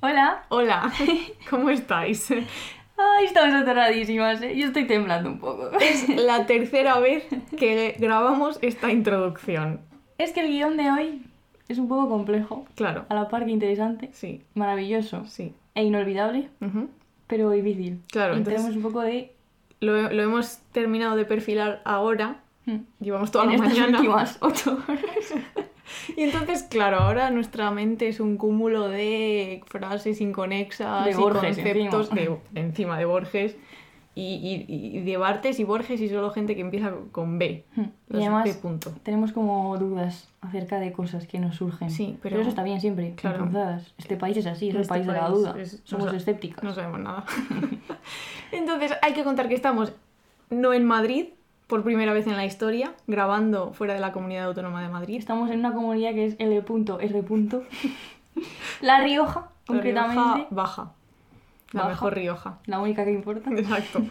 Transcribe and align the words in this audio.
Hola. 0.00 0.44
Hola, 0.48 0.92
¿cómo 1.50 1.70
estáis? 1.70 2.30
Ay, 2.30 3.24
estamos 3.24 3.54
aterradísimas, 3.54 4.40
¿eh? 4.42 4.56
Yo 4.56 4.66
estoy 4.66 4.86
temblando 4.86 5.28
un 5.30 5.38
poco. 5.38 5.70
Es 5.80 6.08
la 6.08 6.46
tercera 6.46 6.98
vez 6.98 7.26
que 7.58 7.96
grabamos 7.98 8.58
esta 8.62 8.90
introducción. 8.90 9.80
Es 10.18 10.32
que 10.32 10.40
el 10.40 10.48
guion 10.48 10.76
de 10.76 10.90
hoy 10.90 11.22
es 11.68 11.78
un 11.78 11.88
poco 11.88 12.08
complejo, 12.08 12.66
Claro, 12.74 13.04
a 13.08 13.14
la 13.14 13.28
par 13.28 13.44
que 13.44 13.50
interesante, 13.50 14.10
sí, 14.12 14.42
maravilloso 14.54 15.26
sí. 15.26 15.52
e 15.74 15.82
inolvidable, 15.82 16.48
Ujú. 16.60 16.88
pero 17.26 17.50
difícil. 17.50 18.00
Claro, 18.10 18.34
y 18.34 18.38
entonces- 18.38 18.62
tenemos 18.62 18.76
un 18.76 18.82
poco 18.82 19.02
de... 19.02 19.32
Lo, 19.80 20.10
lo 20.10 20.22
hemos 20.22 20.58
terminado 20.72 21.16
de 21.16 21.26
perfilar 21.26 21.82
ahora. 21.84 22.36
hmm, 22.64 22.76
Llevamos 23.00 23.30
toda 23.30 23.44
en 23.44 23.50
la 23.50 23.56
estas 23.56 23.72
mañana. 23.78 23.98
últimas 23.98 24.38
ocho 24.40 24.78
horas. 24.88 25.34
Y 26.16 26.22
entonces, 26.22 26.62
claro, 26.64 26.98
ahora 26.98 27.30
nuestra 27.30 27.70
mente 27.70 28.08
es 28.08 28.20
un 28.20 28.36
cúmulo 28.36 28.88
de 28.88 29.62
frases 29.66 30.20
inconexas 30.20 31.04
De 31.04 31.12
y 31.12 31.14
Borges, 31.14 31.56
conceptos 31.56 32.10
encima. 32.10 32.36
de 32.52 32.60
encima 32.60 32.98
de 32.98 33.04
Borges 33.04 33.56
y, 34.14 34.64
y- 34.68 34.96
y 34.98 35.00
de 35.02 35.16
Bartes 35.18 35.60
y 35.60 35.64
Borges 35.64 36.00
y 36.00 36.08
solo 36.08 36.30
gente 36.30 36.54
que 36.54 36.62
empieza 36.62 36.90
con 37.12 37.38
B. 37.38 37.64
Hmm, 37.76 37.82
Y 38.10 38.16
además 38.16 38.48
punto. 38.56 38.92
tenemos 39.02 39.32
como 39.32 39.76
dudas 39.76 40.28
acerca 40.40 40.80
de 40.80 40.90
cosas 40.92 41.26
que 41.26 41.38
nos 41.38 41.56
surgen. 41.56 41.90
Sí, 41.90 42.18
pero- 42.22 42.40
eso 42.40 42.48
está 42.48 42.62
bien 42.62 42.80
siempre, 42.80 43.12
Claro. 43.14 43.48
Este 43.98 44.16
país 44.16 44.36
es 44.38 44.46
así, 44.46 44.70
es 44.70 44.74
el 44.74 44.80
Este 44.80 44.88
país 44.88 45.06
de 45.06 45.12
la 45.12 45.28
duda. 45.28 45.54
es- 45.60 45.82
Somos 45.84 46.12
escépticos. 46.14 46.64
No 46.64 46.72
sabemos 46.72 47.00
nada. 47.00 47.24
Entonces, 48.52 48.92
hay 49.02 49.12
que 49.12 49.22
contar 49.24 49.48
que 49.48 49.54
estamos 49.54 49.92
no 50.50 50.72
en 50.72 50.84
Madrid, 50.84 51.26
por 51.66 51.82
primera 51.82 52.12
vez 52.12 52.26
en 52.26 52.36
la 52.36 52.44
historia, 52.44 52.92
grabando 53.06 53.72
fuera 53.72 53.94
de 53.94 54.00
la 54.00 54.12
Comunidad 54.12 54.44
Autónoma 54.46 54.82
de 54.82 54.88
Madrid. 54.88 55.16
Estamos 55.18 55.50
en 55.50 55.60
una 55.60 55.72
comunidad 55.72 56.12
que 56.12 56.26
es 56.26 56.36
L.R. 56.38 56.62
La 58.80 59.00
Rioja, 59.00 59.48
concretamente. 59.66 60.16
La 60.16 60.34
Rioja 60.34 60.46
baja. 60.50 60.92
La 61.72 61.80
Baja. 61.82 61.88
mejor 61.90 62.14
Rioja. 62.14 62.58
La 62.66 62.78
única 62.78 63.04
que 63.04 63.12
importa. 63.12 63.50
Exacto. 63.50 64.02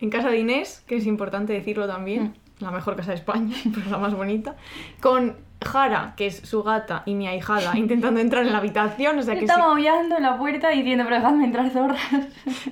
En 0.00 0.10
casa 0.10 0.30
de 0.30 0.38
Inés, 0.38 0.82
que 0.86 0.96
es 0.96 1.06
importante 1.06 1.52
decirlo 1.52 1.84
Mm. 1.84 1.88
también, 1.88 2.34
la 2.60 2.70
mejor 2.70 2.96
casa 2.96 3.10
de 3.10 3.16
España, 3.16 3.54
pero 3.74 3.90
la 3.90 3.98
más 3.98 4.14
bonita. 4.14 4.56
Con 5.00 5.36
Jara, 5.62 6.14
que 6.16 6.28
es 6.28 6.36
su 6.36 6.62
gata, 6.62 7.02
y 7.04 7.14
mi 7.14 7.26
ahijada, 7.26 7.72
intentando 7.76 8.20
entrar 8.20 8.46
en 8.46 8.52
la 8.52 8.58
habitación. 8.58 9.18
O 9.18 9.22
sea 9.22 9.34
que 9.34 9.40
Está 9.40 9.56
si, 9.56 9.60
maullando 9.60 10.16
en 10.16 10.22
la 10.22 10.38
puerta 10.38 10.70
diciendo, 10.70 11.04
pero 11.04 11.16
dejadme 11.16 11.44
entrar 11.44 11.68
zorras. 11.70 12.00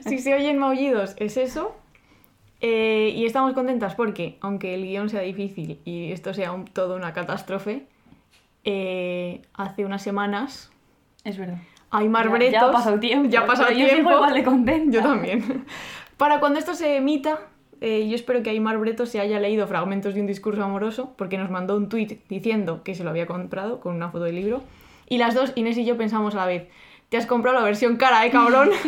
si 0.06 0.18
se 0.20 0.34
oyen 0.34 0.58
maullidos, 0.58 1.14
es 1.18 1.36
eso. 1.36 1.74
Eh, 2.60 3.12
y 3.14 3.26
estamos 3.26 3.52
contentas 3.52 3.94
porque, 3.94 4.38
aunque 4.40 4.74
el 4.74 4.82
guion 4.84 5.08
sea 5.10 5.20
difícil 5.20 5.78
y 5.84 6.12
esto 6.12 6.32
sea 6.34 6.52
un- 6.52 6.64
todo 6.64 6.96
una 6.96 7.12
catástrofe, 7.12 7.86
eh, 8.64 9.42
hace 9.54 9.84
unas 9.84 10.02
semanas 10.02 10.70
Es 11.24 11.38
verdad. 11.38 11.58
Aymar 11.90 12.26
Ya- 12.26 12.30
Bretos... 12.32 12.52
Ya 12.52 12.66
ha 12.66 12.70
pasado 12.72 13.00
tiempo. 13.00 13.28
Ya 13.28 13.40
ha 13.40 13.46
pasado 13.46 13.70
Yo 13.70 13.76
tiempo. 13.86 13.96
sigo 13.96 14.10
igual 14.12 14.34
de 14.34 14.42
contenta. 14.44 14.96
Yo 14.96 15.02
también. 15.02 15.64
Para 16.16 16.40
cuando 16.40 16.58
esto 16.58 16.74
se 16.74 16.96
emita, 16.96 17.40
eh, 17.80 18.08
yo 18.08 18.14
espero 18.14 18.42
que 18.42 18.50
Aymar 18.50 18.78
Bretos 18.78 19.08
se 19.10 19.20
haya 19.20 19.38
leído 19.40 19.66
fragmentos 19.66 20.14
de 20.14 20.20
un 20.20 20.26
discurso 20.26 20.62
amoroso, 20.64 21.14
porque 21.18 21.36
nos 21.38 21.50
mandó 21.50 21.76
un 21.76 21.88
tuit 21.88 22.20
diciendo 22.28 22.82
que 22.84 22.94
se 22.94 23.04
lo 23.04 23.10
había 23.10 23.26
comprado 23.26 23.80
con 23.80 23.94
una 23.94 24.10
foto 24.10 24.24
del 24.24 24.36
libro. 24.36 24.62
Y 25.08 25.18
las 25.18 25.34
dos, 25.34 25.52
Inés 25.56 25.76
y 25.78 25.84
yo, 25.84 25.96
pensamos 25.96 26.34
a 26.34 26.38
la 26.38 26.46
vez: 26.46 26.68
Te 27.08 27.16
has 27.16 27.26
comprado 27.26 27.58
la 27.58 27.64
versión 27.64 27.96
cara, 27.96 28.24
¿eh, 28.26 28.30
cabrón? 28.30 28.70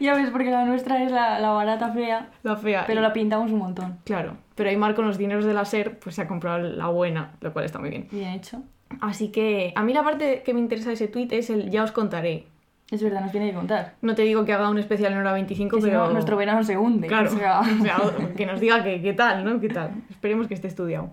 Ya 0.00 0.14
ves, 0.14 0.28
porque 0.30 0.50
la 0.50 0.64
nuestra 0.66 1.02
es 1.02 1.10
la, 1.10 1.38
la 1.38 1.50
barata 1.50 1.90
fea, 1.92 2.28
la 2.42 2.56
fea. 2.56 2.84
pero 2.86 3.00
Y- 3.00 3.02
la 3.02 3.12
pintamos 3.14 3.50
un 3.52 3.58
montón. 3.58 3.98
Claro. 4.04 4.36
Pero 4.54 4.68
Aymar, 4.68 4.94
con 4.94 5.06
los 5.06 5.16
dineros 5.16 5.44
de 5.46 5.54
la 5.54 5.64
SER, 5.64 5.98
pues 5.98 6.14
se 6.16 6.22
ha 6.22 6.28
comprado 6.28 6.58
la 6.58 6.88
buena, 6.88 7.32
lo 7.40 7.52
cual 7.54 7.64
está 7.64 7.78
muy 7.78 7.88
bien. 7.88 8.06
Bien 8.10 8.30
hecho. 8.34 8.62
Así 9.00 9.28
que 9.30 9.72
a 9.74 9.82
mí 9.82 9.94
la 9.94 10.02
parte 10.02 10.42
que 10.44 10.52
me 10.52 10.60
interesa 10.60 10.88
de 10.88 10.94
ese 10.94 11.08
tuit 11.08 11.32
es 11.32 11.48
el 11.48 11.70
ya 11.70 11.84
os 11.84 11.92
contaré. 11.92 12.46
Es 12.90 13.02
verdad, 13.02 13.22
nos 13.22 13.30
tiene 13.32 13.48
que 13.48 13.54
contar. 13.54 13.94
No 14.02 14.14
te 14.14 14.22
digo 14.22 14.44
que 14.44 14.52
haga 14.52 14.68
un 14.68 14.78
especial 14.78 15.12
en 15.14 15.20
hora 15.20 15.32
25, 15.32 15.76
Que 15.76 15.82
si 15.82 15.88
pero. 15.88 16.06
no, 16.08 16.12
nuestro 16.12 16.36
verano 16.36 16.62
se 16.64 16.76
hunde. 16.76 17.06
Claro, 17.06 17.30
O 17.30 17.36
sea, 17.38 17.60
o 17.60 17.64
sea, 17.64 17.98
que 18.36 18.44
nos 18.44 18.60
diga 18.60 18.82
que, 18.84 19.00
qué 19.00 19.14
tal, 19.14 19.44
¿no? 19.44 19.58
¿Qué 19.60 19.68
tal? 19.70 19.92
Esperemos 20.10 20.48
que 20.48 20.54
esté 20.54 20.68
estudiado. 20.68 21.12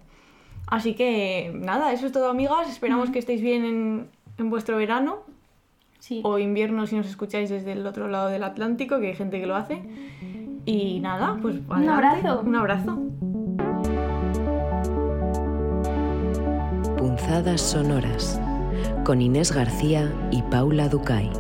Así 0.67 0.95
que 0.95 1.51
nada, 1.55 1.93
eso 1.93 2.07
es 2.07 2.11
todo, 2.11 2.29
amigas. 2.29 2.67
Esperamos 2.67 3.09
que 3.11 3.19
estéis 3.19 3.41
bien 3.41 3.63
en, 3.63 4.09
en 4.37 4.49
vuestro 4.49 4.75
verano 4.75 5.19
sí. 5.99 6.21
o 6.23 6.37
invierno 6.39 6.87
si 6.87 6.95
nos 6.95 7.07
escucháis 7.07 7.49
desde 7.49 7.73
el 7.73 7.85
otro 7.85 8.07
lado 8.07 8.29
del 8.29 8.43
Atlántico, 8.43 8.99
que 8.99 9.07
hay 9.09 9.15
gente 9.15 9.39
que 9.39 9.45
lo 9.47 9.55
hace. 9.55 9.81
Y 10.65 10.99
nada, 10.99 11.37
pues 11.41 11.57
Un 11.67 11.73
adelante. 11.73 12.27
abrazo. 12.27 12.41
Un 12.41 12.55
abrazo. 12.55 12.99
Punzadas 16.97 17.61
sonoras 17.61 18.39
con 19.05 19.21
Inés 19.21 19.51
García 19.51 20.11
y 20.31 20.41
Paula 20.43 20.89
Ducay. 20.89 21.31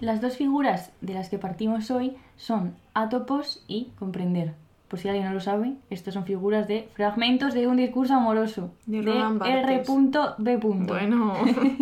Las 0.00 0.20
dos 0.20 0.36
figuras 0.36 0.90
de 1.00 1.14
las 1.14 1.28
que 1.30 1.38
partimos 1.38 1.90
hoy 1.90 2.16
son 2.36 2.74
atopos 2.92 3.64
y 3.68 3.92
comprender. 3.98 4.54
Por 4.94 5.00
si 5.00 5.08
alguien 5.08 5.26
no 5.26 5.32
lo 5.32 5.40
sabe, 5.40 5.74
estas 5.90 6.14
son 6.14 6.24
figuras 6.24 6.68
de 6.68 6.88
fragmentos 6.94 7.52
de 7.52 7.66
un 7.66 7.76
discurso 7.76 8.14
amoroso 8.14 8.70
De 8.86 9.02
Barthes. 9.02 9.88
R.B. 9.88 10.56
Bueno, 10.86 11.34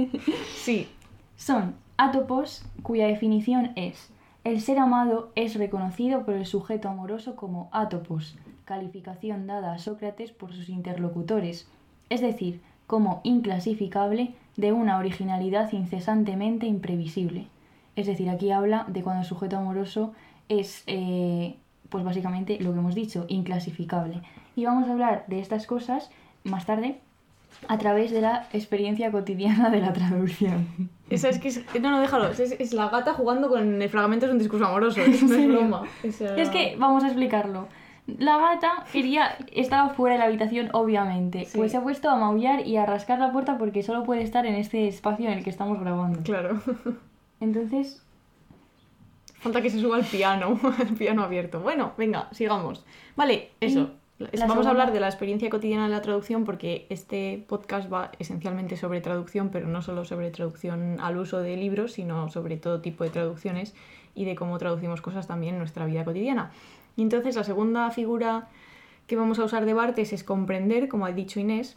sí, 0.55 0.89
Son 1.37 1.75
atopos 1.99 2.65
cuya 2.83 3.07
definición 3.09 3.73
es 3.77 4.11
el 4.45 4.63
ser 4.63 4.79
amado 4.79 5.31
es 5.35 5.57
reconocido 5.57 6.25
por 6.25 6.33
el 6.33 6.47
sujeto 6.47 6.89
amoroso 6.89 7.37
como 7.37 7.69
atopos, 7.71 8.39
calificación 8.65 9.47
dada 9.47 9.75
a 9.75 9.79
Sócrates 9.79 10.33
por 10.33 10.55
sus 10.55 10.71
interlocutores, 10.71 11.69
es 12.09 12.23
decir, 12.23 12.63
como 12.87 13.21
inclasificable 13.25 14.33
de 14.57 14.73
una 14.73 14.97
originalidad 14.97 15.71
incesantemente 15.73 16.65
imprevisible. 16.65 17.49
Es 17.95 18.07
decir, 18.07 18.31
aquí 18.31 18.53
habla 18.53 18.87
de 18.89 19.03
cuando 19.03 19.21
el 19.21 19.29
sujeto 19.29 19.59
amoroso 19.59 20.15
es, 20.49 20.83
eh, 20.87 21.57
pues 21.93 22.03
básicamente 22.05 22.59
lo 22.61 22.73
que 22.73 22.79
hemos 22.81 22.95
dicho, 22.97 23.27
inclasificable. 23.29 24.21
Y 24.57 24.65
vamos 24.65 24.89
a 24.89 24.93
hablar 24.93 25.25
de 25.29 25.39
estas 25.39 25.67
cosas 25.69 26.11
más 26.43 26.67
tarde 26.67 26.99
a 27.69 27.79
través 27.79 28.11
de 28.11 28.21
la 28.23 28.47
experiencia 28.53 29.13
cotidiana 29.13 29.71
de 29.71 29.81
la 29.81 29.93
traducción. 29.93 30.67
esa 31.11 31.29
es 31.29 31.39
que 31.39 31.49
es, 31.49 31.63
no, 31.81 31.91
no, 31.91 32.01
déjalo. 32.01 32.29
Es, 32.31 32.41
es 32.41 32.73
la 32.73 32.89
gata 32.89 33.13
jugando 33.13 33.49
con 33.49 33.81
el 33.81 33.89
fragmento 33.89 34.27
de 34.27 34.33
un 34.33 34.39
discurso 34.39 34.67
amoroso. 34.67 35.01
Es, 35.07 35.23
no 35.23 35.35
es 35.37 35.47
broma. 35.49 35.83
Esa- 36.03 36.35
Es 36.37 36.49
que, 36.49 36.75
vamos 36.79 37.05
a 37.05 37.09
explicarlo. 37.09 37.69
La 38.19 38.37
gata 38.39 38.85
quería, 38.93 39.37
estaba 39.53 39.91
fuera 39.91 40.15
de 40.17 40.19
la 40.19 40.25
habitación, 40.27 40.71
obviamente. 40.73 41.45
Sí. 41.45 41.57
Pues 41.57 41.71
se 41.71 41.77
ha 41.77 41.83
puesto 41.83 42.11
a 42.11 42.17
maullar 42.17 42.67
y 42.67 42.77
a 42.77 42.85
rascar 42.85 43.21
la 43.21 43.31
puerta 43.31 43.59
porque 43.59 43.85
solo 43.85 44.03
puede 44.03 44.23
estar 44.23 44.45
en 44.45 44.57
este 44.57 44.89
espacio 44.89 45.27
en 45.29 45.39
el 45.39 45.45
que 45.45 45.51
estamos 45.51 45.79
grabando. 45.79 46.21
Claro. 46.25 46.61
Entonces, 47.41 48.03
Falta 49.43 49.61
que 49.61 49.71
se 49.71 49.81
suba 49.81 49.97
al 49.97 50.05
piano, 50.05 50.59
al 50.79 50.95
piano 50.95 51.23
abierto. 51.23 51.61
Bueno, 51.61 51.93
venga, 51.99 52.29
sigamos. 52.33 52.85
Vale, 53.17 53.51
eso. 53.61 53.81
Es- 53.81 54.39
Vamos 54.41 54.41
segunda- 54.41 54.69
a 54.69 54.71
hablar 54.71 54.93
de 54.93 55.01
la 55.01 55.09
experiencia 55.09 55.51
cotidiana 55.51 55.85
de 55.85 55.91
la 55.91 56.01
traducción 56.01 56.45
porque 56.45 56.87
este 56.91 57.45
podcast 57.49 57.93
va 57.93 58.13
esencialmente 58.21 58.77
sobre 58.77 59.01
traducción, 59.01 59.49
pero 59.49 59.67
no 59.67 59.83
solo 59.83 60.05
sobre 60.05 60.31
traducción 60.31 61.01
al 61.01 61.17
uso 61.19 61.41
de 61.41 61.57
libros, 61.57 61.93
sino 61.95 62.29
sobre 62.29 62.57
todo 62.57 62.81
tipo 62.81 63.03
de 63.03 63.11
traducciones 63.11 63.75
y 64.15 64.25
de 64.25 64.37
cómo 64.37 64.59
traducimos 64.59 65.01
cosas 65.03 65.27
también 65.27 65.55
en 65.55 65.59
nuestra 65.59 65.87
vida 65.87 66.05
cotidiana. 66.05 66.53
Y 66.95 67.03
entonces 67.03 67.35
la 67.35 67.43
segunda 67.43 67.91
figura 67.91 68.47
que 69.09 69.17
vamos 69.17 69.41
a 69.41 69.45
usar 69.45 69.65
de 69.65 69.75
Bartes 69.75 70.13
es 70.13 70.23
comprender, 70.23 70.89
como 70.89 71.05
ha 71.07 71.11
dicho 71.11 71.41
Inés, 71.41 71.77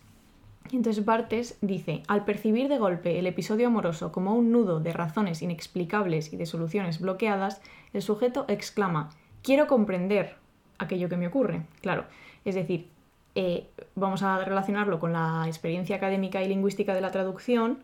entonces 0.71 1.05
Bartes 1.05 1.57
dice, 1.61 2.03
al 2.07 2.25
percibir 2.25 2.67
de 2.67 2.77
golpe 2.77 3.19
el 3.19 3.27
episodio 3.27 3.67
amoroso 3.67 4.11
como 4.11 4.35
un 4.35 4.51
nudo 4.51 4.79
de 4.79 4.93
razones 4.93 5.41
inexplicables 5.41 6.33
y 6.33 6.37
de 6.37 6.45
soluciones 6.45 6.99
bloqueadas, 6.99 7.61
el 7.93 8.01
sujeto 8.01 8.45
exclama, 8.47 9.09
quiero 9.43 9.67
comprender 9.67 10.35
aquello 10.79 11.07
que 11.09 11.17
me 11.17 11.27
ocurre. 11.27 11.61
Claro, 11.81 12.05
es 12.45 12.55
decir, 12.55 12.87
eh, 13.35 13.67
vamos 13.95 14.23
a 14.23 14.43
relacionarlo 14.43 14.99
con 14.99 15.13
la 15.13 15.43
experiencia 15.47 15.95
académica 15.97 16.41
y 16.41 16.47
lingüística 16.47 16.93
de 16.93 17.01
la 17.01 17.11
traducción 17.11 17.79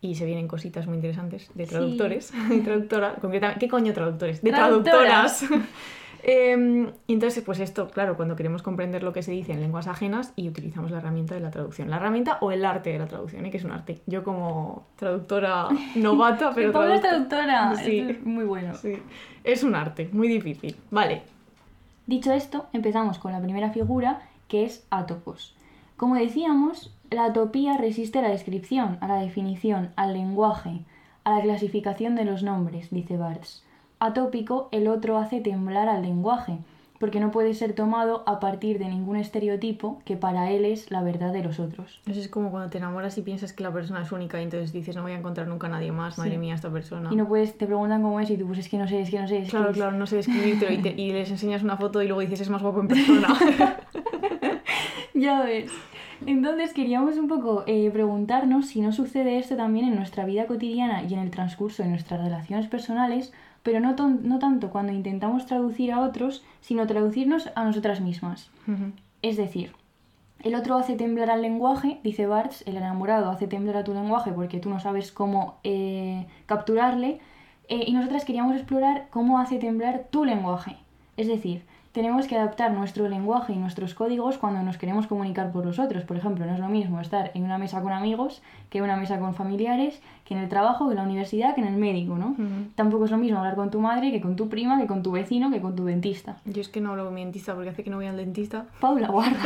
y 0.00 0.14
se 0.14 0.24
vienen 0.26 0.46
cositas 0.48 0.86
muy 0.86 0.96
interesantes 0.96 1.50
de 1.54 1.64
Sí. 1.64 1.70
traductores, 1.70 2.32
de 2.48 2.60
traductora, 2.60 3.14
concretamente, 3.20 3.58
¿qué 3.60 3.68
coño 3.68 3.92
traductores? 3.94 4.42
De 4.42 4.50
Traductoras. 4.50 5.38
traductoras. 5.40 5.68
Y 6.26 7.12
entonces, 7.12 7.42
pues 7.44 7.60
esto, 7.60 7.88
claro, 7.88 8.16
cuando 8.16 8.36
queremos 8.36 8.62
comprender 8.62 9.02
lo 9.02 9.12
que 9.12 9.22
se 9.22 9.32
dice 9.32 9.52
en 9.52 9.60
lenguas 9.60 9.86
ajenas 9.86 10.32
y 10.36 10.48
utilizamos 10.48 10.90
la 10.90 10.98
herramienta 10.98 11.34
de 11.34 11.40
la 11.40 11.50
traducción. 11.50 11.90
La 11.90 11.96
herramienta 11.96 12.38
o 12.40 12.50
el 12.50 12.64
arte 12.64 12.90
de 12.90 12.98
la 12.98 13.06
traducción, 13.06 13.46
¿eh? 13.46 13.50
que 13.50 13.56
es 13.56 13.64
un 13.64 13.70
arte. 13.70 14.00
Yo 14.06 14.24
como 14.24 14.86
traductora 14.96 15.68
novata, 15.94 16.52
pero... 16.54 16.82
Es 16.92 17.00
traductora-. 17.00 17.76
Sí. 17.76 18.00
Es 18.00 18.24
muy 18.24 18.44
bueno. 18.44 18.74
Sí, 18.74 18.94
es 19.44 19.62
un 19.62 19.74
arte, 19.74 20.08
muy 20.12 20.28
difícil. 20.28 20.76
Vale, 20.90 21.22
Dicho 22.08 22.32
esto, 22.32 22.64
empezamos 22.72 23.18
con 23.18 23.32
la 23.32 23.40
primera 23.42 23.68
figura, 23.68 24.22
que 24.48 24.64
es 24.64 24.86
atopos. 24.88 25.54
Como 25.98 26.14
decíamos, 26.14 26.96
la 27.10 27.26
atopía 27.26 27.76
resiste 27.76 28.18
a 28.18 28.22
la 28.22 28.30
descripción, 28.30 28.96
a 29.02 29.08
la 29.08 29.16
definición, 29.16 29.90
al 29.94 30.14
lenguaje, 30.14 30.86
a 31.24 31.32
la 31.32 31.42
clasificación 31.42 32.14
de 32.14 32.24
los 32.24 32.42
nombres, 32.42 32.88
dice 32.88 33.18
Barthes. 33.18 33.62
Atópico, 34.00 34.68
el 34.72 34.88
otro 34.88 35.18
hace 35.18 35.40
temblar 35.40 35.88
al 35.88 36.02
lenguaje, 36.02 36.58
porque 37.00 37.20
no 37.20 37.30
puede 37.30 37.54
ser 37.54 37.74
tomado 37.74 38.22
a 38.26 38.40
partir 38.40 38.78
de 38.78 38.86
ningún 38.88 39.16
estereotipo 39.16 40.00
que 40.04 40.16
para 40.16 40.50
él 40.50 40.64
es 40.64 40.90
la 40.90 41.02
verdad 41.02 41.32
de 41.32 41.42
los 41.44 41.60
otros. 41.60 42.00
Eso 42.08 42.18
es 42.20 42.28
como 42.28 42.50
cuando 42.50 42.70
te 42.70 42.78
enamoras 42.78 43.16
y 43.18 43.22
piensas 43.22 43.52
que 43.52 43.62
la 43.62 43.72
persona 43.72 44.02
es 44.02 44.10
única 44.12 44.40
y 44.40 44.44
entonces 44.44 44.72
dices, 44.72 44.96
no 44.96 45.02
voy 45.02 45.12
a 45.12 45.18
encontrar 45.18 45.46
nunca 45.46 45.68
a 45.68 45.70
nadie 45.70 45.92
más, 45.92 46.18
madre 46.18 46.38
mía, 46.38 46.54
esta 46.54 46.70
persona. 46.70 47.08
Y 47.12 47.16
no 47.16 47.26
puedes, 47.28 47.56
te 47.56 47.66
preguntan 47.66 48.02
cómo 48.02 48.18
es 48.20 48.30
y 48.30 48.36
tú 48.36 48.46
pues 48.46 48.58
es 48.60 48.68
que 48.68 48.78
no 48.78 48.88
sé, 48.88 49.00
es 49.02 49.10
que 49.10 49.20
no 49.20 49.28
sé, 49.28 49.38
es 49.38 49.50
Claro, 49.50 49.66
que 49.66 49.70
es- 49.72 49.76
claro, 49.76 49.96
no 49.96 50.06
sé 50.06 50.16
describírtelo 50.16 50.72
y, 50.72 50.78
te- 50.78 50.94
y 51.00 51.12
les 51.12 51.30
enseñas 51.30 51.62
una 51.62 51.76
foto 51.76 52.02
y 52.02 52.06
luego 52.06 52.20
dices, 52.20 52.40
es 52.40 52.50
más 52.50 52.62
guapo 52.62 52.80
en 52.80 52.88
persona. 52.88 53.28
Ya 55.14 55.42
ves. 55.42 55.72
Entonces 56.26 56.72
queríamos 56.72 57.16
un 57.16 57.26
poco 57.28 57.64
eh, 57.66 57.90
preguntarnos 57.92 58.66
si 58.66 58.80
no 58.80 58.92
sucede 58.92 59.38
esto 59.38 59.56
también 59.56 59.88
en 59.88 59.96
nuestra 59.96 60.24
vida 60.24 60.46
cotidiana 60.46 61.02
y 61.02 61.12
en 61.14 61.20
el 61.20 61.30
transcurso 61.30 61.82
de 61.82 61.88
nuestras 61.88 62.20
relaciones 62.22 62.68
personales, 62.68 63.32
pero 63.68 63.80
no, 63.80 64.38
tanto 64.38 64.70
cuando 64.70 64.94
intentamos 64.94 65.44
traducir 65.44 65.92
a 65.92 66.00
otros, 66.00 66.42
sino 66.62 66.86
traducirnos 66.86 67.50
a 67.54 67.64
nosotras 67.64 68.00
mismas. 68.00 68.50
Es 69.20 69.36
decir, 69.36 69.72
el 70.42 70.54
otro 70.54 70.76
hace 70.76 70.96
temblar 70.96 71.28
al 71.28 71.42
lenguaje, 71.42 72.00
dice 72.02 72.26
Barthes, 72.26 72.66
el 72.66 72.78
enamorado 72.78 73.30
hace 73.30 73.46
temblar 73.46 73.76
a 73.76 73.84
tu 73.84 73.92
lenguaje 73.92 74.32
porque 74.32 74.58
tú 74.58 74.70
no 74.70 74.80
sabes 74.80 75.12
cómo 75.12 75.58
eh, 75.64 76.26
capturarle, 76.46 77.20
eh, 77.68 77.84
y 77.86 77.92
nosotras 77.92 78.24
queríamos 78.24 78.56
explorar 78.56 79.08
cómo 79.10 79.38
hace 79.38 79.58
temblar 79.58 80.06
tu 80.10 80.24
lenguaje. 80.24 80.78
Es 81.18 81.28
decir, 81.28 81.66
tenemos 81.98 82.28
que 82.28 82.36
adaptar 82.36 82.70
nuestro 82.70 83.08
lenguaje 83.08 83.52
y 83.52 83.56
nuestros 83.56 83.92
códigos 83.92 84.38
cuando 84.38 84.62
nos 84.62 84.78
queremos 84.78 85.08
comunicar 85.08 85.50
por 85.50 85.66
los 85.66 85.80
otros. 85.80 86.04
Por 86.04 86.16
ejemplo, 86.16 86.46
no 86.46 86.52
es 86.52 86.60
lo 86.60 86.68
mismo 86.68 87.00
estar 87.00 87.32
en 87.34 87.42
una 87.42 87.58
mesa 87.58 87.82
con 87.82 87.90
amigos 87.90 88.40
que 88.70 88.78
en 88.78 88.84
una 88.84 88.96
mesa 88.96 89.18
con 89.18 89.34
familiares, 89.34 90.00
que 90.24 90.34
en 90.34 90.40
el 90.40 90.48
trabajo, 90.48 90.86
que 90.86 90.92
en 90.92 90.98
la 90.98 91.02
universidad, 91.02 91.56
que 91.56 91.60
en 91.60 91.66
el 91.66 91.76
médico, 91.76 92.16
¿no? 92.16 92.36
Tampoco 92.76 93.06
es 93.06 93.10
lo 93.10 93.18
mismo 93.18 93.38
hablar 93.38 93.56
con 93.56 93.72
tu 93.72 93.80
madre 93.80 94.12
que 94.12 94.20
con 94.20 94.36
tu 94.36 94.48
prima, 94.48 94.78
que 94.78 94.86
con 94.86 95.02
tu 95.02 95.10
vecino, 95.10 95.50
que 95.50 95.60
con 95.60 95.74
tu 95.74 95.86
dentista. 95.86 96.36
Yo 96.44 96.60
es 96.60 96.68
que 96.68 96.80
no 96.80 96.90
hablo 96.92 97.06
con 97.06 97.14
mi 97.14 97.24
dentista 97.24 97.54
porque 97.54 97.70
hace 97.70 97.82
que 97.82 97.90
no 97.90 97.96
voy 97.96 98.06
al 98.06 98.16
dentista. 98.16 98.66
Paula, 98.78 99.08
guarda. 99.08 99.36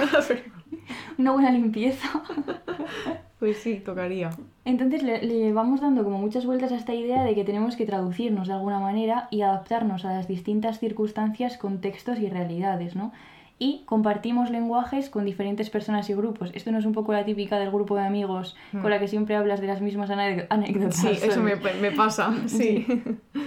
Una 1.19 1.33
buena 1.33 1.51
limpieza. 1.53 2.07
Pues 3.43 3.57
sí, 3.57 3.83
tocaría. 3.85 4.31
Entonces 4.65 5.03
le, 5.03 5.21
le 5.21 5.53
vamos 5.53 5.81
dando 5.81 6.05
como 6.05 6.17
muchas 6.17 6.47
vueltas 6.47 6.71
a 6.71 6.77
esta 6.77 6.95
idea 6.95 7.25
de 7.25 7.35
que 7.35 7.43
tenemos 7.43 7.75
que 7.75 7.85
traducirnos 7.85 8.47
de 8.47 8.55
alguna 8.55 8.79
manera 8.79 9.27
y 9.33 9.43
adaptarnos 9.43 10.05
a 10.05 10.13
las 10.15 10.29
distintas 10.29 10.79
circunstancias, 10.79 11.59
contextos 11.59 12.21
y 12.21 12.29
realidades, 12.29 12.95
¿no? 12.95 13.11
Y 13.59 13.83
compartimos 13.85 14.51
lenguajes 14.51 15.11
con 15.11 15.25
diferentes 15.25 15.71
personas 15.71 16.09
y 16.09 16.15
grupos. 16.15 16.51
Esto 16.55 16.71
no 16.71 16.79
es 16.79 16.85
un 16.85 16.93
poco 16.93 17.13
la 17.15 17.25
típica 17.25 17.59
del 17.59 17.73
grupo 17.73 17.97
de 17.97 18.03
amigos 18.03 18.57
con 18.81 18.89
la 18.91 19.01
que 19.01 19.09
siempre 19.09 19.35
hablas 19.35 19.61
de 19.61 19.67
las 19.67 19.81
mismas 19.81 20.09
anécdotas. 20.11 20.95
Sí, 20.95 21.09
eso 21.09 21.43
me, 21.43 21.57
me 21.57 21.91
pasa, 21.91 22.33
sí. 22.47 22.87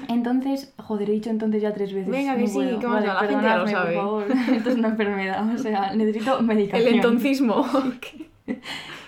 Entonces, 0.09 0.73
joder, 0.77 1.09
he 1.09 1.13
dicho 1.13 1.29
entonces 1.29 1.61
ya 1.61 1.73
tres 1.73 1.93
veces. 1.93 2.09
Venga, 2.09 2.35
que 2.35 2.41
no 2.41 2.47
sí, 2.47 2.53
puedo. 2.53 2.79
¿qué 2.79 2.87
más 2.87 3.01
da? 3.01 3.13
La 3.13 3.19
gente 3.29 3.43
ya 3.45 3.57
lo 3.59 3.67
sabe. 3.69 3.95
Por 3.95 4.03
favor. 4.03 4.25
Esto 4.57 4.69
es 4.71 4.75
una 4.75 4.89
enfermedad, 4.89 5.53
o 5.53 5.57
sea, 5.57 5.95
necesito 5.95 6.39
El 6.39 6.45
medicación. 6.45 6.95
entoncismo. 6.95 7.65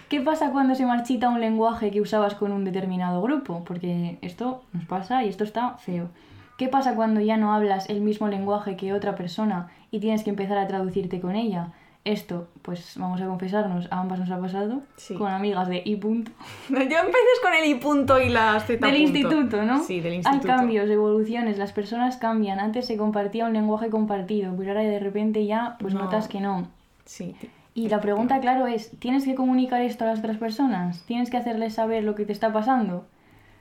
¿Qué 0.09 0.21
pasa 0.21 0.51
cuando 0.51 0.73
se 0.75 0.85
marchita 0.85 1.29
un 1.29 1.41
lenguaje 1.41 1.91
que 1.91 1.99
usabas 2.01 2.33
con 2.35 2.51
un 2.51 2.63
determinado 2.63 3.21
grupo? 3.21 3.63
Porque 3.65 4.17
esto 4.21 4.63
nos 4.73 4.85
pasa 4.85 5.23
y 5.23 5.29
esto 5.29 5.43
está 5.43 5.71
feo. 5.77 6.09
¿Qué 6.57 6.67
pasa 6.69 6.95
cuando 6.95 7.19
ya 7.21 7.37
no 7.37 7.53
hablas 7.53 7.89
el 7.89 8.01
mismo 8.01 8.27
lenguaje 8.29 8.77
que 8.77 8.93
otra 8.93 9.15
persona 9.15 9.69
y 9.91 9.99
tienes 9.99 10.23
que 10.23 10.29
empezar 10.29 10.57
a 10.57 10.67
traducirte 10.67 11.19
con 11.19 11.35
ella? 11.35 11.69
Esto, 12.05 12.47
pues 12.61 12.93
vamos 12.97 13.19
a 13.19 13.25
confesarnos, 13.27 13.89
a 13.91 13.99
ambas 13.99 14.19
nos 14.19 14.31
ha 14.31 14.39
pasado 14.39 14.79
Sí. 14.95 15.13
con 15.15 15.29
amigas 15.29 15.67
de 15.67 15.81
I. 15.83 15.97
punto. 15.97 16.31
Yo 16.69 16.75
empecé 16.77 17.35
con 17.43 17.53
el 17.53 17.65
I 17.69 17.75
punto 17.75 18.21
y 18.21 18.29
las 18.29 18.65
Z 18.65 18.73
Del 18.87 18.95
punto. 19.03 19.17
instituto, 19.19 19.63
¿no? 19.63 19.83
Sí, 19.83 19.99
del 19.99 20.13
Hay 20.13 20.17
instituto. 20.19 20.47
cambios, 20.47 20.89
evoluciones, 20.89 21.57
las 21.57 21.73
personas 21.73 22.15
cambian. 22.15 22.59
Antes 22.61 22.87
se 22.87 22.95
compartía 22.95 23.45
un 23.45 23.51
lenguaje 23.51 23.89
compartido, 23.89 24.53
pero 24.57 24.69
ahora 24.71 24.83
de 24.83 24.99
repente 24.99 25.45
ya 25.45 25.75
pues 25.81 25.93
No. 25.93 26.05
notas 26.05 26.29
que 26.29 26.39
no. 26.39 26.69
Sí. 27.03 27.35
Y 27.77 27.89
la 27.89 28.01
pregunta, 28.01 28.39
claro, 28.39 28.65
es, 28.65 28.89
¿tienes 28.97 29.23
que 29.23 29.35
comunicar 29.35 29.83
esto 29.83 30.03
a 30.03 30.07
las 30.07 30.17
otras 30.17 30.37
personas? 30.37 31.03
¿Tienes 31.05 31.29
que 31.29 31.37
hacerles 31.37 31.75
saber 31.75 32.03
lo 32.03 32.15
que 32.15 32.25
te 32.25 32.33
está 32.33 32.51
pasando? 32.51 33.05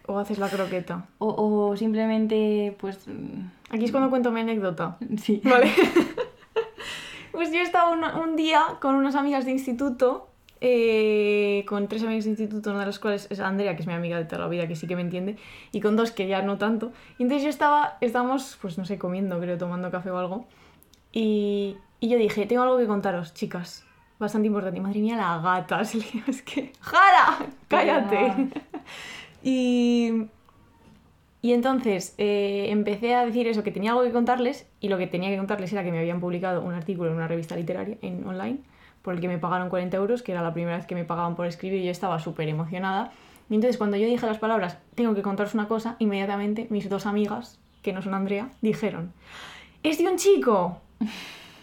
O 0.07 0.19
haces 0.19 0.39
la 0.39 0.49
croqueta. 0.49 1.05
O, 1.19 1.35
o 1.37 1.77
simplemente, 1.77 2.75
pues... 2.81 3.07
mm, 3.07 3.75
Aquí 3.75 3.85
es 3.85 3.91
cuando 3.91 4.09
cuento 4.09 4.33
mi 4.33 4.41
anécdota. 4.41 4.97
Sí. 5.23 5.43
Vale. 5.45 5.71
pues 7.33 7.53
yo 7.53 7.61
estaba 7.61 7.91
un, 7.91 8.05
un 8.05 8.37
día 8.37 8.63
con 8.81 8.95
unas 8.95 9.17
amigas 9.17 9.45
de 9.45 9.51
instituto, 9.51 10.31
eh, 10.63 11.67
con 11.69 11.87
tres 11.87 12.03
amigas 12.03 12.25
de 12.25 12.31
instituto, 12.31 12.71
una 12.71 12.81
de 12.81 12.87
las 12.87 12.99
cuales 12.99 13.27
es 13.29 13.41
Andrea, 13.41 13.77
que 13.77 13.83
es 13.83 13.87
mi 13.87 13.93
amiga 13.93 14.17
de 14.17 14.25
toda 14.25 14.41
la 14.41 14.49
vida, 14.49 14.67
que 14.67 14.77
sí 14.77 14.87
que 14.87 14.97
me 14.97 15.03
entiende, 15.03 15.37
y 15.73 15.83
con 15.83 15.95
dos 15.95 16.11
que 16.11 16.27
ya 16.27 16.41
no 16.41 16.57
tanto. 16.57 16.91
Y 17.19 17.25
entonces 17.25 17.43
yo 17.45 17.51
estaba, 17.51 17.99
estábamos, 18.01 18.57
pues 18.63 18.79
no 18.79 18.87
sé, 18.87 18.97
comiendo, 18.97 19.39
creo, 19.41 19.59
tomando 19.59 19.91
café 19.91 20.11
o 20.11 20.17
algo. 20.17 20.47
Y, 21.13 21.77
y 22.01 22.09
yo 22.09 22.17
dije, 22.17 22.47
tengo 22.47 22.63
algo 22.63 22.79
que 22.79 22.87
contaros, 22.87 23.35
chicas. 23.35 23.86
Bastante 24.19 24.49
importante. 24.49 24.79
Y 24.79 24.83
madre 24.83 25.01
mía, 25.01 25.17
la 25.17 25.39
gata. 25.39 25.81
Es 26.27 26.43
que... 26.43 26.73
¡Jara! 26.81 27.47
¡Cállate! 27.69 28.49
y, 29.43 30.27
y 31.43 31.53
entonces 31.53 32.15
eh, 32.19 32.67
empecé 32.71 33.15
a 33.15 33.25
decir 33.25 33.47
eso, 33.47 33.63
que 33.63 33.73
tenía 33.73 33.91
algo 33.91 34.03
que 34.03 34.13
contarles 34.13 34.67
y 34.81 34.89
lo 34.89 34.99
que 34.99 35.07
tenía 35.07 35.31
que 35.31 35.37
contarles 35.37 35.73
era 35.73 35.85
que 35.85 35.93
me 35.93 35.99
habían 35.99 36.21
publicado 36.21 36.63
un 36.63 36.75
artículo 36.75 37.11
en 37.11 37.17
una 37.17 37.29
revista 37.29 37.57
literaria 37.57 37.99
en 38.03 38.27
online 38.27 38.59
por 39.03 39.15
el 39.15 39.21
que 39.21 39.29
me 39.29 39.39
pagaron 39.39 39.69
40 39.69 39.97
euros, 39.99 40.23
que 40.23 40.33
era 40.33 40.43
la 40.43 40.53
primera 40.53 40.77
vez 40.77 40.87
que 40.87 40.97
me 40.97 41.05
pagaban 41.05 41.37
por 41.37 41.47
escribir 41.47 41.81
y 41.81 41.85
yo 41.85 41.93
estaba 41.93 42.19
súper 42.19 42.49
emocionada. 42.49 43.13
Y 43.49 43.55
entonces 43.55 43.79
cuando 43.79 43.97
yo 43.97 44.07
dije 44.09 44.27
las 44.27 44.39
palabras, 44.39 44.79
tengo 44.97 45.15
que 45.15 45.23
contaros 45.23 45.55
una 45.55 45.69
cosa, 45.69 45.95
inmediatamente 46.01 46.67
mis 46.71 46.89
dos 46.89 47.07
amigas, 47.07 47.61
que 47.83 47.93
no 47.93 48.03
son 48.03 48.15
Andrea, 48.15 48.49
dijeron, 48.63 49.13
¡es 49.85 49.99
de 49.99 50.09
un 50.09 50.17
chico! 50.17 50.81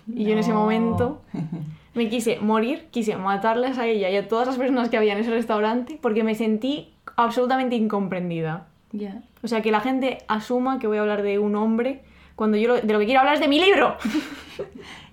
Y 0.07 0.23
yo 0.23 0.31
en 0.31 0.37
ese 0.37 0.53
momento 0.53 1.21
me 1.95 2.09
quise 2.09 2.39
morir, 2.39 2.87
quise 2.91 3.15
matarles 3.17 3.77
a 3.77 3.85
ella 3.87 4.09
y 4.09 4.15
a 4.17 4.27
todas 4.27 4.47
las 4.47 4.57
personas 4.57 4.89
que 4.89 4.97
había 4.97 5.13
en 5.13 5.19
ese 5.19 5.31
restaurante 5.31 5.99
porque 6.01 6.23
me 6.23 6.35
sentí 6.35 6.93
absolutamente 7.17 7.75
incomprendida. 7.75 8.67
Ya. 8.91 9.21
O 9.43 9.47
sea, 9.47 9.61
que 9.61 9.71
la 9.71 9.79
gente 9.81 10.19
asuma 10.27 10.79
que 10.79 10.87
voy 10.87 10.97
a 10.97 11.01
hablar 11.01 11.21
de 11.23 11.39
un 11.39 11.55
hombre 11.55 12.01
cuando 12.35 12.57
yo 12.57 12.67
lo- 12.69 12.81
de 12.81 12.93
lo 12.93 12.99
que 12.99 13.05
quiero 13.05 13.19
hablar 13.19 13.35
es 13.35 13.39
de 13.41 13.47
mi 13.47 13.59
libro. 13.59 13.95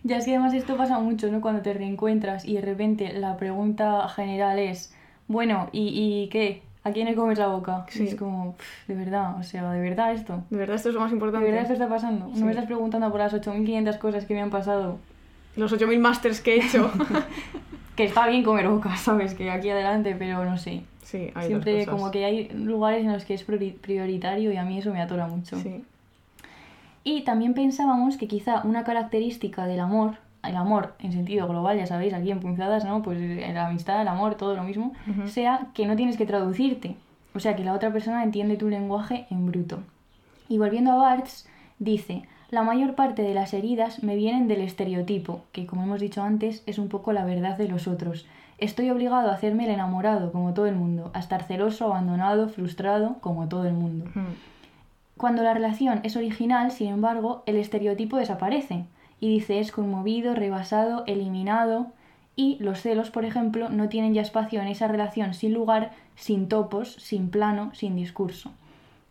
Ya 0.02 0.16
es 0.16 0.24
que 0.24 0.30
además 0.30 0.54
esto 0.54 0.78
pasa 0.78 0.98
mucho, 0.98 1.30
¿no? 1.30 1.42
Cuando 1.42 1.60
te 1.60 1.74
reencuentras 1.74 2.46
y 2.46 2.54
de 2.54 2.62
repente 2.62 3.12
la 3.12 3.36
pregunta 3.36 4.08
general 4.08 4.58
es, 4.58 4.94
bueno, 5.28 5.68
¿y, 5.72 5.88
y 6.22 6.28
qué? 6.30 6.62
¿A 6.84 6.92
quién 6.92 7.06
le 7.06 7.14
comes 7.14 7.38
la 7.38 7.48
boca? 7.48 7.84
Sí. 7.90 8.04
Es 8.08 8.14
como, 8.14 8.54
"Pff, 8.56 8.88
de 8.88 8.94
verdad, 8.94 9.36
o 9.38 9.42
sea, 9.42 9.70
de 9.70 9.80
verdad 9.82 10.14
esto. 10.14 10.42
De 10.48 10.56
verdad, 10.56 10.76
esto 10.76 10.88
es 10.88 10.94
lo 10.94 11.02
más 11.02 11.10
De 11.10 11.16
importante. 11.16 11.44
verdad 11.44 11.60
esto 11.62 11.74
está 11.74 11.86
pasando. 11.90 12.30
Sí. 12.32 12.40
No 12.40 12.46
me 12.46 12.52
estás 12.52 12.64
preguntando 12.64 13.10
por 13.10 13.20
las 13.20 13.34
8.500 13.34 13.98
cosas 13.98 14.24
que 14.24 14.32
me 14.32 14.40
han 14.40 14.48
pasado. 14.48 14.96
Los 15.56 15.72
8.000 15.72 15.98
masters 15.98 16.40
que 16.40 16.56
he 16.56 16.64
hecho. 16.66 16.90
Que 17.96 18.04
está 18.06 18.26
bien 18.28 18.42
comer 18.42 18.66
boca, 18.66 18.96
¿sabes? 18.96 19.34
Que 19.34 19.50
aquí 19.50 19.68
adelante, 19.68 20.14
pero 20.18 20.42
no 20.46 20.56
sé. 20.56 20.84
sí, 21.02 21.30
hay 21.34 21.48
Siempre 21.48 21.84
cosas. 21.84 21.90
como 21.90 22.10
que 22.10 22.24
hay 22.24 22.48
lugares 22.50 23.04
en 23.04 23.12
los 23.12 23.26
que 23.26 23.34
es 23.34 23.46
priori- 23.46 23.74
prioritario 23.78 24.50
y 24.52 24.56
a 24.56 24.64
mí 24.64 24.78
eso 24.78 24.90
me 24.90 25.02
atora 25.02 25.26
mucho. 25.26 25.58
Sí. 25.58 25.84
Y 27.04 27.22
también 27.24 27.52
pensábamos 27.52 28.16
que 28.16 28.26
quizá 28.26 28.62
una 28.64 28.84
característica 28.84 29.66
del 29.66 29.80
amor, 29.80 30.14
el 30.42 30.56
amor 30.56 30.94
en 31.00 31.12
sentido 31.12 31.46
global, 31.46 31.76
ya 31.76 31.86
sabéis, 31.86 32.14
aquí 32.14 32.30
en 32.30 32.40
punzadas, 32.40 32.86
¿no? 32.86 33.02
Pues 33.02 33.18
eh, 33.20 33.50
la 33.52 33.66
amistad, 33.66 34.00
el 34.00 34.08
amor, 34.08 34.34
todo 34.36 34.54
lo 34.54 34.62
mismo, 34.62 34.94
sea 35.26 35.66
que 35.74 35.86
no 35.86 35.94
tienes 35.96 36.16
que 36.16 36.24
traducirte. 36.24 36.96
O 37.34 37.40
sea, 37.40 37.54
que 37.54 37.64
la 37.64 37.74
otra 37.74 37.92
persona 37.92 38.22
entiende 38.22 38.56
tu 38.56 38.68
lenguaje 38.68 39.26
en 39.30 39.44
bruto. 39.46 39.80
Y 40.48 40.56
volviendo 40.56 40.92
a 40.92 40.96
Barthes, 40.96 41.46
dice, 41.78 42.22
la 42.50 42.64
mayor 42.64 42.94
parte 42.94 43.22
de 43.22 43.32
las 43.32 43.54
heridas 43.54 44.02
me 44.02 44.16
vienen 44.16 44.48
del 44.48 44.60
estereotipo, 44.60 45.42
que 45.52 45.66
como 45.66 45.84
hemos 45.84 46.00
dicho 46.00 46.22
antes, 46.22 46.62
es 46.66 46.78
un 46.78 46.88
poco 46.88 47.12
la 47.12 47.24
verdad 47.24 47.56
de 47.56 47.68
los 47.68 47.86
otros. 47.86 48.26
Estoy 48.58 48.90
obligado 48.90 49.30
a 49.30 49.34
hacerme 49.34 49.64
el 49.64 49.70
enamorado, 49.70 50.32
como 50.32 50.52
todo 50.52 50.66
el 50.66 50.74
mundo, 50.74 51.10
a 51.14 51.20
estar 51.20 51.44
celoso, 51.44 51.86
abandonado, 51.86 52.48
frustrado, 52.48 53.16
como 53.20 53.48
todo 53.48 53.66
el 53.66 53.74
mundo. 53.74 54.06
Cuando 55.16 55.42
la 55.42 55.54
relación 55.54 56.00
es 56.02 56.16
original, 56.16 56.72
sin 56.72 56.88
embargo, 56.88 57.42
el 57.46 57.56
estereotipo 57.56 58.16
desaparece 58.16 58.84
y 59.20 59.28
dice 59.28 59.60
es 59.60 59.70
conmovido, 59.70 60.34
rebasado, 60.34 61.04
eliminado 61.06 61.86
y 62.36 62.56
los 62.58 62.80
celos, 62.80 63.10
por 63.10 63.24
ejemplo, 63.24 63.68
no 63.68 63.88
tienen 63.88 64.14
ya 64.14 64.22
espacio 64.22 64.60
en 64.60 64.68
esa 64.68 64.88
relación 64.88 65.34
sin 65.34 65.52
lugar, 65.52 65.92
sin 66.16 66.48
topos, 66.48 66.94
sin 66.94 67.30
plano, 67.30 67.70
sin 67.74 67.96
discurso. 67.96 68.50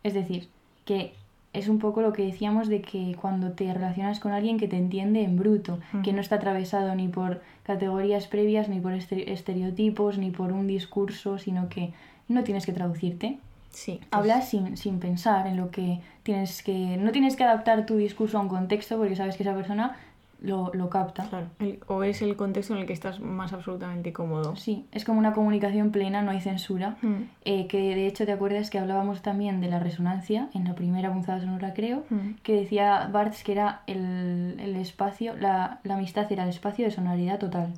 Es 0.02 0.14
decir, 0.14 0.48
que 0.84 1.14
es 1.52 1.68
un 1.68 1.78
poco 1.78 2.00
lo 2.00 2.12
que 2.12 2.24
decíamos 2.24 2.68
de 2.68 2.80
que 2.80 3.16
cuando 3.20 3.52
te 3.52 3.72
relacionas 3.74 4.20
con 4.20 4.32
alguien 4.32 4.58
que 4.58 4.68
te 4.68 4.76
entiende 4.76 5.22
en 5.24 5.36
bruto, 5.36 5.78
que 6.04 6.12
no 6.12 6.20
está 6.20 6.36
atravesado 6.36 6.94
ni 6.94 7.08
por 7.08 7.42
categorías 7.64 8.26
previas, 8.28 8.68
ni 8.68 8.78
por 8.80 8.92
estere- 8.92 9.32
estereotipos, 9.32 10.16
ni 10.18 10.30
por 10.30 10.52
un 10.52 10.66
discurso, 10.66 11.38
sino 11.38 11.68
que 11.68 11.92
no 12.28 12.44
tienes 12.44 12.66
que 12.66 12.72
traducirte, 12.72 13.38
Sí. 13.70 13.98
pues- 13.98 14.08
Hablas 14.12 14.48
sin, 14.48 14.76
sin 14.76 14.98
pensar 15.00 15.46
en 15.46 15.56
lo 15.56 15.70
que 15.70 16.00
tienes 16.24 16.62
que... 16.62 16.96
No 16.96 17.10
tienes 17.12 17.36
que 17.36 17.44
adaptar 17.44 17.86
tu 17.86 17.96
discurso 17.96 18.38
a 18.38 18.40
un 18.42 18.48
contexto 18.48 18.96
porque 18.98 19.14
sabes 19.16 19.36
que 19.36 19.42
esa 19.44 19.54
persona 19.54 19.96
lo, 20.42 20.70
lo 20.74 20.88
capta. 20.88 21.24
Claro. 21.28 21.46
El- 21.58 21.80
o 21.86 22.02
es 22.02 22.22
el 22.22 22.34
contexto 22.36 22.74
en 22.74 22.80
el 22.80 22.86
que 22.86 22.92
estás 22.92 23.20
más 23.20 23.52
absolutamente 23.52 24.12
cómodo. 24.12 24.56
Sí, 24.56 24.86
es 24.92 25.04
como 25.04 25.18
una 25.18 25.32
comunicación 25.32 25.90
plena, 25.90 26.22
no 26.22 26.30
hay 26.30 26.40
censura. 26.40 26.96
Mm. 27.02 27.14
Eh, 27.44 27.66
que 27.66 27.94
de 27.94 28.06
hecho 28.06 28.24
te 28.26 28.32
acuerdas 28.32 28.70
que 28.70 28.78
hablábamos 28.78 29.22
también 29.22 29.60
de 29.60 29.68
la 29.68 29.78
resonancia 29.80 30.48
en 30.54 30.64
la 30.64 30.74
primera 30.74 31.12
punzada 31.12 31.40
sonora 31.40 31.74
creo, 31.74 32.04
Mm. 32.10 32.34
que 32.42 32.54
decía 32.54 33.08
Barthes 33.12 33.44
que 33.44 33.52
era 33.52 33.82
el, 33.86 34.56
el 34.60 34.76
espacio, 34.76 35.36
la, 35.36 35.80
la 35.84 35.94
amistad 35.94 36.30
era 36.32 36.44
el 36.44 36.48
espacio 36.50 36.84
de 36.86 36.90
sonoridad 36.90 37.38
total. 37.38 37.74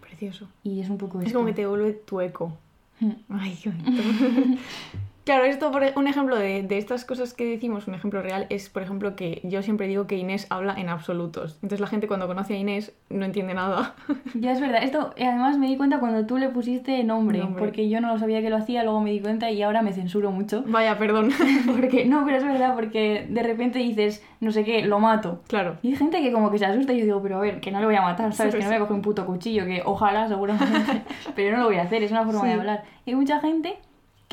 Precioso. 0.00 0.48
Y 0.62 0.80
es 0.80 0.90
un 0.90 0.98
poco 0.98 1.20
Es 1.20 1.26
esto. 1.28 1.38
como 1.38 1.46
que 1.48 1.54
te 1.54 1.62
devuelve 1.62 1.92
tu 1.92 2.20
eco. 2.20 2.52
Mm. 3.00 3.10
Ay, 3.30 3.58
qué 3.62 3.70
bonito. 3.70 4.02
Claro, 5.24 5.44
esto, 5.44 5.70
por 5.72 5.82
e- 5.84 5.92
un 5.96 6.06
ejemplo 6.06 6.36
de, 6.36 6.62
de 6.62 6.76
estas 6.76 7.04
cosas 7.06 7.32
que 7.32 7.46
decimos, 7.46 7.88
un 7.88 7.94
ejemplo 7.94 8.20
real, 8.20 8.46
es, 8.50 8.68
por 8.68 8.82
ejemplo, 8.82 9.16
que 9.16 9.40
yo 9.42 9.62
siempre 9.62 9.86
digo 9.86 10.06
que 10.06 10.16
Inés 10.16 10.46
habla 10.50 10.74
en 10.74 10.90
absolutos. 10.90 11.54
Entonces 11.62 11.80
la 11.80 11.86
gente 11.86 12.06
cuando 12.06 12.26
conoce 12.26 12.54
a 12.54 12.56
Inés 12.58 12.92
no 13.08 13.24
entiende 13.24 13.54
nada. 13.54 13.94
Ya 14.34 14.52
es 14.52 14.60
verdad, 14.60 14.82
esto 14.82 15.14
además 15.16 15.58
me 15.58 15.68
di 15.68 15.76
cuenta 15.76 16.00
cuando 16.00 16.26
tú 16.26 16.36
le 16.38 16.48
pusiste 16.48 17.02
nombre, 17.04 17.38
Nombre. 17.38 17.62
porque 17.64 17.88
yo 17.88 18.00
no 18.00 18.08
lo 18.12 18.18
sabía 18.18 18.42
que 18.42 18.50
lo 18.50 18.56
hacía, 18.56 18.82
luego 18.82 19.00
me 19.00 19.10
di 19.12 19.20
cuenta 19.20 19.50
y 19.50 19.62
ahora 19.62 19.80
me 19.80 19.92
censuro 19.92 20.30
mucho. 20.32 20.64
Vaya, 20.66 20.98
perdón. 20.98 21.30
Porque, 21.66 22.04
no, 22.04 22.24
pero 22.24 22.38
es 22.38 22.44
verdad, 22.44 22.74
porque 22.74 23.26
de 23.30 23.42
repente 23.42 23.78
dices, 23.78 24.22
no 24.40 24.50
sé 24.50 24.64
qué, 24.64 24.82
lo 24.84 24.98
mato. 24.98 25.42
claro. 25.48 25.76
Y 25.82 25.88
hay 25.90 25.96
gente 25.96 26.20
que 26.20 26.32
como 26.32 26.50
que 26.50 26.58
se 26.58 26.66
asusta 26.66 26.92
y 26.92 26.98
yo 26.98 27.04
digo, 27.04 27.22
pero 27.22 27.36
a 27.38 27.40
ver, 27.40 27.60
que 27.60 27.70
no 27.70 27.80
lo 27.80 27.86
voy 27.86 27.94
a 27.96 28.02
matar, 28.02 28.32
¿sabes? 28.34 28.52
Sí, 28.52 28.58
que 28.58 28.64
no 28.64 28.70
voy 28.70 28.74
a 28.76 28.78
sí. 28.78 28.82
coger 28.82 28.96
un 28.96 29.02
puto 29.02 29.24
cuchillo, 29.26 29.64
que 29.64 29.82
ojalá, 29.84 30.28
seguramente, 30.28 31.02
pero 31.36 31.56
no 31.56 31.62
lo 31.62 31.68
voy 31.68 31.76
a 31.78 31.82
hacer, 31.82 32.02
es 32.02 32.10
una 32.10 32.24
forma 32.24 32.40
Sí. 32.42 32.46
de 32.48 32.52
hablar. 32.54 32.84
Y 33.06 33.10
hay 33.10 33.16
mucha 33.16 33.40
gente 33.40 33.76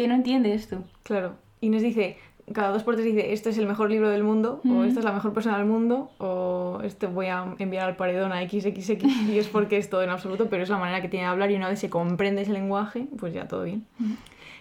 que 0.02 0.08
no 0.08 0.16
entiende 0.16 0.54
esto. 0.54 0.84
Claro. 1.04 1.34
Inés 1.62 1.82
dice, 1.84 2.18
cada 2.54 2.70
dos 2.72 2.84
por 2.84 2.96
tres 2.96 3.06
dice, 3.06 3.34
este 3.34 3.50
es 3.52 3.58
el 3.58 3.68
mejor 3.68 3.90
libro 3.90 4.10
del 4.10 4.24
mundo, 4.24 4.62
o 4.66 4.68
Mm. 4.68 4.86
esta 4.86 5.00
es 5.00 5.06
la 5.06 5.12
mejor 5.14 5.34
persona 5.34 5.58
del 5.58 5.68
mundo, 5.68 6.12
o 6.18 6.80
este 6.84 7.08
voy 7.08 7.28
a 7.28 7.56
enviar 7.60 7.88
al 7.88 7.96
paredón 7.96 8.32
a 8.34 8.42
XXX, 8.42 9.04
y 9.30 9.38
es 9.38 9.48
porque 9.48 9.78
es 9.78 9.90
todo 9.90 10.04
en 10.04 10.10
absoluto, 10.10 10.48
pero 10.50 10.64
es 10.64 10.70
la 10.70 10.78
manera 10.78 11.02
que 11.02 11.08
tiene 11.10 11.26
de 11.26 11.32
hablar 11.32 11.52
y 11.52 11.56
una 11.56 11.70
vez 11.70 11.80
se 11.80 11.90
comprende 11.90 12.42
ese 12.42 12.52
lenguaje, 12.54 13.08
pues 13.20 13.34
ya 13.34 13.48
todo 13.48 13.64
bien. 13.64 13.86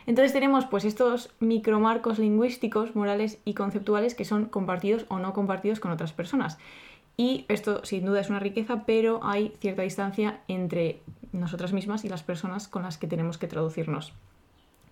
Entonces 0.07 0.33
tenemos 0.33 0.67
pues 0.67 0.85
estos 0.85 1.31
micromarcos 1.41 2.19
lingüísticos, 2.19 2.97
morales 2.97 3.39
y 3.45 3.55
conceptuales 3.55 4.15
que 4.15 4.25
son 4.25 4.47
compartidos 4.47 5.05
o 5.09 5.19
no 5.19 5.33
compartidos 5.33 5.79
con 5.81 5.91
otras 5.91 6.13
personas. 6.13 6.59
Y 7.17 7.45
esto 7.49 7.85
sin 7.85 8.07
duda 8.07 8.21
es 8.21 8.31
una 8.31 8.41
riqueza, 8.41 8.85
pero 8.87 9.21
hay 9.23 9.53
cierta 9.61 9.83
distancia 9.83 10.41
entre 10.49 11.01
nosotras 11.33 11.73
mismas 11.73 12.05
y 12.05 12.09
las 12.09 12.23
personas 12.23 12.67
con 12.67 12.83
las 12.83 12.97
que 12.99 13.07
tenemos 13.07 13.37
que 13.37 13.47
traducirnos. 13.47 14.15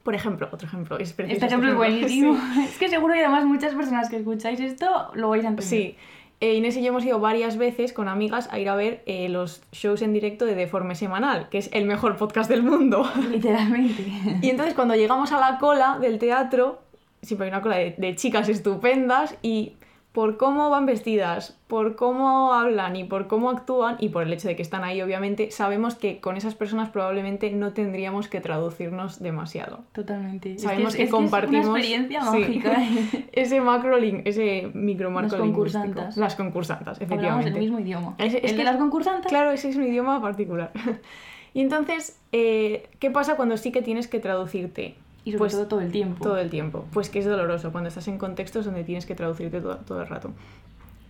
Por 0.08 0.14
ejemplo, 0.14 0.48
otro 0.50 0.66
ejemplo, 0.66 0.96
es 0.96 1.12
precioso 1.12 1.34
Este 1.34 1.46
ejemplo 1.48 1.68
es 1.68 1.76
buenísimo. 1.76 2.34
Sí. 2.54 2.60
Es 2.62 2.78
que 2.78 2.88
seguro 2.88 3.12
que 3.12 3.20
además 3.20 3.44
muchas 3.44 3.74
personas 3.74 4.08
que 4.08 4.16
escucháis 4.16 4.58
esto 4.58 5.10
lo 5.12 5.28
vais 5.28 5.44
a 5.44 5.48
entender. 5.48 5.68
Sí. 5.68 5.96
Eh, 6.40 6.54
Inés 6.54 6.78
y 6.78 6.80
yo 6.80 6.88
hemos 6.88 7.04
ido 7.04 7.20
varias 7.20 7.58
veces 7.58 7.92
con 7.92 8.08
amigas 8.08 8.48
a 8.50 8.58
ir 8.58 8.70
a 8.70 8.74
ver 8.74 9.02
eh, 9.04 9.28
los 9.28 9.60
shows 9.70 10.00
en 10.00 10.14
directo 10.14 10.46
de 10.46 10.54
Deforme 10.54 10.94
Semanal, 10.94 11.50
que 11.50 11.58
es 11.58 11.68
el 11.74 11.84
mejor 11.84 12.16
podcast 12.16 12.48
del 12.48 12.62
mundo. 12.62 13.06
Literalmente. 13.30 14.02
Y 14.40 14.48
entonces 14.48 14.72
cuando 14.74 14.94
llegamos 14.94 15.30
a 15.32 15.40
la 15.40 15.58
cola 15.58 15.98
del 16.00 16.18
teatro, 16.18 16.80
siempre 17.20 17.44
hay 17.44 17.52
una 17.52 17.60
cola 17.60 17.76
de, 17.76 17.94
de 17.98 18.14
chicas 18.14 18.48
estupendas 18.48 19.36
y 19.42 19.74
por 20.18 20.36
cómo 20.36 20.68
van 20.68 20.84
vestidas, 20.84 21.56
por 21.68 21.94
cómo 21.94 22.52
hablan 22.52 22.96
y 22.96 23.04
por 23.04 23.28
cómo 23.28 23.50
actúan 23.50 23.94
y 24.00 24.08
por 24.08 24.24
el 24.24 24.32
hecho 24.32 24.48
de 24.48 24.56
que 24.56 24.62
están 24.62 24.82
ahí 24.82 25.00
obviamente, 25.00 25.52
sabemos 25.52 25.94
que 25.94 26.18
con 26.18 26.36
esas 26.36 26.56
personas 26.56 26.88
probablemente 26.88 27.52
no 27.52 27.72
tendríamos 27.72 28.26
que 28.26 28.40
traducirnos 28.40 29.22
demasiado. 29.22 29.84
Totalmente. 29.92 30.58
Sabemos 30.58 30.94
es- 30.94 30.96
que, 30.96 31.02
es 31.04 31.10
compartimos 31.12 31.66
Es 31.66 31.68
una 31.68 31.78
experiencia 31.78 32.22
sí, 32.32 32.38
mágica. 32.40 32.82
ese 33.32 33.60
macro 33.60 33.96
link, 33.96 34.22
ese 34.24 34.68
micromarco 34.74 35.36
Las 35.36 35.40
concursantas. 35.40 36.16
Las 36.16 36.34
concursantas, 36.34 37.00
Hablamos 37.00 37.12
efectivamente. 37.12 37.50
el 37.50 37.60
mismo 37.60 37.78
idioma. 37.78 38.14
Es- 38.18 38.34
el 38.42 38.56
de 38.56 38.64
las 38.64 38.76
concursantes. 38.76 39.28
Claro, 39.28 39.52
ese 39.52 39.68
es 39.68 39.76
un 39.76 39.84
idioma 39.84 40.20
particular. 40.20 40.72
y 41.54 41.60
entonces, 41.60 42.20
eh, 42.32 42.88
¿qué 42.98 43.12
pasa 43.12 43.36
cuando 43.36 43.56
sí 43.56 43.70
que 43.70 43.82
tienes 43.82 44.08
que 44.08 44.18
traducirte? 44.18 44.96
Y 45.28 45.32
sobre 45.32 45.38
Pues, 45.38 45.52
todo 45.52 45.66
todo 45.66 45.80
el 45.80 45.92
tiempo. 45.92 46.24
Todo 46.24 46.38
el 46.38 46.50
tiempo. 46.50 46.84
Pues 46.92 47.10
que 47.10 47.18
es 47.18 47.26
doloroso 47.26 47.70
cuando 47.72 47.88
estás 47.88 48.08
en 48.08 48.18
contextos 48.18 48.64
donde 48.64 48.84
tienes 48.84 49.06
que 49.06 49.14
traducirte 49.14 49.60
todo, 49.60 49.76
todo 49.78 50.00
el 50.02 50.08
rato. 50.08 50.30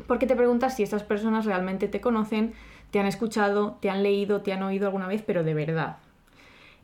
Porque 0.07 0.27
te 0.27 0.35
preguntas 0.37 0.75
si 0.77 0.83
estas 0.83 1.03
personas 1.03 1.45
realmente 1.45 1.89
te 1.89 2.01
conocen, 2.01 2.53
te 2.91 2.99
han 2.99 3.07
escuchado, 3.07 3.77
te 3.81 3.91
han 3.91 4.03
leído, 4.03 4.41
te 4.41 4.53
han 4.53 4.63
oído 4.63 4.87
alguna 4.87 5.07
vez, 5.07 5.23
pero 5.27 5.45
de 5.45 5.55
verdad. 5.55 5.97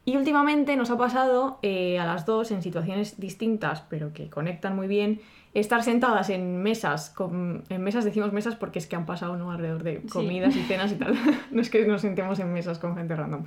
Y 0.05 0.17
últimamente 0.17 0.77
nos 0.77 0.91
ha 0.91 0.99
pasado 0.99 1.59
eh, 1.63 1.99
a 1.99 2.05
las 2.05 2.27
dos 2.27 2.51
en 2.51 2.61
situaciones 2.63 3.19
distintas, 3.19 3.81
pero 3.89 4.13
que 4.13 4.29
conectan 4.29 4.77
muy 4.77 4.87
bien, 4.87 5.21
estar 5.55 5.83
sentadas 5.83 6.29
en 6.29 6.63
mesas, 6.63 7.09
con- 7.11 7.63
en 7.71 7.83
mesas 7.83 8.05
decimos 8.05 8.33
mesas 8.33 8.55
porque 8.57 8.79
es 8.79 8.87
que 8.87 8.97
han 8.97 9.07
pasado 9.07 9.37
¿no? 9.37 9.51
alrededor 9.51 9.83
de 9.83 10.03
Sí. 10.03 10.09
comidas 10.09 10.55
y 10.57 10.63
cenas 10.65 10.93
y 10.93 10.97
tal. 10.97 11.15
no 11.51 11.61
es 11.63 11.71
que 11.71 11.87
nos 11.87 12.03
sentemos 12.03 12.39
en 12.41 12.53
mesas 12.53 12.79
con 12.79 12.95
gente 12.97 13.17
random. 13.17 13.45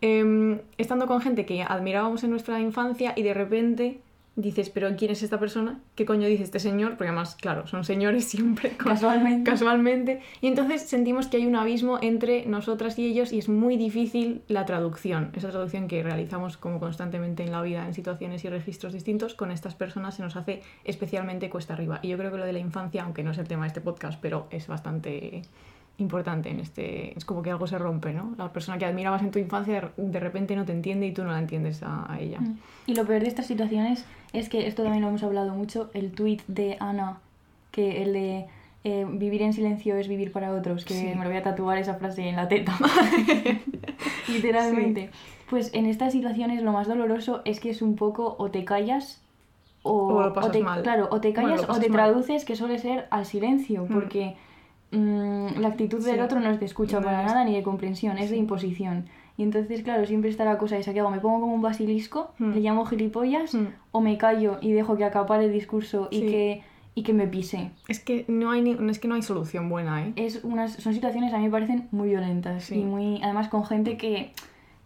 Em, 0.00 0.60
estando 0.76 1.06
con 1.06 1.20
gente 1.20 1.46
que 1.46 1.62
admirábamos 1.62 2.22
en 2.24 2.30
nuestra 2.30 2.60
infancia 2.60 3.14
y 3.16 3.22
de 3.22 3.34
repente 3.34 4.00
dices, 4.36 4.68
pero 4.68 4.94
¿quién 4.96 5.10
es 5.10 5.22
esta 5.22 5.40
persona? 5.40 5.80
¿Qué 5.94 6.04
coño 6.04 6.28
dice 6.28 6.42
este 6.42 6.60
señor? 6.60 6.90
Porque 6.90 7.08
además, 7.08 7.36
claro, 7.36 7.66
son 7.66 7.84
señores 7.84 8.24
siempre. 8.28 8.76
Casualmente. 8.76 9.50
Casualmente. 9.50 10.20
Y 10.42 10.46
entonces 10.46 10.82
sentimos 10.82 11.26
que 11.26 11.38
hay 11.38 11.46
un 11.46 11.56
abismo 11.56 11.98
entre 12.02 12.44
nosotras 12.44 12.98
y 12.98 13.06
ellos 13.06 13.32
y 13.32 13.38
es 13.38 13.48
muy 13.48 13.78
difícil 13.78 14.42
la 14.48 14.66
traducción. 14.66 15.30
Esa 15.34 15.48
traducción 15.48 15.88
que 15.88 16.02
realizamos 16.02 16.58
como 16.58 16.78
constantemente 16.78 17.42
en 17.42 17.52
la 17.52 17.62
vida 17.62 17.86
en 17.86 17.94
situaciones 17.94 18.44
y 18.44 18.50
registros 18.50 18.92
distintos, 18.92 19.34
con 19.34 19.50
estas 19.50 19.74
personas 19.74 20.16
se 20.16 20.22
nos 20.22 20.36
hace 20.36 20.62
especialmente 20.84 21.48
cuesta 21.48 21.72
arriba. 21.72 22.00
Y 22.02 22.08
yo 22.08 22.18
creo 22.18 22.30
que 22.30 22.38
lo 22.38 22.44
de 22.44 22.52
la 22.52 22.58
infancia, 22.58 23.02
aunque 23.02 23.22
no 23.22 23.30
es 23.30 23.38
el 23.38 23.48
tema 23.48 23.62
de 23.62 23.68
este 23.68 23.80
podcast, 23.80 24.20
pero 24.20 24.46
es 24.50 24.66
bastante 24.66 25.42
importante 25.98 26.50
en 26.50 26.60
este... 26.60 27.16
Es 27.16 27.24
como 27.24 27.42
que 27.42 27.50
algo 27.50 27.66
se 27.66 27.78
rompe, 27.78 28.12
¿no? 28.12 28.34
La 28.36 28.52
persona 28.52 28.76
que 28.78 28.84
admirabas 28.84 29.22
en 29.22 29.30
tu 29.30 29.38
infancia 29.38 29.90
de- 29.96 30.20
repente 30.20 30.54
no 30.56 30.64
te 30.64 30.72
entiende 30.72 31.06
y 31.06 31.12
tú 31.12 31.24
no 31.24 31.32
la 31.32 31.38
entiendes 31.38 31.82
a, 31.82 32.12
a 32.12 32.20
ella. 32.20 32.40
Mm. 32.40 32.58
Y 32.86 32.94
lo 32.94 33.06
peor 33.06 33.22
de 33.22 33.28
estas 33.28 33.46
situaciones 33.46 34.04
es 34.32 34.48
que 34.48 34.66
esto 34.66 34.82
también 34.82 35.02
lo 35.02 35.08
hemos 35.08 35.22
hablado 35.22 35.54
mucho, 35.54 35.90
el 35.94 36.12
tuit 36.12 36.42
de 36.48 36.76
Ana, 36.80 37.18
que 37.70 38.02
el 38.02 38.12
de 38.12 38.46
eh, 38.84 39.06
vivir 39.08 39.42
en 39.42 39.52
silencio 39.52 39.96
es 39.96 40.06
vivir 40.08 40.32
para 40.32 40.52
otros, 40.52 40.84
que 40.84 40.94
Sí. 40.94 41.06
me 41.16 41.24
lo 41.24 41.30
voy 41.30 41.38
a 41.38 41.42
tatuar 41.42 41.78
esa 41.78 41.94
frase 41.94 42.28
en 42.28 42.36
la 42.36 42.46
teta. 42.46 42.76
Literalmente. 44.28 45.10
Pues 45.50 45.72
en 45.74 45.86
estas 45.86 46.12
situaciones 46.12 46.62
lo 46.62 46.72
más 46.72 46.88
doloroso 46.88 47.40
es 47.44 47.60
que 47.60 47.70
es 47.70 47.82
un 47.82 47.96
poco 47.96 48.34
o 48.38 48.50
te 48.50 48.64
callas 48.64 49.22
o, 49.82 49.92
O 50.08 50.22
lo 50.22 50.32
pasas 50.32 50.52
te, 50.52 50.60
mal. 50.60 50.82
Claro, 50.82 51.08
o 51.10 51.20
te 51.20 51.30
Bueno, 51.32 51.50
callas 51.50 51.68
lo 51.68 51.74
o 51.74 51.78
te 51.78 51.88
mal. 51.88 51.98
traduces, 51.98 52.44
que 52.44 52.56
suele 52.56 52.78
ser 52.78 53.06
al 53.10 53.24
silencio, 53.24 53.84
Mm. 53.88 53.94
porque 53.94 54.36
mm, 54.92 55.58
la 55.58 55.68
actitud 55.68 56.04
del 56.04 56.16
Sí. 56.16 56.20
otro 56.20 56.40
no 56.40 56.50
es 56.50 56.60
de 56.60 56.66
escucha 56.66 56.98
No 57.00 57.04
para 57.06 57.20
es- 57.22 57.26
nada 57.26 57.44
ni 57.44 57.54
de 57.54 57.62
comprensión, 57.62 58.18
es 58.18 58.30
de 58.30 58.36
imposición. 58.36 59.06
Y 59.38 59.42
entonces, 59.42 59.82
claro, 59.82 60.06
siempre 60.06 60.30
está 60.30 60.44
la 60.44 60.56
cosa 60.56 60.78
esa 60.78 60.94
que 60.94 61.00
hago, 61.00 61.10
me 61.10 61.18
pongo 61.20 61.40
como 61.40 61.54
un 61.54 61.60
basilisco, 61.62 62.32
Mm. 62.38 62.52
le 62.54 62.60
llamo 62.60 62.86
gilipollas, 62.86 63.54
Mm. 63.54 63.66
o 63.92 64.00
me 64.00 64.16
callo 64.16 64.58
y 64.62 64.72
dejo 64.72 64.96
que 64.96 65.04
acapare 65.04 65.44
el 65.44 65.52
discurso 65.52 66.08
y, 66.10 66.20
que, 66.22 66.62
y 66.94 67.02
que 67.02 67.12
me 67.12 67.26
pise. 67.26 67.70
Es 67.88 68.00
que 68.00 68.24
no 68.28 68.50
hay, 68.50 68.62
ni- 68.62 68.78
es 68.90 68.98
que 68.98 69.08
no 69.08 69.14
hay 69.14 69.22
solución 69.22 69.68
buena, 69.68 70.06
¿eh? 70.06 70.12
Es 70.16 70.42
unas, 70.44 70.72
son 70.74 70.94
situaciones 70.94 71.34
a 71.34 71.38
mí 71.38 71.44
me 71.44 71.50
parecen 71.50 71.88
muy 71.90 72.08
violentas 72.08 72.64
Sí. 72.64 72.76
y 72.76 72.84
muy, 72.84 73.20
además 73.22 73.48
con 73.48 73.66
gente 73.66 73.98
que, 73.98 74.32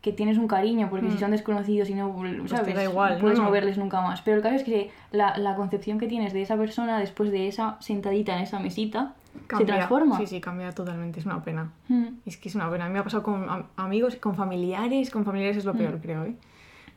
que 0.01 0.13
tienes 0.13 0.39
un 0.39 0.49
cariño, 0.49 0.89
porque 0.91 1.11
si 1.11 1.17
Mm. 1.17 1.21
son 1.21 1.31
desconocidos 1.33 1.91
y 1.91 1.95
no, 1.95 2.13
¿sabes? 2.49 2.65
te 2.67 2.73
da 2.75 2.83
igual, 2.83 3.19
puedes 3.21 3.37
no, 3.37 3.45
no, 3.45 3.51
no. 3.51 3.53
verles 3.53 3.77
nunca 3.79 4.01
más. 4.01 4.23
Pero 4.23 4.39
el 4.39 4.43
caso 4.43 4.57
es 4.57 4.65
que 4.65 4.91
la, 5.13 5.37
la 5.39 5.55
concepción 5.57 5.99
que 5.99 6.07
tienes 6.09 6.33
de 6.33 6.41
esa 6.43 6.57
persona 6.57 6.99
después 6.99 7.31
de 7.31 7.47
esa 7.49 7.77
sentadita 7.81 8.35
en 8.37 8.43
esa 8.43 8.59
mesita 8.59 9.15
se 9.33 9.47
Cambia. 9.47 9.75
transforma. 9.77 10.19
Sí, 10.19 10.27
sí, 10.27 10.41
cambia 10.41 10.73
totalmente, 10.73 11.21
es 11.21 11.27
una 11.27 11.43
pena. 11.45 11.73
Mm. 11.89 12.07
Es 12.27 12.37
que 12.37 12.49
es 12.49 12.55
una 12.55 12.71
pena. 12.71 12.85
A 12.85 12.89
mí 12.89 12.93
me 12.95 12.99
ha 13.01 13.05
pasado 13.05 13.23
con 13.23 13.49
am- 13.49 13.67
amigos, 13.77 14.17
con 14.17 14.35
familiares. 14.37 15.11
Con 15.11 15.25
familiares 15.25 15.57
es 15.57 15.65
lo 15.65 15.75
peor, 15.75 15.97
Mm. 15.97 16.01
creo, 16.01 16.25
¿eh? 16.25 16.35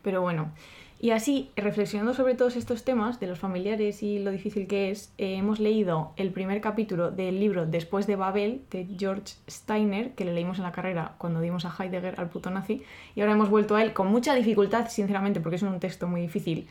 Pero 0.02 0.22
bueno. 0.22 0.52
Y 1.00 1.10
así, 1.12 1.52
reflexionando 1.58 2.14
sobre 2.14 2.34
todos 2.34 2.56
estos 2.56 2.86
temas 2.86 3.20
de 3.20 3.28
los 3.28 3.38
familiares 3.38 4.02
y 4.04 4.20
lo 4.20 4.32
difícil 4.32 4.68
que 4.68 4.90
es, 4.90 5.12
eh, 5.18 5.36
hemos 5.36 5.60
leído 5.60 6.14
el 6.16 6.32
primer 6.32 6.62
capítulo 6.62 7.12
del 7.12 7.42
libro 7.42 7.66
Después 7.66 8.08
de 8.08 8.16
Babel 8.16 8.62
de 8.72 8.88
George 8.98 9.34
Steiner, 9.50 10.12
que 10.14 10.24
le 10.24 10.32
leímos 10.34 10.60
en 10.60 10.64
la 10.64 10.72
carrera 10.72 11.16
cuando 11.18 11.42
dimos 11.42 11.66
a 11.66 11.76
Heidegger 11.78 12.18
al 12.22 12.30
puto 12.30 12.50
nazi, 12.52 12.84
y 13.16 13.20
ahora 13.22 13.34
hemos 13.34 13.50
vuelto 13.50 13.76
a 13.76 13.84
él 13.84 13.92
con 13.92 14.08
mucha 14.08 14.34
dificultad, 14.34 14.88
sinceramente, 14.88 15.42
porque 15.42 15.58
es 15.58 15.64
un 15.64 15.78
texto 15.82 16.08
muy 16.08 16.22
difícil 16.22 16.68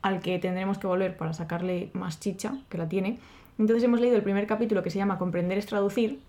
al 0.00 0.20
que 0.20 0.38
tendremos 0.38 0.78
que 0.78 0.86
volver 0.86 1.16
para 1.16 1.32
sacarle 1.32 1.90
más 1.92 2.20
chicha, 2.20 2.54
que 2.68 2.78
la 2.78 2.88
tiene. 2.88 3.18
Entonces 3.58 3.84
hemos 3.84 4.00
leído 4.00 4.16
el 4.16 4.22
primer 4.22 4.46
capítulo 4.46 4.82
que 4.82 4.90
se 4.90 4.98
llama 4.98 5.18
Comprender 5.18 5.58
es 5.58 5.66
traducir, 5.66 6.20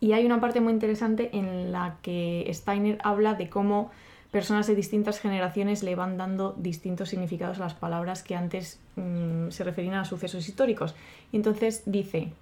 y 0.00 0.12
hay 0.12 0.26
una 0.26 0.40
parte 0.40 0.60
muy 0.60 0.72
interesante 0.72 1.30
en 1.32 1.72
la 1.72 1.96
que 2.02 2.48
Steiner 2.52 2.98
habla 3.02 3.34
de 3.34 3.48
cómo 3.48 3.90
personas 4.30 4.66
de 4.66 4.74
distintas 4.74 5.20
generaciones 5.20 5.82
le 5.82 5.94
van 5.94 6.18
dando 6.18 6.54
distintos 6.58 7.08
significados 7.08 7.58
a 7.58 7.62
las 7.62 7.74
palabras 7.74 8.22
que 8.22 8.36
antes 8.36 8.78
mm, 8.96 9.48
se 9.50 9.64
referían 9.64 9.94
a 9.94 10.04
sucesos 10.04 10.46
históricos. 10.48 10.94
Y 11.32 11.36
entonces 11.36 11.82
dice, 11.86 12.32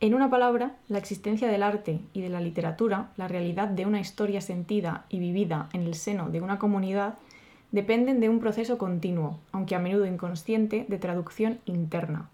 en 0.00 0.14
una 0.14 0.30
palabra, 0.30 0.74
la 0.88 0.98
existencia 0.98 1.48
del 1.48 1.62
arte 1.62 2.00
y 2.12 2.22
de 2.22 2.28
la 2.28 2.40
literatura, 2.40 3.10
la 3.16 3.28
realidad 3.28 3.68
de 3.68 3.86
una 3.86 4.00
historia 4.00 4.40
sentida 4.40 5.04
y 5.08 5.20
vivida 5.20 5.68
en 5.72 5.82
el 5.82 5.94
seno 5.94 6.30
de 6.30 6.40
una 6.40 6.58
comunidad, 6.58 7.14
dependen 7.70 8.18
de 8.18 8.28
un 8.28 8.40
proceso 8.40 8.78
continuo, 8.78 9.38
aunque 9.52 9.76
a 9.76 9.78
menudo 9.78 10.06
inconsciente, 10.06 10.86
de 10.88 10.98
traducción 10.98 11.60
interna. 11.66 12.28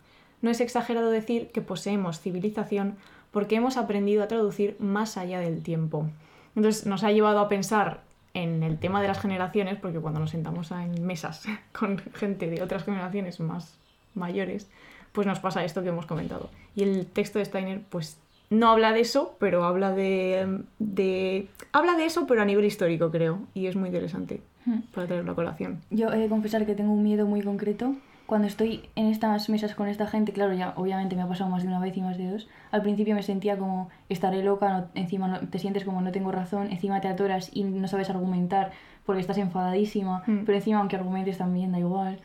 No 0.44 0.50
es 0.50 0.60
exagerado 0.60 1.10
decir 1.10 1.50
que 1.50 1.60
poseemos 1.60 2.20
civilización 2.20 2.96
porque 3.32 3.56
hemos 3.56 3.76
aprendido 3.76 4.22
a 4.22 4.28
traducir 4.28 4.76
más 4.78 5.16
allá 5.16 5.40
del 5.40 5.62
tiempo. 5.62 6.06
Entonces 6.54 6.86
nos 6.86 7.02
ha 7.02 7.10
llevado 7.10 7.40
a 7.40 7.48
pensar 7.48 8.02
en 8.34 8.62
el 8.62 8.78
tema 8.78 9.00
de 9.02 9.08
las 9.08 9.20
generaciones, 9.20 9.78
porque 9.80 9.98
cuando 9.98 10.20
nos 10.20 10.30
sentamos 10.30 10.70
en 10.70 11.04
mesas 11.04 11.44
con 11.72 11.98
gente 12.14 12.48
de 12.48 12.62
otras 12.62 12.84
generaciones 12.84 13.40
más 13.40 13.74
mayores, 14.14 14.68
pues 15.12 15.26
nos 15.26 15.40
pasa 15.40 15.64
esto 15.64 15.82
que 15.82 15.88
hemos 15.88 16.06
comentado. 16.06 16.50
Y 16.76 16.82
el 16.82 17.06
texto 17.06 17.38
de 17.38 17.46
Steiner, 17.46 17.80
pues 17.88 18.18
no 18.50 18.68
habla 18.68 18.92
de 18.92 19.00
eso, 19.00 19.36
pero 19.40 19.64
habla 19.64 19.92
de, 19.92 20.60
de 20.78 21.48
habla 21.72 21.94
de 21.96 22.04
eso, 22.04 22.26
pero 22.26 22.42
a 22.42 22.44
nivel 22.44 22.64
histórico, 22.64 23.10
creo, 23.10 23.40
y 23.54 23.66
es 23.66 23.74
muy 23.74 23.88
interesante 23.88 24.40
Hmm. 24.66 24.80
para 24.94 25.06
traerlo 25.06 25.32
a 25.32 25.34
colación. 25.34 25.80
Yo 25.90 26.10
he 26.10 26.18
de 26.18 26.28
confesar 26.28 26.64
que 26.64 26.74
tengo 26.74 26.92
un 26.92 27.02
miedo 27.02 27.26
muy 27.26 27.42
concreto. 27.42 27.94
Cuando 28.26 28.46
estoy 28.48 28.88
en 28.96 29.06
estas 29.08 29.48
mesas 29.50 29.74
con 29.74 29.86
esta 29.86 30.06
gente, 30.06 30.32
claro, 30.32 30.54
ya 30.54 30.72
obviamente 30.76 31.14
me 31.14 31.22
ha 31.22 31.28
pasado 31.28 31.50
más 31.50 31.62
de 31.62 31.68
una 31.68 31.78
vez 31.78 31.94
y 31.96 32.00
más 32.00 32.16
de 32.16 32.30
dos. 32.30 32.48
Al 32.70 32.80
principio 32.80 33.14
me 33.14 33.22
sentía 33.22 33.58
como 33.58 33.90
estaré 34.08 34.42
loca, 34.42 34.68
no- 34.72 34.86
encima 34.94 35.28
no- 35.28 35.40
te 35.40 35.58
sientes 35.58 35.84
como 35.84 36.00
no 36.00 36.10
tengo 36.10 36.32
razón, 36.32 36.72
encima 36.72 37.00
te 37.02 37.08
atoras 37.08 37.50
y 37.52 37.64
no 37.64 37.86
sabes 37.86 38.08
argumentar 38.08 38.72
porque 39.04 39.20
estás 39.20 39.36
enfadadísima, 39.36 40.22
Mm. 40.26 40.44
pero 40.46 40.56
encima 40.56 40.78
aunque 40.78 40.96
argumentes 40.96 41.36
también 41.36 41.72
da 41.72 41.78
igual. 41.78 42.18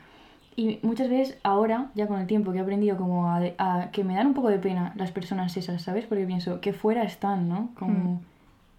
Y 0.55 0.79
muchas 0.83 1.09
veces 1.09 1.37
ahora, 1.43 1.89
ya 1.95 2.07
con 2.07 2.19
el 2.19 2.27
tiempo 2.27 2.51
que 2.53 2.59
he 2.59 2.61
aprendido 2.61 2.95
como 2.97 3.27
a, 3.27 3.41
a- 3.57 3.91
que 3.91 4.03
me 4.05 4.15
dan 4.15 4.27
un 4.27 4.33
poco 4.33 4.47
de 4.49 4.59
pena 4.59 4.93
las 4.95 5.11
personas 5.11 5.55
esas, 5.57 5.81
¿sabes? 5.81 6.05
Porque 6.05 6.25
pienso 6.25 6.61
que 6.61 6.71
fuera 6.71 7.03
están, 7.03 7.49
¿no? 7.49 7.69
Como 7.77 8.15
Mm. 8.15 8.19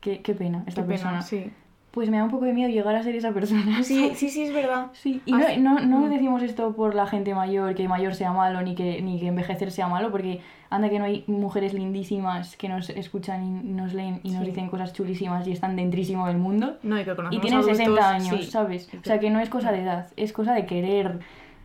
qué, 0.00 0.22
qué 0.22 0.34
pena 0.34 0.62
esta 0.66 0.82
Qué 0.82 0.88
pena, 0.88 1.00
persona. 1.00 1.22
sí. 1.22 1.52
Pues 1.90 2.08
me 2.08 2.18
da 2.18 2.24
un 2.24 2.30
poco 2.30 2.44
de 2.44 2.52
miedo 2.52 2.70
llegar 2.70 2.94
a 2.94 3.02
ser 3.02 3.16
esa 3.16 3.32
persona. 3.32 3.82
Sí, 3.82 4.12
sí, 4.14 4.28
sí, 4.30 4.42
es 4.44 4.54
verdad. 4.54 4.86
Sí, 4.92 5.20
y 5.26 5.32
no, 5.32 5.38
Hace- 5.38 5.56
no, 5.58 5.80
no 5.80 5.98
Mm. 6.00 6.10
decimos 6.10 6.42
esto 6.42 6.72
por 6.76 6.94
la 6.94 7.06
gente 7.06 7.34
mayor, 7.34 7.74
que 7.74 7.88
mayor 7.88 8.14
sea 8.14 8.32
malo, 8.32 8.62
ni 8.62 8.76
que, 8.76 9.02
ni 9.02 9.18
que 9.18 9.26
envejecer 9.26 9.72
sea 9.72 9.88
malo, 9.88 10.12
porque 10.12 10.40
anda 10.70 10.88
que 10.88 11.00
no 11.00 11.04
hay 11.06 11.24
mujeres 11.26 11.74
lindísimas 11.74 12.56
que 12.56 12.68
nos 12.68 12.90
escuchan 12.90 13.42
y 13.44 13.50
nos 13.72 13.92
leen 13.92 14.20
y 14.22 14.30
nos 14.30 14.40
Sí. 14.44 14.50
dicen 14.50 14.68
cosas 14.68 14.92
chulísimas 14.92 15.46
y 15.48 15.52
están 15.52 15.74
dentrísimo 15.74 16.28
del 16.28 16.38
mundo. 16.38 16.76
No, 16.84 17.00
y 17.00 17.04
que 17.04 17.10
Y 17.10 17.14
conocemos 17.16 17.40
tienen 17.42 17.58
adultos, 17.58 17.76
60 17.76 18.08
años, 18.10 18.36
sí, 18.44 18.50
¿sabes? 18.50 18.88
O 18.94 19.04
sea, 19.04 19.18
que 19.18 19.30
no 19.30 19.40
es 19.40 19.48
cosa 19.48 19.72
de 19.72 19.82
edad, 19.82 20.06
es 20.16 20.32
cosa 20.32 20.52
de 20.54 20.66
querer 20.66 21.18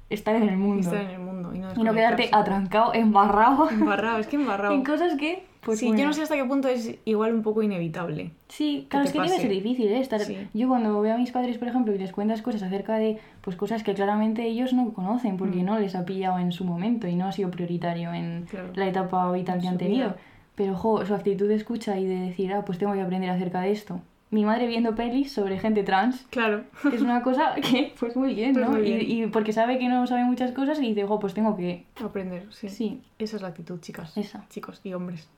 estar 0.10 0.36
en 0.36 0.50
el 0.50 0.58
mundo. 0.58 0.82
estar 0.82 1.02
en 1.02 1.10
el 1.12 1.20
mundo 1.20 1.54
y 1.54 1.60
no, 1.60 1.70
Y 1.76 1.84
no 1.84 1.94
quedarte 1.94 2.30
atrancado, 2.32 2.94
embarrado 2.96 3.70
Embarrado, 3.70 4.18
es 4.18 4.26
que 4.28 4.36
embarrado. 4.42 4.74
en 4.74 4.84
cosas 4.84 5.16
que... 5.18 5.46
Pues 5.66 5.80
sí, 5.80 5.88
bueno. 5.88 6.00
yo 6.02 6.08
no 6.08 6.14
sé 6.14 6.22
hasta 6.22 6.36
qué 6.36 6.46
punto 6.46 6.68
es 6.68 6.96
igual 7.06 7.34
un 7.34 7.42
poco 7.42 7.64
inevitable. 7.64 8.32
Sí, 8.50 8.86
claro, 8.88 9.06
es 9.06 9.12
que 9.12 9.18
debe 9.20 9.30
ser 9.30 9.50
difícil, 9.50 9.88
¿eh? 9.88 10.00
Estar... 10.00 10.22
Sí. 10.22 10.38
Yo 10.54 10.68
cuando 10.68 11.02
veo 11.02 11.16
a 11.16 11.18
mis 11.18 11.32
padres, 11.32 11.58
por 11.58 11.68
ejemplo, 11.68 11.94
y 11.94 11.98
les 11.98 12.12
cuentas 12.12 12.44
cosas 12.44 12.62
acerca 12.62 12.98
de 12.98 13.18
pues 13.42 13.56
cosas 13.56 13.82
que 13.82 13.96
claramente 13.96 14.46
ellos 14.46 14.74
no 14.74 14.94
conocen 14.94 15.38
porque 15.38 15.58
Mm. 15.64 15.66
no 15.66 15.80
les 15.80 15.96
ha 15.96 16.06
pillado 16.06 16.38
en 16.38 16.52
su 16.52 16.64
momento 16.66 17.08
y 17.08 17.16
no 17.16 17.26
ha 17.26 17.32
sido 17.32 17.50
prioritario 17.50 18.14
en 18.14 18.46
Claro. 18.50 18.70
la 18.76 18.88
etapa 18.88 19.32
vital 19.32 19.60
que 19.60 19.68
han 19.68 19.78
tenido. 19.80 20.10
vida. 20.10 20.16
Pero, 20.54 20.76
jo, 20.76 21.06
su 21.06 21.14
actitud 21.16 21.48
de 21.50 21.56
escucha 21.56 22.00
y 22.00 22.06
de 22.06 22.16
decir, 22.28 22.54
ah, 22.54 22.64
pues 22.64 22.78
tengo 22.78 22.94
que 22.94 23.02
aprender 23.02 23.30
acerca 23.32 23.60
de 23.62 23.72
esto. 23.72 24.00
Mi 24.32 24.44
madre 24.44 24.66
viendo 24.68 24.96
pelis 24.96 25.32
sobre 25.32 25.60
gente 25.60 25.84
trans, 25.84 26.26
Claro. 26.32 26.64
que 26.82 26.96
es 26.96 27.02
una 27.02 27.22
cosa 27.22 27.54
que, 27.56 27.94
pues 28.00 28.16
muy 28.16 28.34
bien, 28.34 28.54
Pues 28.54 28.66
¿no? 28.66 28.72
muy 28.72 28.82
bien. 28.82 29.00
Y, 29.02 29.24
y 29.24 29.28
porque 29.28 29.54
sabe 29.54 29.78
que 29.78 29.88
no 29.88 30.06
sabe 30.08 30.24
muchas 30.26 30.52
cosas 30.52 30.80
y 30.80 30.88
dice, 30.94 31.06
jo, 31.06 31.20
pues 31.20 31.34
tengo 31.34 31.56
que... 31.56 31.86
Aprender, 32.04 32.46
sí. 32.52 32.68
Sí. 32.70 33.02
Esa 33.20 33.36
es 33.38 33.42
la 33.44 33.50
actitud, 33.50 33.80
chicas. 33.80 34.18
Esa. 34.18 34.46
Chicos 34.50 34.82
y 34.84 34.94
hombres. 34.94 35.30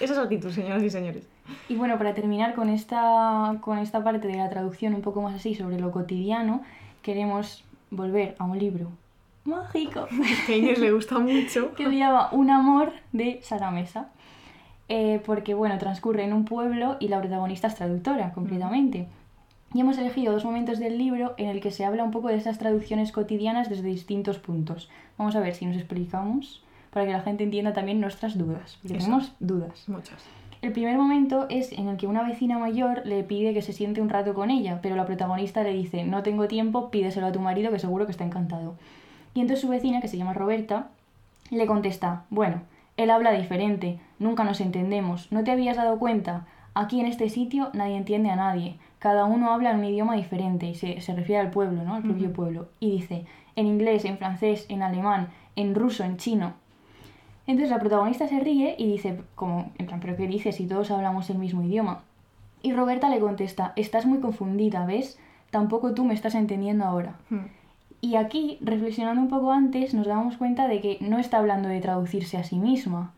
Esa 0.00 0.12
es 0.12 0.16
la 0.18 0.22
actitud, 0.24 0.50
señoras 0.50 0.82
y 0.82 0.90
señores. 0.90 1.26
Y 1.68 1.76
bueno, 1.76 1.96
para 1.98 2.14
terminar 2.14 2.54
con 2.54 2.68
esta, 2.68 3.56
con 3.62 3.78
esta 3.78 4.04
parte 4.04 4.28
de 4.28 4.36
la 4.36 4.50
traducción 4.50 4.94
un 4.94 5.00
poco 5.02 5.22
más 5.22 5.34
así 5.34 5.54
sobre 5.54 5.80
lo 5.80 5.90
cotidiano, 5.90 6.62
queremos 7.02 7.64
volver 7.90 8.36
a 8.38 8.44
un 8.44 8.58
libro 8.58 8.92
mágico 9.44 10.06
Que 10.46 10.52
a 10.52 10.56
Inés 10.58 10.78
le 10.78 10.92
gusta 10.92 11.18
mucho. 11.18 11.74
que 11.76 11.86
se 11.86 11.96
llama 11.96 12.28
Un 12.32 12.50
amor 12.50 12.92
de 13.12 13.40
Sara 13.42 13.70
Mesa. 13.70 14.10
Eh, 14.92 15.22
porque 15.24 15.54
bueno, 15.54 15.78
transcurre 15.78 16.24
en 16.24 16.32
un 16.32 16.44
pueblo 16.44 16.96
y 16.98 17.06
la 17.06 17.20
protagonista 17.20 17.68
es 17.68 17.76
traductora 17.76 18.32
completamente. 18.32 19.06
Y 19.72 19.80
hemos 19.80 19.96
elegido 19.98 20.32
dos 20.32 20.44
momentos 20.44 20.80
del 20.80 20.98
libro 20.98 21.34
en 21.38 21.48
el 21.48 21.60
que 21.60 21.70
se 21.70 21.84
habla 21.84 22.02
un 22.02 22.10
poco 22.10 22.26
de 22.26 22.34
esas 22.34 22.58
traducciones 22.58 23.12
cotidianas 23.12 23.70
desde 23.70 23.86
distintos 23.86 24.40
puntos. 24.40 24.90
Vamos 25.16 25.36
a 25.36 25.40
ver 25.40 25.54
si 25.54 25.64
nos 25.64 25.76
explicamos 25.76 26.64
para 26.90 27.06
que 27.06 27.12
la 27.12 27.20
gente 27.20 27.44
entienda 27.44 27.72
también 27.72 28.00
nuestras 28.00 28.36
dudas. 28.36 28.78
Porque 28.82 28.96
Eso. 28.96 29.06
tenemos 29.06 29.32
dudas. 29.38 29.88
Muchas. 29.88 30.24
El 30.60 30.72
primer 30.72 30.98
momento 30.98 31.46
es 31.50 31.70
en 31.70 31.86
el 31.86 31.96
que 31.96 32.08
una 32.08 32.24
vecina 32.24 32.58
mayor 32.58 33.02
le 33.06 33.22
pide 33.22 33.54
que 33.54 33.62
se 33.62 33.72
siente 33.72 34.00
un 34.00 34.08
rato 34.08 34.34
con 34.34 34.50
ella, 34.50 34.80
pero 34.82 34.96
la 34.96 35.06
protagonista 35.06 35.62
le 35.62 35.72
dice, 35.72 36.02
no 36.04 36.24
tengo 36.24 36.48
tiempo, 36.48 36.90
pídeselo 36.90 37.28
a 37.28 37.32
tu 37.32 37.38
marido 37.38 37.70
que 37.70 37.78
seguro 37.78 38.06
que 38.06 38.12
está 38.12 38.24
encantado. 38.24 38.74
Y 39.34 39.40
entonces 39.40 39.60
su 39.60 39.68
vecina, 39.68 40.00
que 40.00 40.08
se 40.08 40.18
llama 40.18 40.34
Roberta, 40.34 40.88
le 41.50 41.66
contesta, 41.66 42.24
bueno, 42.28 42.62
él 43.02 43.10
habla 43.10 43.32
diferente, 43.32 43.98
nunca 44.18 44.44
nos 44.44 44.60
entendemos, 44.60 45.30
¿no 45.32 45.44
te 45.44 45.50
habías 45.50 45.76
dado 45.76 45.98
cuenta? 45.98 46.46
Aquí 46.74 47.00
en 47.00 47.06
este 47.06 47.28
sitio 47.28 47.70
nadie 47.72 47.96
entiende 47.96 48.30
a 48.30 48.36
nadie, 48.36 48.78
cada 48.98 49.24
uno 49.24 49.52
habla 49.52 49.70
en 49.70 49.78
un 49.78 49.84
idioma 49.84 50.14
diferente, 50.14 50.66
y 50.66 50.74
se, 50.74 51.00
se 51.00 51.14
refiere 51.14 51.40
al 51.40 51.50
pueblo, 51.50 51.82
¿no? 51.82 51.94
Al 51.94 52.02
propio 52.02 52.32
pueblo. 52.32 52.68
Y 52.78 52.90
dice, 52.90 53.24
en 53.56 53.66
inglés, 53.66 54.04
en 54.04 54.18
francés, 54.18 54.66
en 54.68 54.82
alemán, 54.82 55.28
en 55.56 55.74
ruso, 55.74 56.04
en 56.04 56.16
chino. 56.16 56.54
Entonces 57.46 57.70
la 57.70 57.80
protagonista 57.80 58.28
se 58.28 58.38
ríe 58.38 58.76
y 58.78 58.86
dice, 58.86 59.22
como, 59.34 59.72
en 59.78 59.86
plan, 59.86 60.00
¿pero 60.00 60.16
qué 60.16 60.26
dices 60.26 60.56
si 60.56 60.66
todos 60.66 60.90
hablamos 60.90 61.30
el 61.30 61.38
mismo 61.38 61.62
idioma? 61.62 62.02
Y 62.62 62.72
Roberta 62.72 63.08
le 63.08 63.20
contesta, 63.20 63.72
estás 63.76 64.06
muy 64.06 64.20
confundida, 64.20 64.84
¿ves? 64.84 65.18
Tampoco 65.50 65.94
tú 65.94 66.04
me 66.04 66.14
estás 66.14 66.34
entendiendo 66.34 66.84
ahora. 66.84 67.14
Hmm. 67.30 67.46
Y 68.02 68.16
aquí, 68.16 68.56
reflexionando 68.62 69.20
un 69.20 69.28
poco 69.28 69.52
antes, 69.52 69.92
nos 69.94 70.06
damos 70.06 70.36
cuenta 70.36 70.68
de 70.68 70.80
que 70.80 70.98
no 71.00 71.18
está 71.18 71.38
hablando 71.38 71.68
de 71.68 71.80
traducirse 71.80 72.38
a 72.38 72.44
sí 72.44 72.56
misma. 72.56 73.12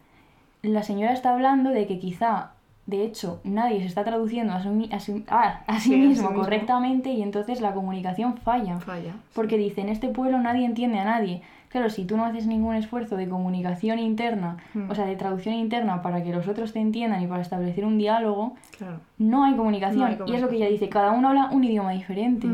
La 0.62 0.82
señora 0.82 1.12
está 1.12 1.32
hablando 1.32 1.70
de 1.70 1.86
que 1.86 1.98
quizá, 2.00 2.50
de 2.86 3.04
hecho, 3.04 3.40
nadie 3.44 3.80
se 3.80 3.86
está 3.86 4.02
traduciendo 4.04 4.52
a, 4.52 4.62
su 4.62 4.70
mi- 4.70 4.90
a 4.92 4.98
su- 4.98 5.22
ah, 5.28 5.60
a 5.66 5.78
sí 5.78 5.90
Sí, 5.90 5.94
a 5.94 5.98
sí 5.98 6.06
mismo 6.08 6.28
mismo. 6.30 6.42
correctamente 6.42 7.10
y 7.12 7.22
entonces 7.22 7.60
la 7.60 7.74
comunicación 7.74 8.36
falla. 8.38 8.80
Falla. 8.80 9.14
Porque 9.34 9.56
dice, 9.56 9.80
en 9.82 9.88
este 9.88 10.08
pueblo 10.08 10.38
nadie 10.40 10.64
entiende 10.66 10.98
a 10.98 11.04
nadie. 11.04 11.42
Claro, 11.68 11.88
si 11.88 12.04
tú 12.04 12.16
no 12.16 12.24
haces 12.26 12.46
ningún 12.46 12.74
esfuerzo 12.74 13.16
de 13.16 13.28
comunicación 13.28 13.98
interna, 13.98 14.58
Hmm. 14.74 14.90
o 14.90 14.94
sea, 14.94 15.06
de 15.06 15.16
traducción 15.16 15.54
interna 15.54 16.02
para 16.02 16.22
que 16.22 16.32
los 16.32 16.46
otros 16.48 16.72
te 16.72 16.80
entiendan 16.80 17.22
y 17.22 17.26
para 17.28 17.40
establecer 17.40 17.84
un 17.86 17.98
diálogo, 17.98 18.54
Claro. 18.76 18.98
no 19.18 19.44
hay 19.44 19.54
comunicación. 19.54 20.00
No 20.00 20.24
hay 20.26 20.32
Y 20.32 20.34
es 20.34 20.42
lo 20.42 20.48
que 20.48 20.56
ella 20.56 20.68
dice, 20.68 20.88
cada 20.88 21.12
uno 21.12 21.28
habla 21.28 21.48
un 21.52 21.62
idioma 21.64 21.92
diferente, 21.92 22.46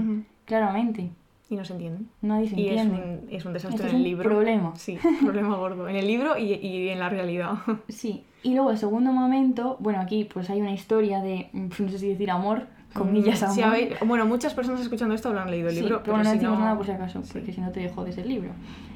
claramente. 0.44 1.10
Y 1.50 1.56
no 1.56 1.64
se 1.64 1.72
entienden. 1.72 2.08
Nadie 2.20 2.48
se 2.48 2.60
Y 2.60 2.68
es 2.68 2.80
entiende. 2.82 3.20
un, 3.26 3.34
es 3.34 3.44
un 3.46 3.52
desastre 3.54 3.86
es 3.86 3.90
en 3.92 3.96
el 3.96 4.02
un 4.02 4.02
libro. 4.08 4.28
problema. 4.28 4.72
Sí, 4.76 4.98
problema 5.22 5.56
gordo. 5.56 5.88
En 5.88 5.96
el 5.96 6.06
libro 6.06 6.36
y, 6.36 6.52
y 6.54 6.88
en 6.90 6.98
la 6.98 7.08
realidad. 7.08 7.54
Sí. 7.88 8.24
Y 8.42 8.54
luego 8.54 8.70
el 8.70 8.78
segundo 8.78 9.12
momento, 9.12 9.76
bueno, 9.80 9.98
aquí 10.00 10.24
pues 10.32 10.48
hay 10.50 10.60
una 10.60 10.72
historia 10.72 11.20
de, 11.20 11.48
mm, 11.52 11.68
no 11.80 11.88
sé 11.88 11.98
si 11.98 12.08
decir 12.08 12.30
amor, 12.30 12.66
comillas 12.94 13.42
amor. 13.42 13.54
Sí, 13.54 13.62
a 13.62 13.70
ver, 13.70 13.96
bueno, 14.06 14.26
muchas 14.26 14.54
personas 14.54 14.80
escuchando 14.80 15.14
esto 15.14 15.28
habrán 15.30 15.50
leído 15.50 15.68
el 15.68 15.74
Sí, 15.74 15.80
libro. 15.80 16.00
pero 16.04 16.12
bueno, 16.12 16.24
no 16.24 16.30
si 16.30 16.36
decimos 16.38 16.58
nada 16.60 16.76
por 16.76 16.86
si 16.86 16.92
acaso, 16.92 17.22
Sí. 17.24 17.30
porque 17.32 17.52
si 17.52 17.60
no 17.60 17.70
te 17.72 17.88
jodes 17.88 18.16
el 18.18 18.28
libro. 18.28 18.50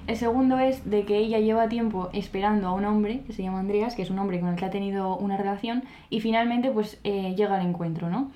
El 0.07 0.17
segundo 0.17 0.59
es 0.59 0.89
de 0.89 1.05
que 1.05 1.17
ella 1.19 1.39
lleva 1.41 1.69
tiempo 1.69 2.09
esperando 2.13 2.69
a 2.69 2.73
un 2.73 2.85
hombre 2.85 3.23
que 3.27 3.33
se 3.33 3.43
llama 3.43 3.61
Andreas, 3.61 3.95
que 3.97 4.03
es 4.03 4.11
un 4.11 4.19
hombre 4.19 4.39
con 4.41 4.49
el 4.51 4.57
que 4.57 4.65
ha 4.65 4.71
tenido 4.71 5.17
una 5.17 5.37
relación, 5.37 5.83
y 6.11 6.21
finalmente 6.21 6.71
pues 6.71 7.01
eh, 7.05 7.35
llega 7.37 7.57
al 7.59 7.67
encuentro, 7.67 8.11
¿no? 8.11 8.31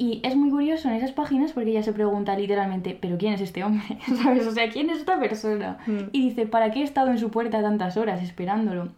Y 0.00 0.20
es 0.22 0.36
muy 0.36 0.50
curioso 0.50 0.88
en 0.88 0.94
esas 0.94 1.10
páginas 1.10 1.52
porque 1.52 1.70
ella 1.70 1.82
se 1.82 1.92
pregunta 1.92 2.36
literalmente, 2.38 2.96
¿pero 2.98 3.18
quién 3.18 3.34
es 3.34 3.40
este 3.40 3.64
hombre? 3.64 3.98
¿Sabes? 4.22 4.46
O 4.46 4.52
sea, 4.52 4.70
¿quién 4.70 4.88
es 4.90 4.98
esta 4.98 5.18
persona? 5.18 5.78
Mm. 5.86 6.10
Y 6.12 6.28
dice, 6.28 6.46
¿para 6.46 6.70
qué 6.70 6.80
he 6.80 6.84
estado 6.84 7.10
en 7.10 7.18
su 7.18 7.30
puerta 7.30 7.60
tantas 7.60 7.96
horas 7.96 8.22
esperándolo? 8.22 8.90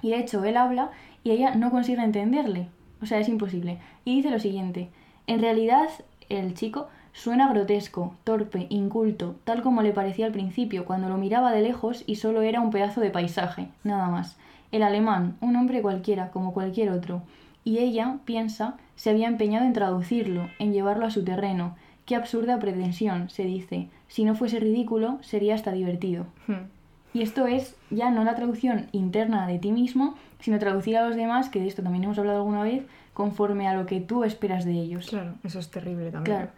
Y 0.00 0.10
de 0.10 0.18
hecho, 0.18 0.44
él 0.44 0.56
habla 0.56 0.90
y 1.24 1.32
ella 1.32 1.56
no 1.56 1.72
consigue 1.72 2.02
entenderle. 2.02 2.68
O 3.02 3.06
sea, 3.06 3.18
es 3.18 3.28
imposible. 3.28 3.78
Y 4.04 4.16
dice 4.16 4.30
lo 4.30 4.38
siguiente, 4.38 4.90
en 5.26 5.40
realidad 5.40 5.88
el 6.28 6.54
chico 6.54 6.88
suena 7.12 7.48
grotesco, 7.52 8.14
torpe, 8.24 8.66
inculto, 8.70 9.36
tal 9.44 9.62
como 9.62 9.82
le 9.82 9.92
parecía 9.92 10.26
al 10.26 10.32
principio, 10.32 10.84
cuando 10.84 11.08
lo 11.08 11.16
miraba 11.16 11.52
de 11.52 11.62
lejos 11.62 12.04
y 12.06 12.16
solo 12.16 12.42
era 12.42 12.60
un 12.60 12.70
pedazo 12.70 13.00
de 13.00 13.10
paisaje, 13.10 13.68
nada 13.82 14.08
más. 14.08 14.36
El 14.72 14.82
alemán, 14.82 15.36
un 15.40 15.56
hombre 15.56 15.82
cualquiera, 15.82 16.30
como 16.30 16.52
cualquier 16.52 16.90
otro. 16.90 17.22
Y 17.64 17.78
ella, 17.78 18.18
piensa, 18.24 18.76
se 18.94 19.10
había 19.10 19.26
empeñado 19.26 19.64
en 19.64 19.72
traducirlo, 19.72 20.48
en 20.58 20.72
llevarlo 20.72 21.06
a 21.06 21.10
su 21.10 21.24
terreno. 21.24 21.76
Qué 22.04 22.14
absurda 22.14 22.58
pretensión, 22.58 23.30
se 23.30 23.44
dice. 23.44 23.88
Si 24.08 24.24
no 24.24 24.34
fuese 24.34 24.60
ridículo, 24.60 25.18
sería 25.22 25.54
hasta 25.54 25.72
divertido. 25.72 26.26
Hmm. 26.46 26.66
Y 27.14 27.22
esto 27.22 27.46
es 27.46 27.76
ya 27.90 28.10
no 28.10 28.24
la 28.24 28.34
traducción 28.34 28.88
interna 28.92 29.46
de 29.46 29.58
ti 29.58 29.72
mismo, 29.72 30.16
sino 30.40 30.58
traducir 30.58 30.96
a 30.98 31.06
los 31.06 31.16
demás, 31.16 31.48
que 31.48 31.60
de 31.60 31.68
esto 31.68 31.82
también 31.82 32.04
hemos 32.04 32.18
hablado 32.18 32.38
alguna 32.38 32.62
vez, 32.62 32.84
conforme 33.14 33.68
a 33.68 33.74
lo 33.74 33.86
que 33.86 34.00
tú 34.00 34.24
esperas 34.24 34.64
de 34.64 34.72
ellos. 34.72 35.08
Claro, 35.08 35.34
eso 35.44 35.60
es 35.60 35.70
terrible 35.70 36.10
también. 36.10 36.36
Claro. 36.36 36.50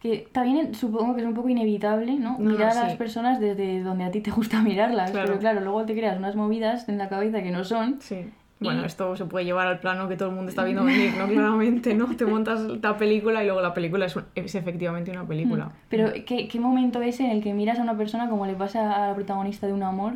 Que 0.00 0.28
también 0.32 0.74
supongo 0.74 1.14
que 1.14 1.20
es 1.20 1.26
un 1.26 1.34
poco 1.34 1.50
inevitable, 1.50 2.14
¿no? 2.14 2.38
No, 2.38 2.52
Mirar 2.52 2.74
no, 2.74 2.80
a 2.80 2.84
las 2.84 2.92
sí. 2.92 2.98
personas 2.98 3.40
desde 3.40 3.82
donde 3.82 4.04
a 4.04 4.10
ti 4.10 4.20
te 4.20 4.30
gusta 4.30 4.62
mirarlas. 4.62 5.10
Claro. 5.10 5.26
Pero 5.26 5.38
claro, 5.40 5.60
luego 5.60 5.84
te 5.84 5.94
creas 5.94 6.16
unas 6.16 6.36
movidas 6.36 6.88
en 6.88 6.96
la 6.96 7.08
cabeza 7.10 7.42
que 7.42 7.50
no 7.50 7.64
son. 7.64 8.00
Sí. 8.00 8.30
Bueno, 8.60 8.82
Y- 8.82 8.86
esto 8.86 9.16
se 9.16 9.24
puede 9.24 9.44
llevar 9.46 9.66
al 9.66 9.80
plano 9.80 10.06
que 10.08 10.16
todo 10.16 10.28
el 10.28 10.34
mundo 10.34 10.50
está 10.50 10.64
viendo 10.64 10.84
venir, 10.84 11.12
¿no? 11.16 11.26
Claramente, 11.28 11.94
¿no? 11.94 12.14
Te 12.14 12.26
montas 12.26 12.60
la 12.82 12.96
película 12.98 13.42
y 13.42 13.46
luego 13.46 13.60
la 13.62 13.72
película 13.74 14.04
es, 14.06 14.14
un- 14.16 14.24
es 14.34 14.54
efectivamente 14.54 15.10
una 15.10 15.26
película. 15.26 15.70
Pero 15.88 16.12
¿qué, 16.26 16.46
qué 16.46 16.60
momento 16.60 17.00
es 17.02 17.20
en 17.20 17.30
el 17.30 17.42
que 17.42 17.54
miras 17.54 17.78
a 17.78 17.82
una 17.82 17.96
persona 17.96 18.28
como 18.28 18.44
le 18.46 18.54
pasa 18.54 19.04
a 19.04 19.08
la 19.08 19.14
protagonista 19.14 19.66
de 19.66 19.72
un 19.72 19.82
amor 19.82 20.12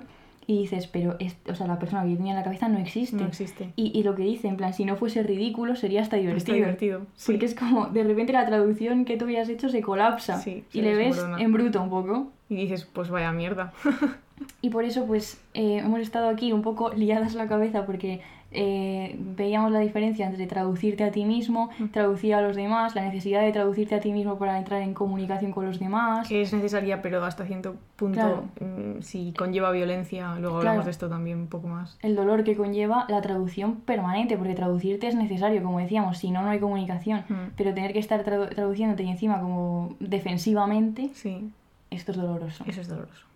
y 0.47 0.59
dices, 0.59 0.87
pero 0.89 1.17
es, 1.21 1.39
o 1.49 1.55
sea, 1.55 1.67
la 1.67 1.79
persona 1.79 2.03
que 2.03 2.11
yo 2.11 2.17
tenía 2.19 2.33
en 2.33 2.39
la 2.39 2.45
cabeza 2.45 2.69
no 2.69 2.77
existe. 2.79 3.17
No 3.17 3.27
existe. 3.27 3.71
Y, 3.77 3.99
y 3.99 4.03
lo 4.03 4.15
que 4.15 4.25
dice, 4.25 4.47
en 4.47 4.59
plan, 4.59 4.75
si 4.75 4.85
no 4.85 4.97
fuese 4.97 5.23
ridículo, 5.23 5.75
sería 5.75 6.03
hasta 6.03 6.17
divertido. 6.17 6.37
Está 6.37 6.53
divertido. 6.53 7.07
Sí. 7.17 7.33
Porque 7.33 7.47
es 7.47 7.55
como, 7.55 7.87
de 7.87 8.05
repente 8.05 8.35
la 8.35 8.45
traducción 8.45 9.07
que 9.07 9.17
tú 9.17 9.25
habías 9.25 9.49
hecho 9.49 9.71
se 9.71 9.81
colapsa 9.81 10.39
Sí, 10.39 10.65
y 10.71 10.81
se 10.81 10.83
le 10.83 10.95
ves 10.97 11.25
en 11.39 11.51
bruto 11.51 11.81
un 11.81 11.89
poco. 11.89 12.31
Y 12.51 12.57
dices, 12.57 12.85
pues 12.85 13.09
vaya 13.09 13.33
mierda. 13.33 13.73
Y 14.61 14.71
por 14.71 14.85
eso, 14.85 15.07
pues, 15.07 15.41
eh, 15.55 15.79
hemos 15.79 16.01
estado 16.01 16.29
aquí 16.29 16.53
un 16.53 16.63
poco 16.63 16.91
liadas 16.95 17.35
la 17.35 17.47
cabeza 17.47 17.87
porque 17.87 18.21
eh, 18.57 19.17
veíamos 19.19 19.73
la 19.73 19.81
diferencia 19.81 20.27
entre 20.27 20.47
traducirte 20.47 21.03
a 21.03 21.11
ti 21.11 21.25
mismo, 21.25 21.71
Mm. 21.79 21.87
traducir 21.89 22.35
a 22.37 22.41
los 22.41 22.55
demás, 22.55 22.95
la 22.95 23.03
necesidad 23.05 23.43
de 23.43 23.51
traducirte 23.51 23.97
a 23.97 24.01
ti 24.01 24.13
mismo 24.13 24.39
para 24.39 24.57
entrar 24.59 24.81
en 24.83 24.95
comunicación 24.95 25.51
con 25.51 25.67
los 25.67 25.81
demás. 25.81 26.29
que 26.29 26.41
es 26.43 26.53
necesaria, 26.53 27.03
pero 27.03 27.25
hasta 27.25 27.45
cierto 27.47 27.75
punto, 27.97 28.15
Claro. 28.21 28.45
mm, 28.61 29.03
si 29.03 29.33
conlleva 29.33 29.73
violencia, 29.73 30.37
luego 30.39 30.59
hablamos 30.59 30.77
Claro. 30.77 30.85
de 30.85 30.91
esto 30.93 31.09
también 31.09 31.39
un 31.39 31.47
poco 31.49 31.67
más. 31.67 31.99
El 32.01 32.15
dolor 32.15 32.45
que 32.45 32.55
conlleva 32.57 33.07
la 33.09 33.21
traducción 33.23 33.77
permanente, 33.81 34.37
porque 34.39 34.55
traducirte 34.55 35.09
es 35.09 35.17
necesario, 35.17 35.61
como 35.63 35.81
decíamos, 35.81 36.19
si 36.19 36.31
no, 36.31 36.43
no 36.43 36.51
hay 36.51 36.61
comunicación. 36.61 37.25
Mm. 37.29 37.35
Pero 37.57 37.75
tener 37.75 37.93
que 37.93 37.99
estar 37.99 38.25
tradu- 38.25 38.51
traduciéndote 38.55 39.03
y 39.03 39.09
encima 39.11 39.41
como 39.41 39.97
defensivamente, 39.99 41.11
Sí, 41.15 41.51
esto 41.91 42.13
es 42.13 42.19
doloroso. 42.19 42.63
eso 42.69 42.81
es 42.81 42.87
doloroso. 42.89 43.27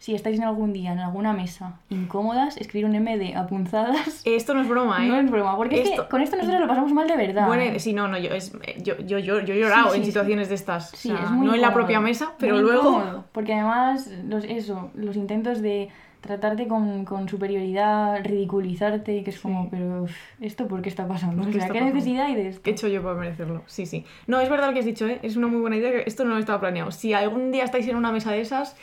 Si 0.00 0.14
estáis 0.14 0.38
en 0.38 0.44
algún 0.44 0.72
día 0.72 0.92
en 0.92 0.98
alguna 0.98 1.32
mesa 1.34 1.78
incómodas, 1.90 2.56
escribir 2.56 2.86
un 2.86 2.92
MD 2.98 3.36
a 3.36 3.46
punzadas 3.46 4.22
Esto 4.24 4.54
no 4.54 4.62
es 4.62 4.68
broma, 4.68 5.04
¿eh? 5.04 5.08
no 5.08 5.16
es 5.20 5.30
broma, 5.30 5.56
porque 5.56 5.82
es 5.82 5.90
que 5.90 6.08
con 6.08 6.22
esto 6.22 6.36
nosotros 6.36 6.58
lo 6.60 6.66
pasamos 6.66 6.92
mal 6.92 7.06
de 7.06 7.16
verdad. 7.16 7.46
Bueno, 7.46 7.78
sí, 7.78 7.92
no, 7.92 8.08
no, 8.08 8.18
yo, 8.18 8.30
es, 8.30 8.52
yo, 8.82 8.96
yo, 8.98 9.18
yo, 9.18 9.40
yo 9.40 9.54
he 9.54 9.60
llorado 9.60 9.90
Sí, 9.90 9.92
sí, 9.92 9.96
en 9.98 10.04
sí. 10.04 10.10
situaciones 10.10 10.48
de 10.48 10.54
estas. 10.56 10.90
Sí, 10.90 11.12
o 11.12 11.16
sea, 11.16 11.26
es 11.26 11.30
muy 11.30 11.46
no 11.46 11.54
en 11.54 11.60
la 11.60 11.72
propia 11.74 12.00
mesa, 12.00 12.32
pero 12.38 12.54
muy 12.54 12.62
luego. 12.64 12.80
incómodo, 12.88 13.24
porque 13.32 13.52
además, 13.52 14.10
los, 14.26 14.44
eso, 14.44 14.90
los 14.94 15.16
intentos 15.16 15.60
de 15.62 15.90
tratarte 16.22 16.66
con, 16.66 17.04
con 17.04 17.28
superioridad, 17.28 18.24
ridiculizarte, 18.24 19.22
que 19.22 19.30
es 19.30 19.38
como, 19.40 19.68
pero 19.70 20.06
¿esto 20.40 20.66
por 20.66 20.82
qué 20.82 20.88
está 20.88 21.06
pasando? 21.06 21.42
¿Por 21.42 21.48
O 21.48 21.52
qué 21.52 21.58
sea, 21.58 21.68
¿qué 21.68 21.74
pasando? 21.74 21.94
necesidad 21.94 22.26
hay 22.26 22.34
de 22.34 22.48
esto? 22.48 22.62
¿Qué 22.62 22.70
he 22.70 22.72
hecho 22.72 22.88
yo 22.88 23.02
para 23.02 23.14
merecerlo? 23.16 23.62
Sí, 23.66 23.86
sí. 23.86 24.04
No, 24.26 24.40
es 24.40 24.48
verdad 24.50 24.68
lo 24.68 24.72
que 24.72 24.80
has 24.80 24.84
dicho, 24.86 25.06
¿eh? 25.06 25.18
Es 25.22 25.36
una 25.36 25.46
muy 25.46 25.60
buena 25.60 25.76
idea. 25.76 25.90
que 25.90 26.04
Esto 26.06 26.24
no 26.24 26.30
lo 26.34 26.38
estaba 26.38 26.60
planeado. 26.60 26.90
Si 26.90 27.12
algún 27.14 27.52
día 27.52 27.64
estáis 27.64 27.86
en 27.88 27.96
una 27.96 28.12
mesa 28.12 28.32
de 28.32 28.40
esas, 28.40 28.76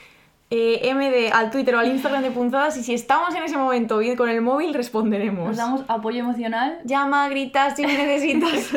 eh, 0.50 0.94
MD 0.94 1.34
al 1.34 1.52
Twitter 1.52 1.76
o 1.76 1.80
al 1.80 1.88
Instagram 1.88 2.24
de 2.24 2.32
punzadas 2.32 2.78
y 2.78 2.84
si 2.84 2.94
estamos 2.94 3.36
en 3.36 3.44
ese 3.44 3.58
momento 3.58 3.98
bien 3.98 4.16
con 4.16 4.30
el 4.30 4.42
móvil, 4.42 4.74
responderemos. 4.74 5.48
Nos 5.48 5.58
damos 5.58 5.84
apoyo 5.88 6.20
emocional 6.20 6.80
Llama, 6.86 7.28
grita 7.30 7.76
si 7.76 7.86
me 7.86 7.98
necesitas. 7.98 8.72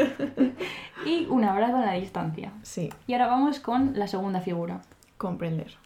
y 1.07 1.27
un 1.29 1.45
abrazo 1.45 1.77
a 1.77 1.87
la 1.87 1.93
distancia. 1.93 2.53
sí, 2.63 2.91
Y 3.07 3.13
ahora 3.13 3.29
vamos 3.29 3.61
con 3.61 3.99
la 3.99 4.09
segunda 4.09 4.41
figura. 4.41 4.81
comprender. 5.17 5.77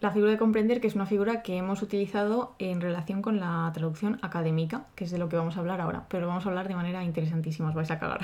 La 0.00 0.10
figura 0.10 0.32
de 0.32 0.36
comprender, 0.36 0.80
que 0.80 0.88
es 0.88 0.96
una 0.96 1.06
figura 1.06 1.42
que 1.42 1.56
hemos 1.56 1.80
utilizado 1.80 2.56
en 2.58 2.80
relación 2.80 3.22
con 3.22 3.38
la 3.38 3.70
traducción 3.72 4.18
académica, 4.20 4.82
que 4.96 5.04
es 5.04 5.12
de 5.12 5.18
lo 5.18 5.28
que 5.28 5.36
vamos 5.36 5.56
a 5.56 5.60
hablar 5.60 5.80
ahora, 5.80 6.06
pero 6.08 6.22
lo 6.22 6.26
vamos 6.26 6.44
a 6.44 6.48
hablar 6.48 6.66
de 6.66 6.74
manera 6.74 7.04
interesantísima, 7.04 7.68
os 7.68 7.74
vais 7.76 7.90
a 7.92 8.00
cagar. 8.00 8.20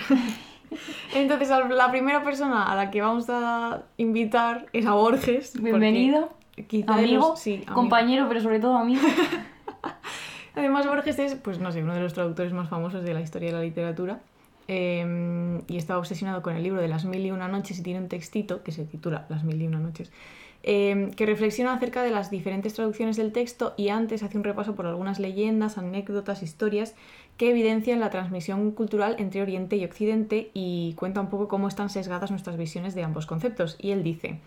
Entonces, 1.14 1.48
la 1.48 1.90
primera 1.92 2.24
persona 2.24 2.64
a 2.64 2.74
la 2.74 2.90
que 2.90 3.00
vamos 3.00 3.26
a 3.30 3.82
invitar 3.96 4.66
es 4.72 4.86
a 4.86 4.94
Borges. 4.94 5.62
Bienvenido, 5.62 6.30
quizá 6.66 6.96
de 6.96 7.02
amigo, 7.04 7.28
los- 7.30 7.38
sí, 7.40 7.54
amigo. 7.56 7.74
compañero, 7.74 8.26
pero 8.28 8.40
sobre 8.40 8.60
todo 8.60 8.76
amigo. 8.76 9.02
Además, 10.54 10.86
Borges 10.86 11.18
es, 11.18 11.34
pues 11.36 11.60
no 11.60 11.70
sé, 11.70 11.82
uno 11.82 11.94
de 11.94 12.00
los 12.00 12.14
traductores 12.14 12.52
más 12.52 12.68
famosos 12.68 13.04
de 13.04 13.14
la 13.14 13.20
historia 13.20 13.50
de 13.50 13.56
la 13.56 13.62
literatura. 13.62 14.20
eh, 14.70 15.62
y 15.66 15.76
estaba 15.78 15.98
obsesionado 15.98 16.42
con 16.42 16.54
el 16.54 16.62
libro 16.62 16.80
de 16.82 16.88
Las 16.88 17.04
Mil 17.06 17.24
y 17.24 17.30
Una 17.30 17.48
Noches 17.48 17.78
y 17.78 17.82
tiene 17.82 18.00
un 18.00 18.08
textito 18.08 18.62
que 18.62 18.70
se 18.72 18.84
titula 18.84 19.24
Las 19.30 19.42
Mil 19.42 19.62
y 19.62 19.66
Una 19.66 19.78
Noches, 19.78 20.12
eh, 20.62 21.10
que 21.16 21.24
reflexiona 21.24 21.72
acerca 21.72 22.02
de 22.02 22.10
las 22.10 22.30
diferentes 22.30 22.74
traducciones 22.74 23.16
del 23.16 23.32
texto 23.32 23.72
y 23.78 23.88
antes 23.88 24.22
hace 24.22 24.36
un 24.36 24.44
repaso 24.44 24.74
por 24.74 24.84
algunas 24.86 25.20
leyendas, 25.20 25.78
anécdotas, 25.78 26.42
historias 26.42 26.94
que 27.38 27.48
evidencian 27.50 27.98
la 28.00 28.10
transmisión 28.10 28.72
cultural 28.72 29.16
entre 29.18 29.40
Oriente 29.40 29.76
y 29.76 29.84
Occidente 29.86 30.50
y 30.52 30.92
cuenta 30.98 31.22
un 31.22 31.28
poco 31.30 31.48
cómo 31.48 31.66
están 31.68 31.88
sesgadas 31.88 32.30
nuestras 32.30 32.58
visiones 32.58 32.94
de 32.94 33.04
ambos 33.04 33.24
conceptos. 33.24 33.76
Y 33.80 33.92
él 33.92 34.02
dice, 34.02 34.38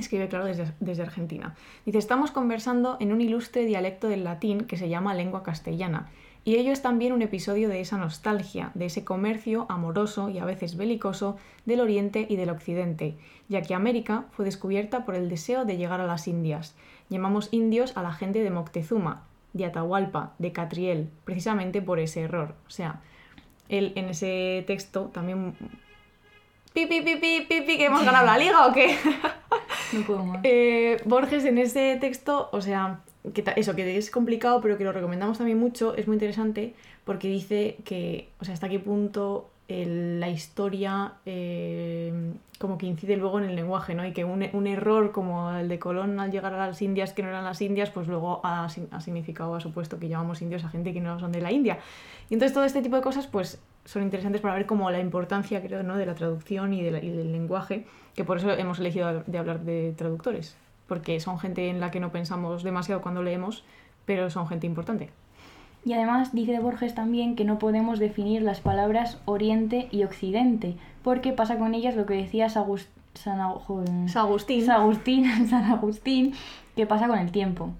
escribe 0.00 0.28
claro 0.28 0.44
desde, 0.44 0.72
desde 0.80 1.02
Argentina. 1.02 1.54
Dice, 1.84 1.98
estamos 1.98 2.30
conversando 2.30 2.96
en 3.00 3.12
un 3.12 3.20
ilustre 3.20 3.64
dialecto 3.64 4.08
del 4.08 4.24
latín 4.24 4.62
que 4.62 4.76
se 4.76 4.88
llama 4.88 5.14
lengua 5.14 5.42
castellana. 5.42 6.10
Y 6.46 6.56
ello 6.56 6.72
es 6.72 6.82
también 6.82 7.14
un 7.14 7.22
episodio 7.22 7.70
de 7.70 7.80
esa 7.80 7.96
nostalgia, 7.96 8.70
de 8.74 8.86
ese 8.86 9.02
comercio 9.02 9.64
amoroso 9.70 10.28
y 10.28 10.38
a 10.38 10.44
veces 10.44 10.76
belicoso 10.76 11.38
del 11.64 11.80
Oriente 11.80 12.26
y 12.28 12.36
del 12.36 12.50
Occidente, 12.50 13.16
ya 13.48 13.62
que 13.62 13.74
América 13.74 14.26
fue 14.32 14.44
descubierta 14.44 15.06
por 15.06 15.14
el 15.14 15.30
deseo 15.30 15.64
de 15.64 15.78
llegar 15.78 16.02
a 16.02 16.06
las 16.06 16.28
Indias. 16.28 16.76
Llamamos 17.08 17.48
indios 17.50 17.96
a 17.96 18.02
la 18.02 18.12
gente 18.12 18.42
de 18.42 18.50
Moctezuma, 18.50 19.24
de 19.54 19.64
Atahualpa, 19.64 20.34
de 20.38 20.52
Catriel, 20.52 21.10
precisamente 21.24 21.80
por 21.80 21.98
ese 21.98 22.22
error. 22.22 22.54
O 22.66 22.70
sea, 22.70 23.00
él 23.70 23.92
en 23.96 24.10
ese 24.10 24.64
texto 24.66 25.10
también... 25.12 25.54
Pi, 26.74 26.86
pi, 26.86 27.00
pi, 27.02 27.78
que 27.78 27.86
hemos 27.86 28.04
ganado 28.04 28.26
la 28.26 28.36
liga 28.36 28.66
o 28.66 28.72
qué? 28.72 28.98
No 29.94 30.06
puedo 30.06 30.24
más. 30.24 30.40
Eh, 30.42 30.98
Borges 31.04 31.44
en 31.44 31.58
ese 31.58 31.96
texto, 32.00 32.48
o 32.52 32.60
sea, 32.60 33.00
que 33.32 33.44
eso, 33.56 33.74
que 33.74 33.96
es 33.96 34.10
complicado, 34.10 34.60
pero 34.60 34.76
que 34.76 34.84
lo 34.84 34.92
recomendamos 34.92 35.38
también 35.38 35.58
mucho, 35.58 35.94
es 35.96 36.06
muy 36.06 36.16
interesante 36.16 36.74
porque 37.04 37.28
dice 37.28 37.76
que, 37.84 38.28
o 38.40 38.44
sea, 38.44 38.54
hasta 38.54 38.68
qué 38.68 38.78
punto 38.78 39.50
la 39.66 40.28
historia 40.28 41.14
eh, 41.24 42.12
como 42.58 42.76
que 42.76 42.86
incide 42.86 43.16
luego 43.16 43.38
en 43.38 43.46
el 43.46 43.56
lenguaje, 43.56 43.94
¿no? 43.94 44.06
Y 44.06 44.12
que 44.12 44.24
un, 44.24 44.66
error 44.66 45.10
como 45.12 45.50
el 45.52 45.68
de 45.68 45.78
Colón 45.78 46.20
al 46.20 46.30
llegar 46.30 46.52
a 46.54 46.66
las 46.66 46.82
Indias 46.82 47.12
que 47.12 47.22
no 47.22 47.28
eran 47.28 47.44
las 47.44 47.60
Indias, 47.62 47.90
pues 47.90 48.06
luego 48.06 48.40
ha 48.44 48.68
significado, 48.68 49.54
ha 49.54 49.60
supuesto 49.60 49.98
que 49.98 50.08
llamamos 50.08 50.42
indios 50.42 50.64
a 50.64 50.68
gente 50.68 50.92
que 50.92 51.00
no 51.00 51.18
son 51.18 51.32
de 51.32 51.40
la 51.40 51.50
India. 51.50 51.78
Y 52.28 52.34
entonces 52.34 52.52
todo 52.52 52.64
este 52.64 52.82
tipo 52.82 52.96
de 52.96 53.02
cosas, 53.02 53.26
pues 53.26 53.60
son 53.84 54.02
interesantes 54.02 54.40
para 54.40 54.54
ver 54.54 54.66
como 54.66 54.90
la 54.90 55.00
importancia, 55.00 55.60
creo, 55.62 55.82
¿no? 55.82 55.96
de 55.96 56.06
la 56.06 56.14
traducción 56.14 56.72
y, 56.72 56.82
de 56.82 56.90
la- 56.90 57.02
y 57.02 57.10
del 57.10 57.32
lenguaje, 57.32 57.86
que 58.14 58.24
por 58.24 58.38
eso 58.38 58.50
hemos 58.52 58.78
elegido 58.78 59.22
de 59.26 59.38
hablar 59.38 59.60
de 59.60 59.92
traductores, 59.96 60.56
porque 60.88 61.20
son 61.20 61.38
gente 61.38 61.68
en 61.68 61.80
la 61.80 61.90
que 61.90 62.00
no 62.00 62.10
pensamos 62.10 62.62
demasiado 62.62 63.02
cuando 63.02 63.22
leemos, 63.22 63.64
pero 64.06 64.30
son 64.30 64.48
gente 64.48 64.66
importante. 64.66 65.10
Y 65.84 65.92
además 65.92 66.32
dice 66.32 66.60
Borges 66.60 66.94
también 66.94 67.36
que 67.36 67.44
no 67.44 67.58
podemos 67.58 67.98
definir 67.98 68.40
las 68.40 68.60
palabras 68.62 69.18
Oriente 69.26 69.88
y 69.90 70.04
Occidente, 70.04 70.76
porque 71.02 71.32
pasa 71.32 71.58
con 71.58 71.74
ellas 71.74 71.94
lo 71.94 72.06
que 72.06 72.14
decía 72.14 72.46
Sagust- 72.48 72.88
San, 73.12 73.38
joder, 73.52 74.08
San 74.08 74.24
Agustín. 74.26 74.64
San 74.64 74.80
Agustín, 74.80 75.24
San 75.48 75.64
Agustín, 75.64 76.32
que 76.74 76.86
pasa 76.86 77.06
con 77.06 77.18
el 77.18 77.30
tiempo. 77.30 77.70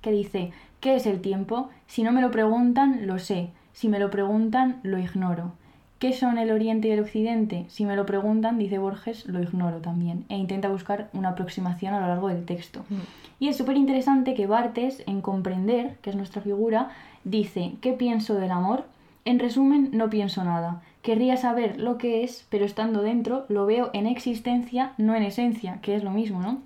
Que 0.00 0.12
dice, 0.12 0.52
¿qué 0.80 0.94
es 0.94 1.06
el 1.06 1.20
tiempo? 1.20 1.68
Si 1.88 2.02
no 2.04 2.12
me 2.12 2.20
lo 2.22 2.30
preguntan, 2.30 3.06
lo 3.08 3.18
sé. 3.18 3.50
Si 3.72 3.88
me 3.88 3.98
lo 3.98 4.10
preguntan, 4.10 4.80
lo 4.82 4.98
ignoro. 4.98 5.52
¿Qué 5.98 6.12
son 6.12 6.36
el 6.36 6.50
Oriente 6.50 6.88
y 6.88 6.90
el 6.90 7.00
Occidente? 7.00 7.64
Si 7.68 7.84
me 7.84 7.94
lo 7.94 8.06
preguntan, 8.06 8.58
dice 8.58 8.78
Borges, 8.78 9.24
lo 9.26 9.40
ignoro 9.40 9.78
también. 9.78 10.24
E 10.28 10.36
intenta 10.36 10.68
buscar 10.68 11.08
una 11.12 11.28
aproximación 11.28 11.94
a 11.94 12.00
lo 12.00 12.08
largo 12.08 12.26
del 12.26 12.44
texto. 12.44 12.84
Mm. 12.88 12.94
Y 13.38 13.48
es 13.48 13.56
súper 13.56 13.76
interesante 13.76 14.34
que 14.34 14.48
Bartes, 14.48 15.04
en 15.06 15.20
Comprender, 15.20 15.96
que 16.02 16.10
es 16.10 16.16
nuestra 16.16 16.42
figura, 16.42 16.90
dice, 17.22 17.74
¿qué 17.80 17.92
pienso 17.92 18.34
del 18.34 18.50
amor? 18.50 18.84
En 19.24 19.38
resumen, 19.38 19.90
no 19.92 20.10
pienso 20.10 20.42
nada. 20.42 20.82
Querría 21.02 21.36
saber 21.36 21.78
lo 21.78 21.98
que 21.98 22.24
es, 22.24 22.46
pero 22.50 22.64
estando 22.64 23.02
dentro 23.02 23.46
lo 23.48 23.66
veo 23.66 23.90
en 23.92 24.06
existencia, 24.06 24.94
no 24.98 25.14
en 25.14 25.22
esencia, 25.22 25.78
que 25.82 25.94
es 25.94 26.02
lo 26.02 26.10
mismo, 26.10 26.40
¿no? 26.40 26.62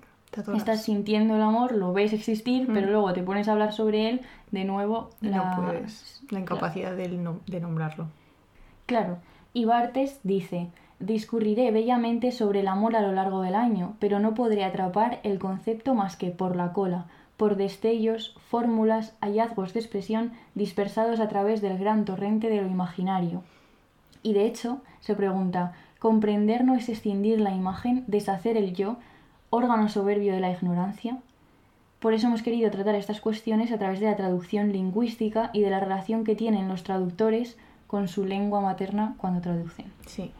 Estás 0.55 0.83
sintiendo 0.83 1.35
el 1.35 1.41
amor, 1.41 1.71
lo 1.75 1.93
ves 1.93 2.13
existir, 2.13 2.69
Mm. 2.69 2.73
pero 2.73 2.91
luego 2.91 3.13
te 3.13 3.23
pones 3.23 3.47
a 3.47 3.53
hablar 3.53 3.73
sobre 3.73 4.09
él, 4.09 4.21
de 4.51 4.65
nuevo 4.65 5.09
No 5.21 5.29
la- 5.31 5.55
puedes. 5.55 6.21
La 6.29 6.39
incapacidad 6.39 6.95
no- 6.95 7.39
de 7.47 7.59
nombrarlo. 7.59 8.07
Claro, 8.85 9.17
y 9.53 9.65
Bartes 9.65 10.19
dice, 10.23 10.67
discurriré 10.99 11.71
bellamente 11.71 12.31
sobre 12.31 12.59
el 12.59 12.67
amor 12.67 12.95
a 12.95 13.01
lo 13.01 13.13
largo 13.13 13.41
del 13.41 13.55
año, 13.55 13.95
pero 13.99 14.19
no 14.19 14.33
podré 14.33 14.63
atrapar 14.63 15.19
el 15.23 15.39
concepto 15.39 15.95
más 15.95 16.15
que 16.17 16.29
por 16.31 16.55
la 16.55 16.73
cola, 16.73 17.05
por 17.37 17.55
destellos, 17.55 18.35
fórmulas, 18.49 19.15
hallazgos 19.21 19.73
de 19.73 19.79
expresión 19.79 20.31
dispersados 20.55 21.19
a 21.19 21.27
través 21.29 21.61
del 21.61 21.77
gran 21.77 22.03
torrente 22.05 22.49
de 22.49 22.61
lo 22.61 22.67
imaginario. 22.67 23.43
Y 24.23 24.33
de 24.33 24.45
hecho, 24.45 24.81
se 24.99 25.15
pregunta, 25.15 25.73
¿comprender 25.99 26.63
no 26.65 26.75
es 26.75 26.89
escindir 26.89 27.39
la 27.39 27.53
imagen, 27.53 28.03
deshacer 28.07 28.57
el 28.57 28.73
yo, 28.73 28.97
órgano 29.49 29.89
soberbio 29.89 30.33
de 30.33 30.39
la 30.39 30.51
ignorancia? 30.51 31.17
Por 31.99 32.13
eso 32.13 32.27
hemos 32.27 32.43
querido 32.43 32.69
tratar 32.69 32.95
estas 32.95 33.21
cuestiones 33.21 33.71
a 33.71 33.77
través 33.77 33.99
de 33.99 34.05
la 34.05 34.15
traducción 34.15 34.71
lingüística 34.71 35.49
y 35.53 35.61
de 35.61 35.69
la 35.69 35.79
relación 35.79 36.23
que 36.23 36.35
tienen 36.35 36.67
los 36.67 36.83
traductores 36.83 37.57
con 37.87 38.07
su 38.07 38.25
lengua 38.25 38.61
materna 38.61 39.15
cuando 39.17 39.41
traducen. 39.41 39.85
Sí. 40.05 40.31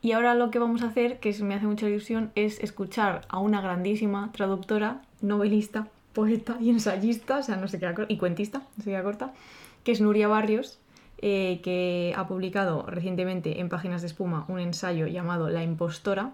Y 0.00 0.12
ahora 0.12 0.34
lo 0.34 0.50
que 0.50 0.58
vamos 0.58 0.82
a 0.82 0.86
hacer, 0.86 1.18
que 1.18 1.34
me 1.42 1.54
hace 1.54 1.66
mucha 1.66 1.88
ilusión, 1.88 2.30
es 2.34 2.60
escuchar 2.60 3.26
a 3.28 3.40
una 3.40 3.60
grandísima 3.60 4.30
traductora, 4.32 5.02
novelista, 5.20 5.88
poeta 6.12 6.56
y 6.60 6.70
ensayista, 6.70 7.38
o 7.38 7.42
sea, 7.42 7.56
no 7.56 7.66
y 8.08 8.16
cuentista, 8.16 8.62
no 8.84 9.02
corta, 9.02 9.32
que 9.84 9.92
es 9.92 10.00
Nuria 10.00 10.28
Barrios, 10.28 10.78
eh, 11.18 11.60
que 11.62 12.14
ha 12.16 12.26
publicado 12.26 12.84
recientemente 12.86 13.60
en 13.60 13.68
Páginas 13.68 14.00
de 14.00 14.06
Espuma 14.06 14.44
un 14.48 14.60
ensayo 14.60 15.06
llamado 15.06 15.48
La 15.48 15.62
impostora, 15.62 16.30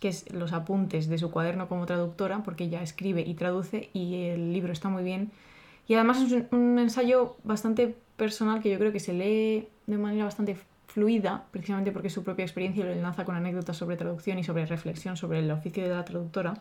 que 0.00 0.08
es 0.08 0.32
los 0.32 0.52
apuntes 0.52 1.08
de 1.08 1.18
su 1.18 1.30
cuaderno 1.30 1.68
como 1.68 1.86
traductora, 1.86 2.42
porque 2.42 2.64
ella 2.64 2.82
escribe 2.82 3.22
y 3.22 3.34
traduce 3.34 3.90
y 3.92 4.26
el 4.26 4.52
libro 4.52 4.72
está 4.72 4.88
muy 4.88 5.02
bien. 5.02 5.30
Y 5.86 5.94
además 5.94 6.20
es 6.20 6.32
un, 6.32 6.46
un 6.50 6.78
ensayo 6.78 7.36
bastante 7.44 7.94
personal 8.16 8.60
que 8.60 8.70
yo 8.70 8.78
creo 8.78 8.92
que 8.92 9.00
se 9.00 9.12
lee 9.12 9.68
de 9.86 9.98
manera 9.98 10.24
bastante 10.24 10.56
fluida, 10.94 11.44
precisamente 11.50 11.90
porque 11.90 12.08
su 12.08 12.22
propia 12.22 12.44
experiencia 12.44 12.84
lo 12.84 12.92
enlaza 12.92 13.24
con 13.24 13.34
anécdotas 13.34 13.76
sobre 13.76 13.96
traducción 13.96 14.38
y 14.38 14.44
sobre 14.44 14.64
reflexión 14.64 15.16
sobre 15.16 15.40
el 15.40 15.50
oficio 15.50 15.82
de 15.82 15.88
la 15.88 16.04
traductora 16.04 16.54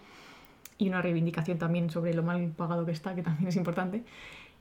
y 0.79 0.89
una 0.89 1.01
reivindicación 1.03 1.59
también 1.59 1.91
sobre 1.91 2.15
lo 2.15 2.23
mal 2.23 2.51
pagado 2.57 2.85
que 2.85 2.91
está, 2.91 3.13
que 3.13 3.21
también 3.21 3.49
es 3.49 3.55
importante. 3.55 4.03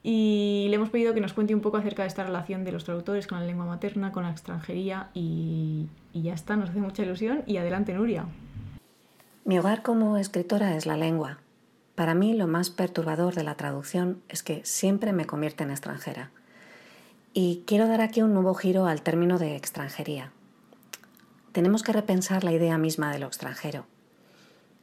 Y 0.02 0.66
le 0.68 0.76
hemos 0.76 0.90
pedido 0.90 1.14
que 1.14 1.20
nos 1.20 1.32
cuente 1.32 1.54
un 1.54 1.60
poco 1.60 1.78
acerca 1.78 2.02
de 2.02 2.08
esta 2.08 2.24
relación 2.24 2.64
de 2.64 2.72
los 2.72 2.84
traductores 2.84 3.26
con 3.26 3.40
la 3.40 3.46
lengua 3.46 3.64
materna, 3.64 4.12
con 4.12 4.24
la 4.24 4.30
extranjería 4.30 5.08
y, 5.14 5.86
y 6.12 6.22
ya 6.22 6.34
está, 6.34 6.56
nos 6.56 6.70
hace 6.70 6.80
mucha 6.80 7.02
ilusión 7.02 7.42
y 7.46 7.56
adelante 7.56 7.94
Nuria. 7.94 8.26
Mi 9.44 9.58
hogar 9.58 9.82
como 9.82 10.18
escritora 10.18 10.76
es 10.76 10.86
la 10.86 10.96
lengua. 10.96 11.38
Para 11.96 12.14
mí 12.14 12.32
lo 12.32 12.46
más 12.46 12.70
perturbador 12.70 13.34
de 13.34 13.42
la 13.42 13.56
traducción 13.56 14.22
es 14.28 14.44
que 14.44 14.64
siempre 14.64 15.12
me 15.12 15.26
convierte 15.26 15.64
en 15.64 15.72
extranjera. 15.72 16.30
Y 17.34 17.64
quiero 17.66 17.88
dar 17.88 18.00
aquí 18.00 18.22
un 18.22 18.34
nuevo 18.34 18.54
giro 18.54 18.86
al 18.86 19.02
término 19.02 19.38
de 19.38 19.56
extranjería. 19.56 20.30
Tenemos 21.50 21.82
que 21.82 21.92
repensar 21.92 22.44
la 22.44 22.52
idea 22.52 22.78
misma 22.78 23.10
de 23.10 23.18
lo 23.18 23.26
extranjero. 23.26 23.84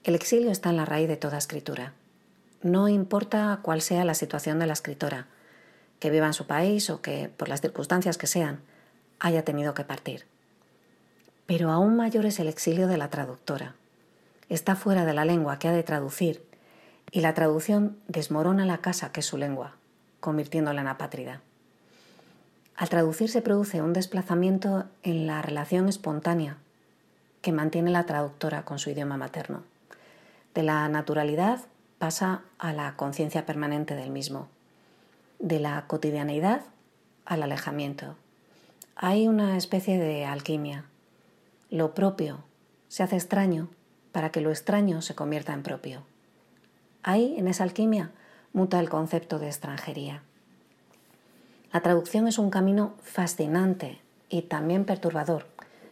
El 0.04 0.14
exilio 0.14 0.52
está 0.52 0.72
en 0.72 0.78
la 0.78 0.86
raíz 0.86 1.08
de 1.08 1.16
toda 1.16 1.38
escritura. 1.38 1.94
No 2.62 2.90
importa 2.90 3.60
cuál 3.62 3.82
sea 3.82 4.04
la 4.04 4.14
situación 4.14 4.60
de 4.60 4.68
la 4.68 4.74
escritora, 4.74 5.28
que 6.00 6.10
viva 6.10 6.28
en 6.28 6.34
su 6.34 6.48
país 6.48 6.90
o 6.90 7.02
que, 7.02 7.30
por 7.30 7.48
las 7.48 7.62
circunstancias 7.62 8.18
que 8.18 8.28
sean, 8.28 8.60
haya 9.20 9.46
tenido 9.46 9.74
que 9.74 9.86
partir. 9.86 10.26
Pero 11.46 11.72
aún 11.72 11.96
mayor 11.96 12.26
es 12.26 12.40
el 12.42 12.50
exilio 12.50 12.88
de 12.88 12.98
la 12.98 13.10
traductora. 13.10 13.76
Está 14.50 14.76
fuera 14.76 15.06
de 15.06 15.14
la 15.14 15.26
lengua 15.26 15.60
que 15.60 15.68
ha 15.68 15.72
de 15.72 15.84
traducir 15.84 16.44
y 17.12 17.22
la 17.22 17.34
traducción 17.34 17.98
desmorona 18.08 18.66
la 18.66 18.80
casa 18.80 19.12
que 19.12 19.20
es 19.20 19.26
su 19.26 19.38
lengua, 19.38 19.76
convirtiéndola 20.20 20.82
en 20.82 20.88
apátrida. 20.88 21.42
Al 22.76 22.90
traducir 22.90 23.30
se 23.30 23.42
produce 23.42 23.82
un 23.82 23.94
desplazamiento 23.94 24.86
en 25.04 25.28
la 25.28 25.42
relación 25.42 25.88
espontánea 25.88 26.58
que 27.42 27.52
mantiene 27.52 27.92
la 27.92 28.06
traductora 28.06 28.64
con 28.66 28.80
su 28.80 28.90
idioma 28.90 29.18
materno. 29.18 29.64
De 30.56 30.64
la 30.64 30.88
naturalidad 30.90 31.60
pasa 32.00 32.42
a 32.58 32.74
la 32.74 32.96
conciencia 32.96 33.46
permanente 33.46 33.96
del 33.96 34.10
mismo, 34.10 34.48
de 35.40 35.60
la 35.60 35.86
cotidianeidad 35.88 36.62
al 37.26 37.44
alejamiento. 37.44 38.16
Hay 38.96 39.28
una 39.28 39.58
especie 39.58 39.98
de 39.98 40.26
alquimia. 40.26 40.86
Lo 41.70 41.94
propio 41.94 42.40
se 42.88 43.04
hace 43.04 43.16
extraño 43.16 43.70
para 44.12 44.32
que 44.32 44.42
lo 44.42 44.50
extraño 44.50 45.02
se 45.02 45.16
convierta 45.16 45.54
en 45.54 45.64
propio. 45.64 46.04
Ahí, 47.04 47.36
en 47.38 47.48
esa 47.48 47.64
alquimia, 47.64 48.12
muta 48.54 48.80
el 48.80 48.90
concepto 48.90 49.40
de 49.40 49.48
extranjería. 49.48 50.24
La 51.72 51.82
traducción 51.82 52.28
es 52.28 52.40
un 52.40 52.50
camino 52.50 52.96
fascinante 53.04 54.02
y 54.30 54.42
también 54.44 54.86
perturbador 54.86 55.46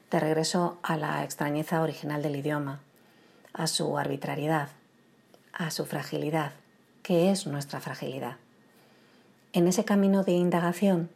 de 0.09 0.19
regreso 0.19 0.77
a 0.81 0.97
la 0.97 1.23
extrañeza 1.23 1.81
original 1.81 2.21
del 2.23 2.35
idioma, 2.35 2.79
a 3.53 3.67
su 3.67 3.97
arbitrariedad, 3.97 4.69
a 5.53 5.71
su 5.71 5.85
fragilidad, 5.85 6.53
que 7.03 7.31
es 7.31 7.45
nuestra 7.45 7.79
fragilidad. 7.79 8.37
En 9.53 9.67
ese 9.67 9.85
camino 9.85 10.23
de 10.23 10.33
indagación 10.33 11.09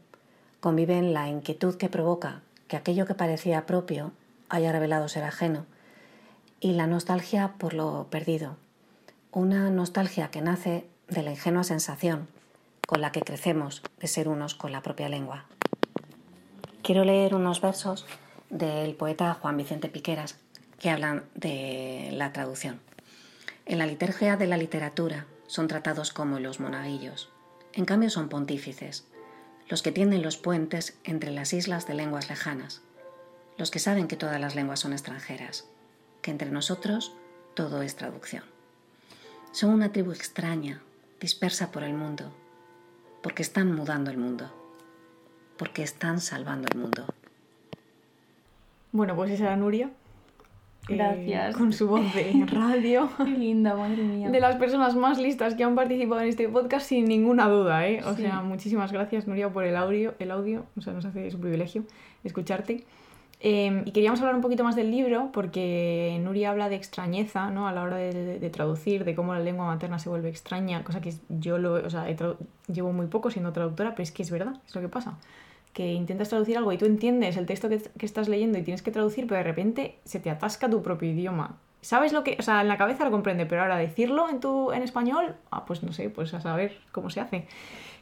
conviven 0.59 1.13
la 1.13 1.27
inquietud 1.27 1.75
que 1.75 1.89
provoca 1.89 2.41
que 2.67 2.77
aquello 2.77 3.05
que 3.05 3.15
parecía 3.15 3.65
propio 3.65 4.11
haya 4.49 4.71
revelado 4.71 5.07
ser 5.07 5.23
ajeno 5.23 5.65
y 6.61 6.73
la 6.73 6.85
nostalgia 6.85 7.55
por 7.57 7.73
lo 7.73 8.07
perdido, 8.11 8.55
una 9.31 9.71
nostalgia 9.71 10.29
que 10.29 10.41
nace 10.41 10.85
de 11.07 11.23
la 11.23 11.31
ingenua 11.31 11.63
sensación 11.63 12.27
con 12.85 13.01
la 13.01 13.11
que 13.11 13.21
crecemos 13.21 13.81
de 13.99 14.07
ser 14.07 14.27
unos 14.27 14.53
con 14.53 14.71
la 14.71 14.83
propia 14.83 15.09
lengua. 15.09 15.45
Quiero 16.83 17.03
leer 17.03 17.33
unos 17.33 17.61
versos 17.61 18.05
del 18.51 18.93
poeta 18.93 19.33
Juan 19.33 19.57
Vicente 19.57 19.89
Piqueras 19.89 20.37
que 20.77 20.91
hablan 20.91 21.23
de 21.33 22.09
la 22.13 22.31
traducción. 22.31 22.79
En 23.65 23.79
la 23.79 23.87
liturgia 23.87 24.37
de 24.37 24.45
la 24.45 24.57
literatura 24.57 25.25
son 25.47 25.67
tratados 25.67 26.11
como 26.11 26.39
los 26.39 26.59
monaguillos. 26.59 27.29
En 27.73 27.85
cambio 27.85 28.11
son 28.11 28.29
pontífices, 28.29 29.07
los 29.67 29.81
que 29.81 29.91
tienden 29.91 30.21
los 30.21 30.37
puentes 30.37 30.95
entre 31.05 31.31
las 31.31 31.53
islas 31.53 31.87
de 31.87 31.95
lenguas 31.95 32.29
lejanas, 32.29 32.81
los 33.57 33.71
que 33.71 33.79
saben 33.79 34.07
que 34.07 34.17
todas 34.17 34.39
las 34.39 34.55
lenguas 34.55 34.79
son 34.81 34.91
extranjeras, 34.93 35.70
que 36.21 36.31
entre 36.31 36.51
nosotros 36.51 37.13
todo 37.55 37.81
es 37.81 37.95
traducción. 37.95 38.43
Son 39.51 39.71
una 39.71 39.91
tribu 39.91 40.11
extraña, 40.11 40.81
dispersa 41.19 41.71
por 41.71 41.83
el 41.83 41.93
mundo, 41.93 42.31
porque 43.21 43.41
están 43.41 43.73
mudando 43.75 44.09
el 44.11 44.17
mundo, 44.17 44.49
porque 45.57 45.83
están 45.83 46.19
salvando 46.21 46.67
el 46.71 46.79
mundo. 46.79 47.05
Bueno, 48.91 49.15
pues 49.15 49.31
esa 49.31 49.43
era 49.45 49.55
Nuria. 49.55 49.89
eh, 50.89 50.95
Gracias. 50.95 51.55
con 51.55 51.71
su 51.73 51.87
voz 51.87 52.13
de 52.13 52.45
radio. 52.47 53.09
Qué 53.17 53.23
linda, 53.25 53.75
madre 53.75 54.03
mía. 54.03 54.29
de 54.29 54.39
las 54.39 54.55
personas 54.57 54.95
más 54.95 55.19
listas 55.19 55.55
que 55.55 55.63
han 55.63 55.75
participado 55.75 56.21
en 56.21 56.27
este 56.29 56.49
podcast 56.49 56.87
sin 56.87 57.05
ninguna 57.05 57.47
duda, 57.47 57.87
¿eh? 57.87 58.01
O 58.05 58.15
Sí. 58.15 58.23
sea, 58.23 58.41
muchísimas 58.41 58.91
gracias 58.91 59.27
Nuria 59.27 59.51
por 59.51 59.63
el 59.63 59.75
audio, 59.75 60.15
el 60.19 60.31
audio, 60.31 60.65
o 60.77 60.81
sea, 60.81 60.93
nos 60.93 61.05
hace 61.05 61.27
es 61.27 61.35
un 61.35 61.41
privilegio 61.41 61.83
escucharte. 62.23 62.83
Eh, 63.43 63.81
y 63.85 63.91
queríamos 63.91 64.19
hablar 64.19 64.35
un 64.35 64.41
poquito 64.41 64.63
más 64.63 64.75
del 64.75 64.91
libro 64.91 65.31
porque 65.33 66.19
Nuria 66.21 66.51
habla 66.51 66.69
de 66.69 66.75
extrañeza, 66.75 67.49
¿no? 67.49 67.67
A 67.67 67.71
la 67.71 67.81
hora 67.81 67.95
de, 67.97 68.49
traducir, 68.51 69.03
de 69.03 69.15
cómo 69.15 69.33
la 69.33 69.39
lengua 69.39 69.65
materna 69.65 69.97
se 69.97 70.09
vuelve 70.09 70.29
extraña, 70.29 70.83
cosa 70.83 71.01
que 71.01 71.15
yo 71.29 71.57
lo, 71.57 71.73
o 71.73 71.89
sea, 71.89 72.05
llevo 72.67 72.93
muy 72.93 73.07
poco 73.07 73.31
siendo 73.31 73.51
traductora, 73.51 73.91
pero 73.91 74.03
es 74.03 74.11
que 74.11 74.21
es 74.21 74.29
verdad, 74.29 74.53
es 74.67 74.75
lo 74.75 74.81
que 74.81 74.89
pasa. 74.89 75.17
Que 75.73 75.91
intentas 75.93 76.29
traducir 76.29 76.55
algo 76.57 76.71
y 76.71 76.77
tú 76.77 76.85
entiendes 76.85 77.35
el 77.35 77.47
texto 77.47 77.67
que, 77.67 77.79
que 77.79 78.05
estás 78.05 78.29
leyendo 78.29 78.59
y 78.59 78.61
tienes 78.61 78.83
que 78.83 78.91
traducir, 78.91 79.25
pero 79.25 79.37
de 79.37 79.43
repente 79.43 79.95
se 80.03 80.19
te 80.19 80.29
atasca 80.29 80.69
tu 80.69 80.83
propio 80.83 81.09
idioma. 81.09 81.57
¿Sabes 81.81 82.13
lo 82.13 82.23
que.? 82.23 82.37
O 82.39 82.43
sea, 82.43 82.61
en 82.61 82.67
la 82.67 82.77
cabeza 82.77 83.03
lo 83.05 83.11
comprende, 83.11 83.47
pero 83.47 83.63
ahora 83.63 83.77
decirlo 83.77 84.29
en, 84.29 84.39
tu, 84.39 84.71
en 84.71 84.83
español, 84.83 85.35
ah, 85.49 85.65
pues 85.65 85.81
no 85.81 85.93
sé, 85.93 86.09
pues 86.09 86.31
a 86.35 86.41
saber 86.41 86.77
cómo 86.91 87.09
se 87.09 87.21
hace. 87.21 87.47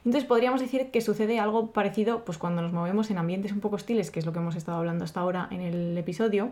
Entonces 0.06 0.26
podríamos 0.26 0.62
decir 0.62 0.92
que 0.92 1.02
sucede 1.02 1.40
algo 1.40 1.72
parecido 1.72 2.24
pues 2.24 2.38
cuando 2.38 2.62
nos 2.62 2.72
movemos 2.72 3.12
en 3.12 3.18
ambientes 3.18 3.52
un 3.52 3.60
poco 3.60 3.76
hostiles, 3.76 4.12
que 4.12 4.20
es 4.20 4.26
lo 4.26 4.34
que 4.34 4.40
hemos 4.40 4.56
estado 4.56 4.78
hablando 4.78 5.04
hasta 5.04 5.20
ahora 5.20 5.48
en 5.52 5.62
el 5.62 5.98
episodio, 5.98 6.52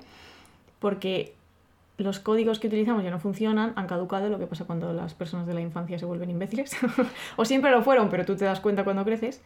porque 0.80 1.34
los 1.98 2.20
códigos 2.20 2.60
que 2.60 2.68
utilizamos 2.68 3.04
ya 3.04 3.10
no 3.10 3.20
funcionan, 3.20 3.74
han 3.76 3.88
caducado, 3.88 4.30
lo 4.30 4.38
que 4.38 4.48
pasa 4.48 4.66
cuando 4.66 4.94
las 4.94 5.14
personas 5.14 5.48
de 5.48 5.54
la 5.54 5.62
infancia 5.62 5.98
se 5.98 6.06
vuelven 6.06 6.30
imbéciles, 6.30 6.76
o 7.38 7.46
siempre 7.46 7.72
lo 7.72 7.82
fueron, 7.82 8.10
pero 8.10 8.26
tú 8.26 8.36
te 8.36 8.46
das 8.46 8.60
cuenta 8.60 8.84
cuando 8.84 9.04
creces. 9.04 9.42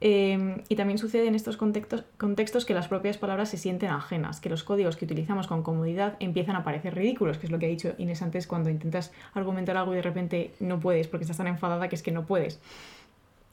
Eh, 0.00 0.62
y 0.68 0.76
también 0.76 0.98
sucede 0.98 1.26
en 1.26 1.34
estos 1.34 1.56
contextos, 1.56 2.04
contextos 2.18 2.64
que 2.64 2.72
las 2.72 2.86
propias 2.86 3.18
palabras 3.18 3.48
se 3.48 3.56
sienten 3.56 3.90
ajenas, 3.90 4.40
que 4.40 4.48
los 4.48 4.62
códigos 4.62 4.96
que 4.96 5.04
utilizamos 5.04 5.48
con 5.48 5.64
comodidad 5.64 6.16
empiezan 6.20 6.54
a 6.54 6.62
parecer 6.62 6.94
ridículos, 6.94 7.38
que 7.38 7.46
es 7.46 7.52
lo 7.52 7.58
que 7.58 7.66
ha 7.66 7.68
dicho 7.68 7.94
Inés 7.98 8.22
antes 8.22 8.46
cuando 8.46 8.70
intentas 8.70 9.12
argumentar 9.34 9.76
algo 9.76 9.92
y 9.94 9.96
de 9.96 10.02
repente 10.02 10.52
no 10.60 10.78
puedes 10.78 11.08
porque 11.08 11.24
estás 11.24 11.38
tan 11.38 11.48
enfadada 11.48 11.88
que 11.88 11.96
es 11.96 12.04
que 12.04 12.12
no 12.12 12.26
puedes. 12.26 12.60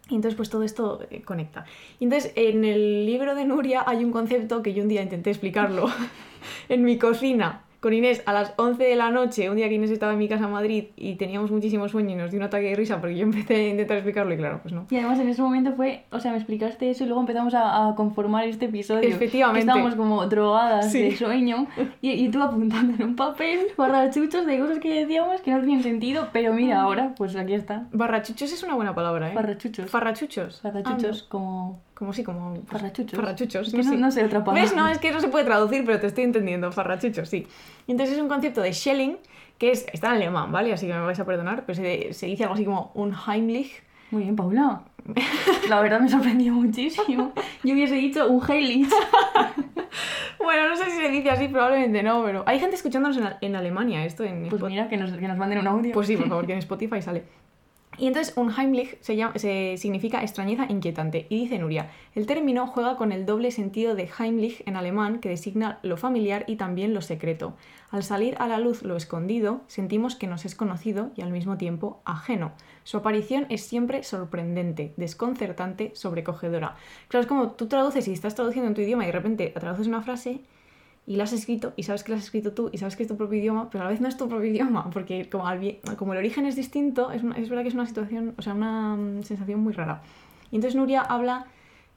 Y 0.09 0.15
entonces 0.15 0.35
pues 0.35 0.49
todo 0.49 0.63
esto 0.63 1.01
eh, 1.09 1.21
conecta. 1.23 1.65
Y 1.99 2.03
entonces 2.03 2.31
en 2.35 2.63
el 2.63 3.05
libro 3.05 3.35
de 3.35 3.45
Nuria 3.45 3.83
hay 3.87 4.03
un 4.03 4.11
concepto 4.11 4.61
que 4.61 4.73
yo 4.73 4.83
un 4.83 4.89
día 4.89 5.01
intenté 5.01 5.31
explicarlo 5.31 5.87
en 6.69 6.83
mi 6.83 6.97
cocina 6.97 7.63
con 7.85 7.93
Inés 7.93 8.23
a 8.25 8.33
las 8.33 8.51
11 8.57 8.83
de 8.83 8.95
la 8.95 9.11
noche, 9.11 9.47
un 9.47 9.57
día 9.57 9.69
que 9.69 9.75
Inés 9.75 9.91
estaba 9.91 10.13
en 10.13 10.17
mi 10.17 10.27
casa 10.27 10.45
en 10.45 10.51
Madrid 10.51 10.85
y 10.95 11.17
teníamos 11.17 11.51
muchísimo 11.51 11.87
sueño 11.87 12.09
y 12.09 12.15
nos 12.15 12.31
dio 12.31 12.39
un 12.39 12.45
ataque 12.47 12.69
de 12.69 12.75
risa 12.75 12.99
porque 12.99 13.15
yo 13.15 13.21
empecé 13.25 13.53
a 13.57 13.69
intentar 13.69 13.97
explicarlo 13.97 14.33
y 14.33 14.37
claro, 14.37 14.59
pues 14.63 14.73
no. 14.73 14.87
Y 14.89 14.95
además 14.95 15.19
en 15.19 15.29
ese 15.29 15.43
momento 15.43 15.71
fue, 15.73 16.03
o 16.09 16.19
sea, 16.19 16.31
me 16.31 16.37
explicaste 16.37 16.89
eso 16.89 17.03
y 17.03 17.05
luego 17.05 17.21
empezamos 17.21 17.53
a, 17.53 17.89
a 17.89 17.93
conformar 17.93 18.47
este 18.47 18.65
episodio. 18.65 19.07
Efectivamente. 19.07 19.59
Estábamos 19.59 19.93
como 19.93 20.25
drogadas 20.25 20.91
Sí. 20.91 21.03
de 21.03 21.15
sueño 21.15 21.67
y, 22.01 22.09
y 22.13 22.29
tú 22.29 22.41
apuntando 22.41 22.95
en 22.95 23.03
un 23.09 23.15
papel 23.15 23.59
barrachuchos 23.77 24.47
de 24.47 24.57
cosas 24.57 24.79
que 24.79 25.01
decíamos 25.01 25.41
que 25.41 25.51
no 25.51 25.59
tenían 25.59 25.83
sentido, 25.83 26.29
pero 26.33 26.53
mira, 26.53 26.81
ahora 26.81 27.13
pues 27.15 27.35
aquí 27.35 27.53
está. 27.53 27.87
Barrachuchos 27.91 28.51
es 28.51 28.63
una 28.63 28.73
buena 28.73 28.95
palabra, 28.95 29.29
¿eh? 29.29 29.33
Farrachuchos. 29.35 29.91
Farrachuchos. 29.91 30.61
Farrachuchos, 30.61 31.21
Ah, 31.21 31.23
no. 31.25 31.29
como 31.29 31.81
sí, 32.13 32.23
como... 32.23 32.53
pues, 32.53 32.67
Farrachuchos. 32.81 33.19
Farrachuchos. 33.19 33.71
Que 33.71 33.77
no, 33.77 33.83
sí. 33.83 33.97
no 33.97 34.11
sé 34.11 34.23
otra 34.25 34.43
palabra. 34.43 34.61
¿Ves? 34.63 34.75
No, 34.75 34.87
es 34.87 34.97
que 34.99 35.11
no 35.11 35.19
se 35.19 35.27
puede 35.29 35.45
traducir, 35.45 35.83
pero 35.85 35.99
te 35.99 36.07
estoy 36.07 36.23
entendiendo. 36.25 36.71
Farrachuchos, 36.71 37.29
sí. 37.29 37.47
Y 37.87 37.91
entonces 37.91 38.15
es 38.15 38.21
un 38.21 38.27
concepto 38.29 38.61
de 38.61 38.73
Schelling 38.73 39.17
que 39.57 39.71
es, 39.71 39.85
está 39.93 40.07
en 40.07 40.13
alemán, 40.15 40.51
¿vale? 40.51 40.73
Así 40.73 40.85
que 40.87 40.93
me 40.93 40.99
vais 41.01 41.19
a 41.19 41.25
perdonar, 41.25 41.63
pero 41.65 41.75
se, 41.77 42.11
se 42.13 42.25
dice 42.25 42.43
algo 42.43 42.55
así 42.55 42.65
como 42.65 42.91
un 42.95 43.13
Heimlich. 43.15 43.81
Muy 44.11 44.23
bien, 44.23 44.35
Paula. 44.35 44.81
La 45.69 45.81
verdad 45.81 45.99
me 45.99 46.09
sorprendió 46.09 46.51
muchísimo. 46.53 47.31
Yo 47.63 47.73
hubiese 47.73 47.95
dicho 47.95 48.27
un 48.29 48.41
Heilig. 48.49 48.87
Bueno, 50.43 50.69
no 50.69 50.75
sé 50.75 50.85
si 50.91 50.97
se 50.97 51.09
dice 51.09 51.29
así, 51.31 51.47
probablemente 51.47 52.03
no, 52.03 52.23
pero 52.23 52.43
hay 52.45 52.59
gente 52.59 52.75
escuchándonos 52.75 53.17
en, 53.17 53.27
en 53.41 53.55
Alemania 53.55 54.05
esto 54.05 54.23
en 54.23 54.41
Pues 54.49 54.61
Spot- 54.61 54.69
mira, 54.69 54.87
que 54.89 54.97
nos, 54.97 55.11
que 55.13 55.27
nos 55.27 55.37
manden 55.37 55.59
un 55.59 55.67
audio. 55.67 55.91
Pues 55.93 56.07
sí, 56.07 56.17
por 56.17 56.27
favor, 56.27 56.45
que 56.45 56.53
en 56.53 56.59
Spotify 56.59 57.01
sale. 57.01 57.23
Y 57.97 58.07
entonces 58.07 58.35
Unheimlich 58.35 58.97
se, 59.01 59.15
llama- 59.15 59.37
se 59.37 59.75
significa 59.77 60.21
extrañeza 60.21 60.65
inquietante. 60.69 61.27
Y 61.29 61.41
dice 61.41 61.59
Nuria, 61.59 61.89
el 62.13 62.25
término 62.25 62.67
juega 62.67 62.97
con 62.97 63.11
el 63.11 63.25
doble 63.25 63.51
sentido 63.51 63.95
de 63.95 64.09
Heimlich 64.19 64.63
en 64.65 64.75
alemán, 64.75 65.19
que 65.19 65.29
designa 65.29 65.79
lo 65.81 65.97
familiar 65.97 66.43
y 66.47 66.55
también 66.57 66.93
lo 66.93 67.01
secreto. 67.01 67.55
Al 67.91 68.03
salir 68.03 68.35
a 68.39 68.47
la 68.47 68.59
luz 68.59 68.83
lo 68.83 68.97
escondido, 68.97 69.61
sentimos 69.67 70.15
que 70.15 70.27
nos 70.27 70.43
es 70.45 70.55
conocido 70.55 71.11
y 71.15 71.21
al 71.21 71.31
mismo 71.31 71.57
tiempo 71.57 72.01
ajeno. 72.03 72.51
Su 72.83 72.97
aparición 72.97 73.45
es 73.49 73.61
siempre 73.65 74.03
sorprendente, 74.03 74.93
desconcertante, 74.97 75.91
sobrecogedora. 75.95 76.75
Claro, 77.07 77.21
es 77.21 77.27
como 77.27 77.51
tú 77.51 77.67
traduces 77.67 78.07
y 78.07 78.13
estás 78.13 78.35
traduciendo 78.35 78.67
en 78.67 78.75
tu 78.75 78.81
idioma 78.81 79.03
y 79.03 79.07
de 79.07 79.11
repente 79.13 79.53
traduces 79.57 79.87
una 79.87 80.01
frase 80.01 80.41
y 81.07 81.17
la 81.17 81.25
has 81.25 81.33
escrito 81.33 81.73
y 81.75 81.83
sabes 81.83 82.03
que 82.03 82.11
la 82.11 82.17
has 82.17 82.23
escrito 82.23 82.53
tú 82.53 82.69
y 82.73 82.77
sabes 82.79 82.95
que 82.95 83.03
es 83.03 83.09
tu 83.09 83.15
propio 83.17 83.39
idioma, 83.39 83.69
pero 83.69 83.83
a 83.83 83.85
la 83.85 83.91
vez 83.91 84.01
no 84.01 84.07
es 84.07 84.17
tu 84.17 84.27
propio 84.27 84.47
idioma, 84.49 84.89
porque 84.93 85.29
como, 85.29 85.47
al 85.47 85.77
como 85.97 86.13
el 86.13 86.19
origen 86.19 86.45
es 86.45 86.55
distinto, 86.55 87.11
es, 87.11 87.23
una- 87.23 87.37
es 87.37 87.49
verdad 87.49 87.63
que 87.63 87.69
es 87.69 87.75
una 87.75 87.85
situación, 87.85 88.33
o 88.37 88.41
sea, 88.41 88.53
una 88.53 88.95
mm, 88.95 89.23
sensación 89.23 89.59
muy 89.59 89.73
rara. 89.73 90.01
Y 90.51 90.55
entonces 90.55 90.75
Nuria 90.75 91.01
habla, 91.01 91.45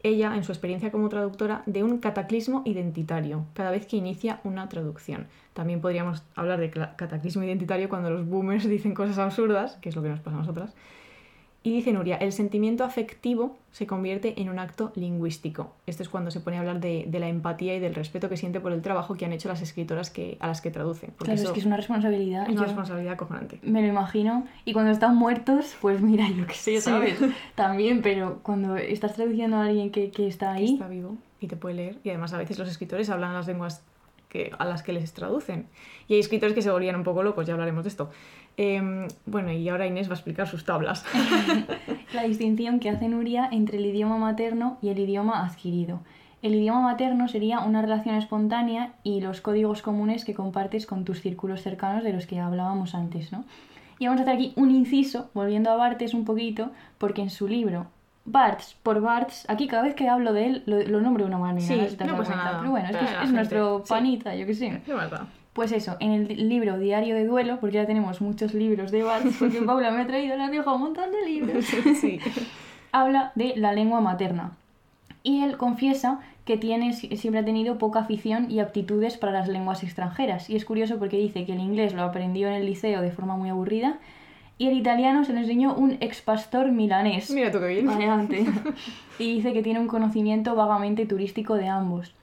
ella, 0.03 0.37
en 0.37 0.44
su 0.44 0.53
experiencia 0.53 0.92
como 0.92 1.09
traductora, 1.09 1.62
de 1.66 1.83
un 1.83 1.99
cataclismo 1.99 2.62
identitario 2.64 3.47
cada 3.55 3.71
vez 3.71 3.87
que 3.87 3.97
inicia 3.97 4.40
una 4.44 4.68
traducción. 4.68 5.27
También 5.55 5.81
podríamos 5.81 6.23
hablar 6.37 6.61
de 6.61 6.71
cataclismo 6.71 7.42
identitario 7.42 7.88
cuando 7.88 8.11
los 8.11 8.27
boomers 8.27 8.68
dicen 8.68 8.94
cosas 8.94 9.18
absurdas, 9.18 9.77
que 9.81 9.88
es 9.88 9.97
lo 9.97 10.03
que 10.03 10.09
nos 10.11 10.21
pasa 10.21 10.37
a 10.37 10.40
nosotras. 10.40 10.75
Y 11.68 11.70
dice 11.70 11.92
Nuria, 11.92 12.16
el 12.16 12.33
sentimiento 12.33 12.83
afectivo 12.83 13.59
se 13.72 13.87
convierte 13.87 14.40
en 14.40 14.48
un 14.48 14.59
acto 14.59 14.90
lingüístico. 14.94 15.74
Esto 15.87 16.02
es 16.02 16.09
cuando 16.09 16.31
se 16.31 16.40
pone 16.40 16.57
a 16.57 16.61
hablar 16.61 16.81
de, 16.81 17.04
de 17.07 17.20
la 17.20 17.28
empatía 17.28 17.74
y 17.74 17.78
del 17.78 17.94
respeto 17.94 18.31
que 18.31 18.38
siente 18.38 18.59
por 18.59 18.72
el 18.72 18.81
trabajo 18.81 19.16
que 19.16 19.26
han 19.26 19.35
hecho 19.35 19.50
las 19.50 19.61
escritoras 19.61 20.09
que, 20.09 20.38
a 20.40 20.46
las 20.46 20.62
que 20.62 20.70
traducen. 20.70 21.11
Porque 21.11 21.24
Claro, 21.33 21.40
eso 21.40 21.48
es 21.48 21.52
que 21.52 21.61
es 21.61 21.66
una 21.66 21.76
responsabilidad. 21.76 22.44
es 22.48 22.57
una 22.57 22.64
responsabilidad 22.64 23.12
acojonante. 23.12 23.59
Me 23.62 23.83
lo 23.83 23.88
imagino. 23.88 24.46
Y 24.64 24.72
cuando 24.72 24.92
están 24.92 25.14
muertos, 25.14 25.76
pues 25.83 26.00
mira, 26.00 26.26
yo 26.31 26.46
qué 26.46 26.54
sé, 26.54 26.76
Sí. 26.76 26.81
¿sabes? 26.81 27.18
También, 27.54 28.00
pero 28.00 28.38
cuando 28.42 28.78
estás 28.78 29.12
traduciendo 29.14 29.59
a 29.59 29.66
alguien 29.66 29.90
que, 29.90 30.11
que 30.11 30.26
está 30.26 30.54
que 30.54 30.61
ahí, 30.61 30.72
está 30.72 30.88
vivo 30.88 31.18
y 31.38 31.48
te 31.48 31.57
puede 31.57 31.74
leer. 31.74 31.98
Y 32.02 32.09
además 32.09 32.33
a 32.33 32.38
veces 32.38 32.59
los 32.59 32.70
escritores 32.70 33.11
hablan 33.11 33.35
las 33.35 33.46
lenguas 33.46 33.83
que, 34.29 34.53
a 34.59 34.64
las 34.64 34.83
que 34.83 34.93
les 34.93 35.12
traducen. 35.12 35.67
Y 36.09 36.14
hay 36.14 36.21
escritores 36.21 36.55
que 36.55 36.62
se 36.62 36.71
volvían 36.71 36.97
un 36.97 37.05
poco 37.05 37.23
locos, 37.23 37.47
ya 37.47 37.55
hablaremos 37.55 37.85
de 37.85 37.88
esto. 37.88 38.11
Em, 38.57 39.07
bueno, 39.27 39.53
y 39.53 39.69
ahora 39.69 39.87
Inés 39.87 40.09
va 40.09 40.12
a 40.12 40.17
explicar 40.17 40.49
sus 40.49 40.64
tablas. 40.64 41.05
la 42.12 42.25
distinción 42.25 42.81
que 42.81 42.91
hace 42.91 43.09
Nuria 43.09 43.49
entre 43.53 43.79
el 43.79 43.87
idioma 43.87 44.19
materno 44.19 44.79
y 44.83 44.88
el 44.88 44.99
idioma 44.99 45.47
adquirido. 45.47 46.01
El 46.43 46.55
idioma 46.55 46.81
materno 46.81 47.29
sería 47.29 47.61
una 47.61 47.83
relación 47.83 48.14
espontánea 48.14 48.95
y 49.03 49.21
los 49.21 49.41
códigos 49.41 49.83
comunes 49.83 50.25
que 50.25 50.35
compartes 50.35 50.87
con 50.87 51.05
tus 51.05 51.21
círculos 51.21 51.62
cercanos 51.62 52.05
de 52.05 52.12
los 52.12 52.27
que 52.27 52.38
hablábamos 52.38 52.95
antes, 52.95 53.33
¿no? 53.33 53.45
Y 53.99 54.07
vamos 54.07 54.21
a 54.21 54.23
hacer 54.23 54.37
aquí 54.37 54.53
un 54.55 54.71
inciso, 54.71 55.31
volviendo 55.35 55.71
a 55.71 55.77
Barthes 55.77 56.14
un 56.14 56.25
poquito, 56.25 56.71
porque 56.99 57.23
en 57.23 57.31
su 57.31 57.49
libro 57.49 57.87
Barthes, 58.31 58.77
por 58.83 59.01
Barthes, 59.01 59.45
aquí 59.49 59.67
cada 59.69 59.83
vez 59.83 59.95
que 59.95 60.09
hablo 60.09 60.33
de 60.33 60.47
él 60.47 60.62
lo, 60.67 60.81
lo 60.83 61.01
nombro 61.01 61.25
de 61.25 61.29
una 61.29 61.38
manera, 61.38 61.67
Sí, 61.67 61.97
no 62.07 62.17
pasa 62.17 62.37
nada. 62.37 62.59
pero 62.59 62.71
bueno, 62.71 62.88
es, 62.91 62.97
que 62.97 63.05
es, 63.25 63.33
nuestro 63.33 63.83
sí. 63.85 63.88
panita, 63.88 64.35
yo 64.35 64.47
qué 64.47 64.55
sé. 64.55 64.81
¿Qué 64.85 64.95
más 64.95 65.11
da? 65.11 65.27
Pues 65.55 65.73
eso, 65.73 65.97
en 65.99 66.12
el 66.12 66.49
libro 66.49 66.79
Diario 66.79 67.14
de 67.14 67.25
Duelo, 67.27 67.59
porque 67.59 67.77
ya 67.77 67.87
tenemos 67.87 68.21
muchos 68.21 68.55
libros 68.55 68.91
de 68.93 69.03
Barthes, 69.03 69.37
porque 69.38 69.62
Paula 69.67 69.91
me 69.91 70.03
ha 70.03 70.07
traído 70.07 70.37
la 70.37 70.51
vieja 70.51 70.73
un 70.73 70.81
montón 70.83 71.11
de 71.11 71.25
libros, 71.29 71.64
Sí. 72.01 72.21
habla 72.93 73.33
de 73.35 73.55
la 73.57 73.73
lengua 73.73 74.01
materna. 74.01 74.53
Y 75.23 75.43
él 75.43 75.57
confiesa 75.57 76.21
que 76.45 76.57
tiene, 76.57 76.93
siempre 76.93 77.41
ha 77.41 77.45
tenido 77.45 77.77
poca 77.77 78.01
afición 78.01 78.51
y 78.51 78.61
aptitudes 78.61 79.17
para 79.19 79.33
las 79.33 79.49
lenguas 79.49 79.83
extranjeras. 79.83 80.49
Y 80.49 80.57
es 80.57 80.64
curioso 80.64 80.99
porque 80.99 81.17
dice 81.19 81.45
que 81.45 81.53
el 81.53 81.61
inglés 81.61 81.93
lo 81.93 82.03
aprendió 82.03 82.49
en 82.49 82.55
el 82.55 82.67
liceo 82.67 83.03
de 83.03 83.11
forma 83.11 83.37
muy 83.37 83.51
aburrida 83.51 83.99
y 84.59 84.66
el 84.66 84.77
italiano 84.77 85.25
se 85.25 85.33
lo 85.33 85.38
enseñó 85.38 85.75
un 85.75 85.97
ex 86.01 86.21
pastor 86.21 86.73
milanés. 86.73 87.31
Mira 87.31 87.51
tú 87.51 87.61
qué 87.61 87.68
bien. 87.68 87.88
Adelante. 87.88 88.44
Y 89.21 89.35
dice 89.35 89.53
que 89.53 89.64
tiene 89.64 89.81
un 89.81 89.88
conocimiento 89.88 90.55
vagamente 90.55 91.05
turístico 91.05 91.55
de 91.55 91.66
ambos. 91.66 92.14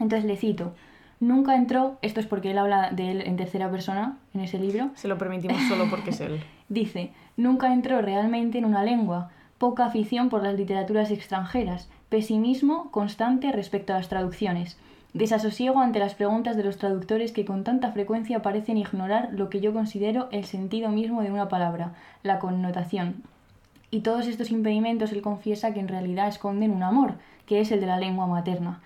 Entonces 0.00 0.24
le 0.24 0.36
cito, 0.36 0.74
nunca 1.20 1.54
entró, 1.54 1.98
esto 2.02 2.18
es 2.18 2.26
porque 2.26 2.50
él 2.50 2.58
habla 2.58 2.90
de 2.90 3.12
él 3.12 3.20
en 3.20 3.36
tercera 3.36 3.70
persona 3.70 4.18
en 4.34 4.40
ese 4.40 4.58
libro, 4.58 4.90
Se 4.96 5.06
lo 5.06 5.18
permitimos 5.18 5.62
solo 5.68 5.88
porque 5.88 6.10
es 6.10 6.20
él. 6.20 6.42
dice, 6.68 7.12
nunca 7.36 7.72
entró 7.72 8.02
realmente 8.02 8.58
en 8.58 8.64
una 8.64 8.82
lengua, 8.82 9.30
poca 9.58 9.86
afición 9.86 10.30
por 10.30 10.42
las 10.42 10.56
literaturas 10.56 11.12
extranjeras, 11.12 11.88
pesimismo 12.08 12.90
constante 12.90 13.52
respecto 13.52 13.92
a 13.92 13.98
las 13.98 14.08
traducciones, 14.08 14.76
desasosiego 15.14 15.80
ante 15.80 15.98
las 15.98 16.14
preguntas 16.14 16.56
de 16.56 16.64
los 16.64 16.78
traductores 16.78 17.32
que 17.32 17.44
con 17.44 17.64
tanta 17.64 17.92
frecuencia 17.92 18.42
parecen 18.42 18.78
ignorar 18.78 19.28
lo 19.32 19.50
que 19.50 19.60
yo 19.60 19.72
considero 19.72 20.28
el 20.32 20.44
sentido 20.44 20.88
mismo 20.88 21.22
de 21.22 21.30
una 21.30 21.48
palabra, 21.48 21.92
la 22.22 22.38
connotación, 22.38 23.22
y 23.90 24.00
todos 24.00 24.26
estos 24.26 24.50
impedimentos 24.50 25.12
él 25.12 25.20
confiesa 25.20 25.74
que 25.74 25.80
en 25.80 25.88
realidad 25.88 26.28
esconden 26.28 26.70
un 26.70 26.82
amor, 26.82 27.14
que 27.44 27.60
es 27.60 27.70
el 27.72 27.80
de 27.80 27.86
la 27.86 27.98
lengua 27.98 28.26
materna. 28.26 28.80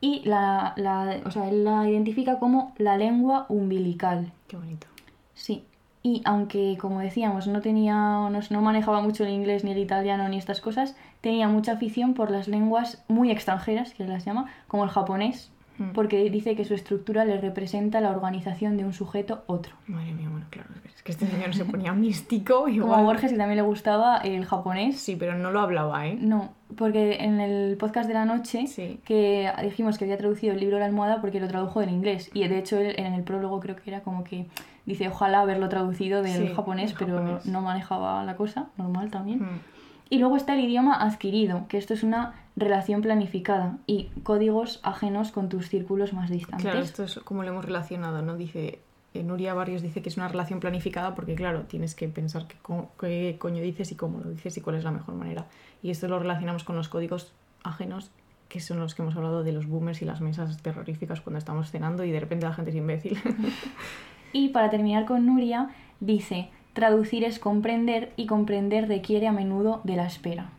Y 0.00 0.20
la, 0.24 0.72
la- 0.76 1.16
o 1.24 1.30
sea, 1.32 1.48
él 1.48 1.64
la 1.64 1.88
identifica 1.88 2.38
como 2.38 2.72
la 2.78 2.96
lengua 2.96 3.46
umbilical. 3.48 4.30
Qué 4.46 4.56
bonito. 4.56 4.86
Sí. 5.34 5.64
Y 6.04 6.22
aunque, 6.24 6.78
como 6.80 7.00
decíamos, 7.00 7.48
no 7.48 7.60
tenía, 7.60 7.94
no, 7.94 8.30
no 8.50 8.62
manejaba 8.62 9.00
mucho 9.00 9.24
el 9.24 9.30
inglés 9.30 9.64
ni 9.64 9.72
el 9.72 9.78
italiano 9.78 10.28
ni 10.28 10.38
estas 10.38 10.60
cosas, 10.60 10.94
tenía 11.20 11.48
mucha 11.48 11.72
afición 11.72 12.14
por 12.14 12.30
las 12.30 12.46
lenguas 12.46 13.02
muy 13.08 13.32
extranjeras, 13.32 13.94
que 13.94 14.04
él 14.04 14.10
las 14.10 14.24
llama, 14.24 14.46
como 14.68 14.84
el 14.84 14.90
japonés, 14.90 15.50
Mm. 15.78 15.92
porque 15.92 16.28
dice 16.30 16.56
que 16.56 16.64
su 16.64 16.74
estructura 16.74 17.24
le 17.24 17.40
representa 17.40 18.00
la 18.00 18.10
organización 18.10 18.76
de 18.76 18.84
un 18.84 18.92
sujeto 18.92 19.44
otro. 19.46 19.74
Madre 19.86 20.12
mía, 20.14 20.28
bueno, 20.30 20.46
claro. 20.50 20.70
Es 20.94 21.02
que 21.02 21.12
este 21.12 21.26
señor 21.26 21.54
se 21.54 21.64
ponía 21.64 21.92
místico 21.92 22.68
y 22.68 22.78
Como 22.80 22.94
a 22.94 23.02
Borges, 23.02 23.30
que 23.32 23.36
también 23.38 23.56
le 23.56 23.62
gustaba 23.62 24.18
el 24.18 24.44
japonés, 24.46 24.98
Sí, 24.98 25.16
pero 25.16 25.36
no 25.36 25.50
lo 25.50 25.60
hablaba, 25.60 26.06
¿eh? 26.06 26.16
No, 26.20 26.52
porque 26.76 27.16
en 27.24 27.40
el 27.40 27.76
podcast 27.76 28.08
de 28.08 28.14
la 28.14 28.24
noche 28.24 28.66
Sí. 28.66 29.00
que 29.04 29.50
dijimos 29.62 29.98
que 29.98 30.04
había 30.04 30.16
traducido 30.16 30.54
el 30.54 30.60
libro 30.60 30.78
La 30.78 30.86
almohada 30.86 31.20
porque 31.20 31.40
lo 31.40 31.48
tradujo 31.48 31.80
del 31.80 31.90
inglés 31.90 32.30
y 32.34 32.46
de 32.48 32.58
hecho 32.58 32.78
en 32.80 33.12
el 33.12 33.22
prólogo 33.22 33.60
creo 33.60 33.76
que 33.76 33.90
era 33.90 34.00
como 34.00 34.24
que 34.24 34.46
dice 34.86 35.08
ojalá 35.08 35.40
haberlo 35.40 35.68
traducido 35.68 36.22
del 36.22 36.48
Sí, 36.48 36.54
japonés, 36.54 36.94
pero 36.98 37.40
no 37.44 37.60
manejaba 37.60 38.24
la 38.24 38.36
cosa, 38.36 38.68
normal 38.78 39.10
también. 39.10 39.40
Mm. 39.42 39.60
Y 40.08 40.18
luego 40.18 40.36
está 40.36 40.54
el 40.54 40.60
idioma 40.64 40.94
adquirido, 41.02 41.66
que 41.68 41.78
esto 41.78 41.92
es 41.94 42.02
una 42.02 42.34
relación 42.54 43.02
planificada 43.02 43.78
y 43.86 44.04
códigos 44.22 44.80
ajenos 44.82 45.32
con 45.32 45.48
tus 45.48 45.68
círculos 45.68 46.12
más 46.12 46.30
distantes. 46.30 46.62
Claro, 46.64 46.80
esto 46.80 47.02
es 47.04 47.16
como 47.20 47.42
lo 47.42 47.48
hemos 47.50 47.64
relacionado, 47.64 48.22
¿no? 48.22 48.36
Dice, 48.36 48.78
eh, 49.14 49.22
Nuria 49.24 49.52
Barrios 49.52 49.82
dice 49.82 50.02
que 50.02 50.08
es 50.08 50.16
una 50.16 50.28
relación 50.28 50.60
planificada 50.60 51.14
porque, 51.14 51.34
claro, 51.34 51.62
tienes 51.62 51.94
que 51.94 52.08
pensar 52.08 52.46
qué, 52.46 52.56
co- 52.62 52.90
qué 53.00 53.36
coño 53.38 53.62
dices 53.62 53.90
y 53.92 53.96
cómo 53.96 54.18
lo 54.20 54.30
dices 54.30 54.56
y 54.56 54.60
cuál 54.60 54.76
es 54.76 54.84
la 54.84 54.92
mejor 54.92 55.16
manera. 55.16 55.46
Y 55.82 55.90
esto 55.90 56.06
lo 56.08 56.18
relacionamos 56.18 56.62
con 56.64 56.76
los 56.76 56.88
códigos 56.88 57.32
ajenos, 57.64 58.10
que 58.48 58.60
son 58.60 58.78
los 58.78 58.94
que 58.94 59.02
hemos 59.02 59.16
hablado 59.16 59.42
de 59.42 59.50
los 59.50 59.66
boomers 59.66 60.00
y 60.02 60.04
las 60.04 60.20
mesas 60.20 60.62
terroríficas 60.62 61.20
cuando 61.20 61.38
estamos 61.38 61.70
cenando 61.72 62.04
y 62.04 62.12
de 62.12 62.20
repente 62.20 62.46
la 62.46 62.54
gente 62.54 62.70
es 62.70 62.76
imbécil. 62.76 63.18
Y 64.32 64.48
para 64.48 64.68
terminar 64.70 65.06
con 65.06 65.24
Nuria, 65.24 65.70
dice, 66.00 66.50
traducir 66.76 67.24
es 67.24 67.40
comprender 67.40 68.12
y 68.14 68.26
comprender 68.26 68.86
requiere 68.86 69.26
a 69.26 69.32
menudo 69.32 69.80
de 69.82 69.96
la 69.96 70.06
espera. 70.06 70.50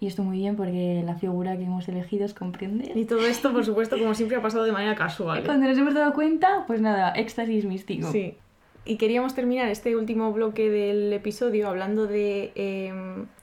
Y 0.00 0.08
esto 0.08 0.24
muy 0.24 0.38
bien 0.38 0.56
porque 0.56 1.02
la 1.06 1.14
figura 1.14 1.56
que 1.56 1.64
hemos 1.64 1.86
elegido 1.88 2.24
es 2.24 2.34
comprender. 2.34 2.96
y 2.96 3.04
todo 3.04 3.24
esto, 3.24 3.52
por 3.52 3.64
supuesto, 3.64 3.96
como 3.98 4.14
siempre, 4.14 4.36
ha 4.36 4.42
pasado 4.42 4.64
de 4.64 4.72
manera 4.72 4.94
casual. 4.94 5.38
¿eh? 5.38 5.42
Cuando 5.44 5.68
nos 5.68 5.78
hemos 5.78 5.94
dado 5.94 6.12
cuenta, 6.12 6.64
pues 6.66 6.80
nada, 6.80 7.12
éxtasis 7.12 7.64
místico. 7.64 8.10
Sí. 8.10 8.34
Y 8.88 8.98
queríamos 8.98 9.34
terminar 9.34 9.68
este 9.68 9.96
último 9.96 10.32
bloque 10.32 10.70
del 10.70 11.12
episodio 11.12 11.68
hablando 11.68 12.06
de 12.06 12.52
eh, 12.54 12.92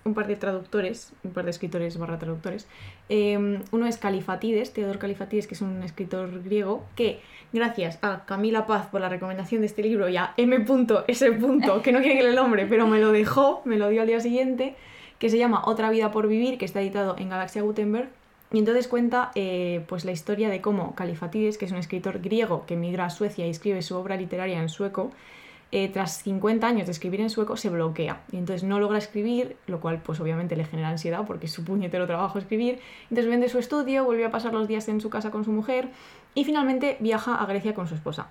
un 0.06 0.14
par 0.14 0.28
de 0.28 0.38
traductores, 0.38 1.12
un 1.22 1.32
par 1.32 1.44
de 1.44 1.52
escritores 1.52 1.98
barra 1.98 2.18
traductores. 2.18 2.66
Eh, 3.10 3.60
uno 3.72 3.86
es 3.86 3.98
Califatides, 3.98 4.72
Teodor 4.72 5.00
Califatides, 5.00 5.46
que 5.46 5.56
es 5.56 5.62
un 5.62 5.84
escritor 5.84 6.44
griego, 6.44 6.86
que 6.96 7.20
gracias 7.52 8.00
a 8.02 8.24
Camila 8.26 8.66
Paz 8.66 8.88
por 8.88 9.02
la 9.02 9.10
recomendación 9.10 9.60
de 9.60 9.68
este 9.68 9.84
libro 9.84 10.08
y 10.08 10.16
a 10.16 10.34
M.S. 10.38 11.38
que 11.84 11.92
no 11.92 12.00
quiere 12.00 12.18
que 12.18 12.24
le 12.24 12.34
nombre, 12.34 12.66
pero 12.66 12.88
me 12.88 13.02
lo 13.02 13.12
dejó, 13.12 13.62
me 13.66 13.78
lo 13.78 13.90
dio 13.90 14.00
al 14.00 14.08
día 14.08 14.22
siguiente, 14.22 14.76
que 15.20 15.30
se 15.30 15.38
llama 15.38 15.64
Otra 15.66 15.90
vida 15.90 16.10
por 16.10 16.30
vivir, 16.30 16.58
que 16.58 16.64
está 16.64 16.80
editado 16.82 17.18
en 17.18 17.28
Galaxia 17.28 17.64
Gutenberg. 17.64 18.08
Y 18.54 18.60
entonces 18.60 18.88
cuenta 18.88 19.32
eh, 19.34 19.84
pues 19.88 20.06
la 20.06 20.12
historia 20.12 20.48
de 20.48 20.62
cómo 20.62 20.94
Califatides, 20.94 21.58
que 21.58 21.66
es 21.66 21.72
un 21.72 21.80
escritor 21.80 22.20
griego 22.20 22.66
que 22.68 22.76
emigra 22.76 23.06
a 23.06 23.10
Suecia 23.10 23.48
y 23.48 23.50
escribe 23.50 23.82
su 23.82 23.96
obra 23.98 24.16
literaria 24.16 24.62
en 24.62 24.70
sueco, 24.70 25.12
eh, 25.72 25.90
tras 25.90 26.22
50 26.22 26.68
años 26.68 26.86
de 26.86 26.92
escribir 26.92 27.20
en 27.20 27.32
sueco 27.32 27.58
se 27.58 27.72
bloquea 27.72 28.22
y 28.32 28.38
entonces 28.38 28.64
no 28.64 28.80
logra 28.80 29.00
escribir, 29.00 29.58
lo 29.66 29.82
cual 29.82 30.04
pues 30.04 30.20
obviamente 30.20 30.56
le 30.56 30.66
genera 30.66 30.90
ansiedad 30.90 31.26
porque 31.26 31.48
es 31.48 31.52
su 31.52 31.66
puñetero 31.66 32.06
trabajo 32.06 32.38
escribir. 32.38 32.80
Entonces 33.10 33.28
vende 33.28 33.50
su 33.50 33.58
estudio, 33.58 34.06
vuelve 34.06 34.26
a 34.26 34.30
pasar 34.30 34.54
los 34.54 34.68
días 34.68 34.88
en 34.88 35.02
su 35.02 35.10
casa 35.10 35.32
con 35.32 35.44
su 35.44 35.52
mujer 35.52 35.90
y 36.36 36.46
finalmente 36.46 36.98
viaja 37.00 37.34
a 37.34 37.48
Grecia 37.48 37.74
con 37.74 37.88
su 37.88 37.96
esposa. 37.96 38.28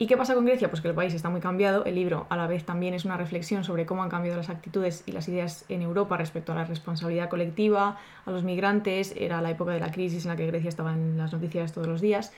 ¿Y 0.00 0.06
qué 0.06 0.16
pasa 0.16 0.34
con 0.34 0.46
Grecia? 0.46 0.70
Pues 0.70 0.80
que 0.80 0.88
el 0.88 0.94
país 0.94 1.12
está 1.12 1.28
muy 1.28 1.42
cambiado. 1.42 1.84
El 1.84 1.94
libro 1.94 2.26
a 2.30 2.36
la 2.38 2.46
vez 2.46 2.64
también 2.64 2.94
es 2.94 3.04
una 3.04 3.18
reflexión 3.18 3.64
sobre 3.64 3.84
cómo 3.84 4.02
han 4.02 4.08
cambiado 4.08 4.38
las 4.38 4.48
actitudes 4.48 5.02
y 5.04 5.12
las 5.12 5.28
ideas 5.28 5.66
en 5.68 5.82
Europa 5.82 6.16
respecto 6.16 6.52
a 6.52 6.54
la 6.54 6.64
responsabilidad 6.64 7.28
colectiva, 7.28 7.98
a 8.24 8.30
los 8.30 8.42
migrantes. 8.42 9.12
Era 9.14 9.42
la 9.42 9.50
época 9.50 9.72
de 9.72 9.80
la 9.80 9.92
crisis 9.92 10.24
en 10.24 10.30
la 10.30 10.36
que 10.38 10.46
Grecia 10.46 10.70
estaba 10.70 10.94
en 10.94 11.18
las 11.18 11.34
noticias 11.34 11.74
todos 11.74 11.86
los 11.86 12.00
días. 12.00 12.32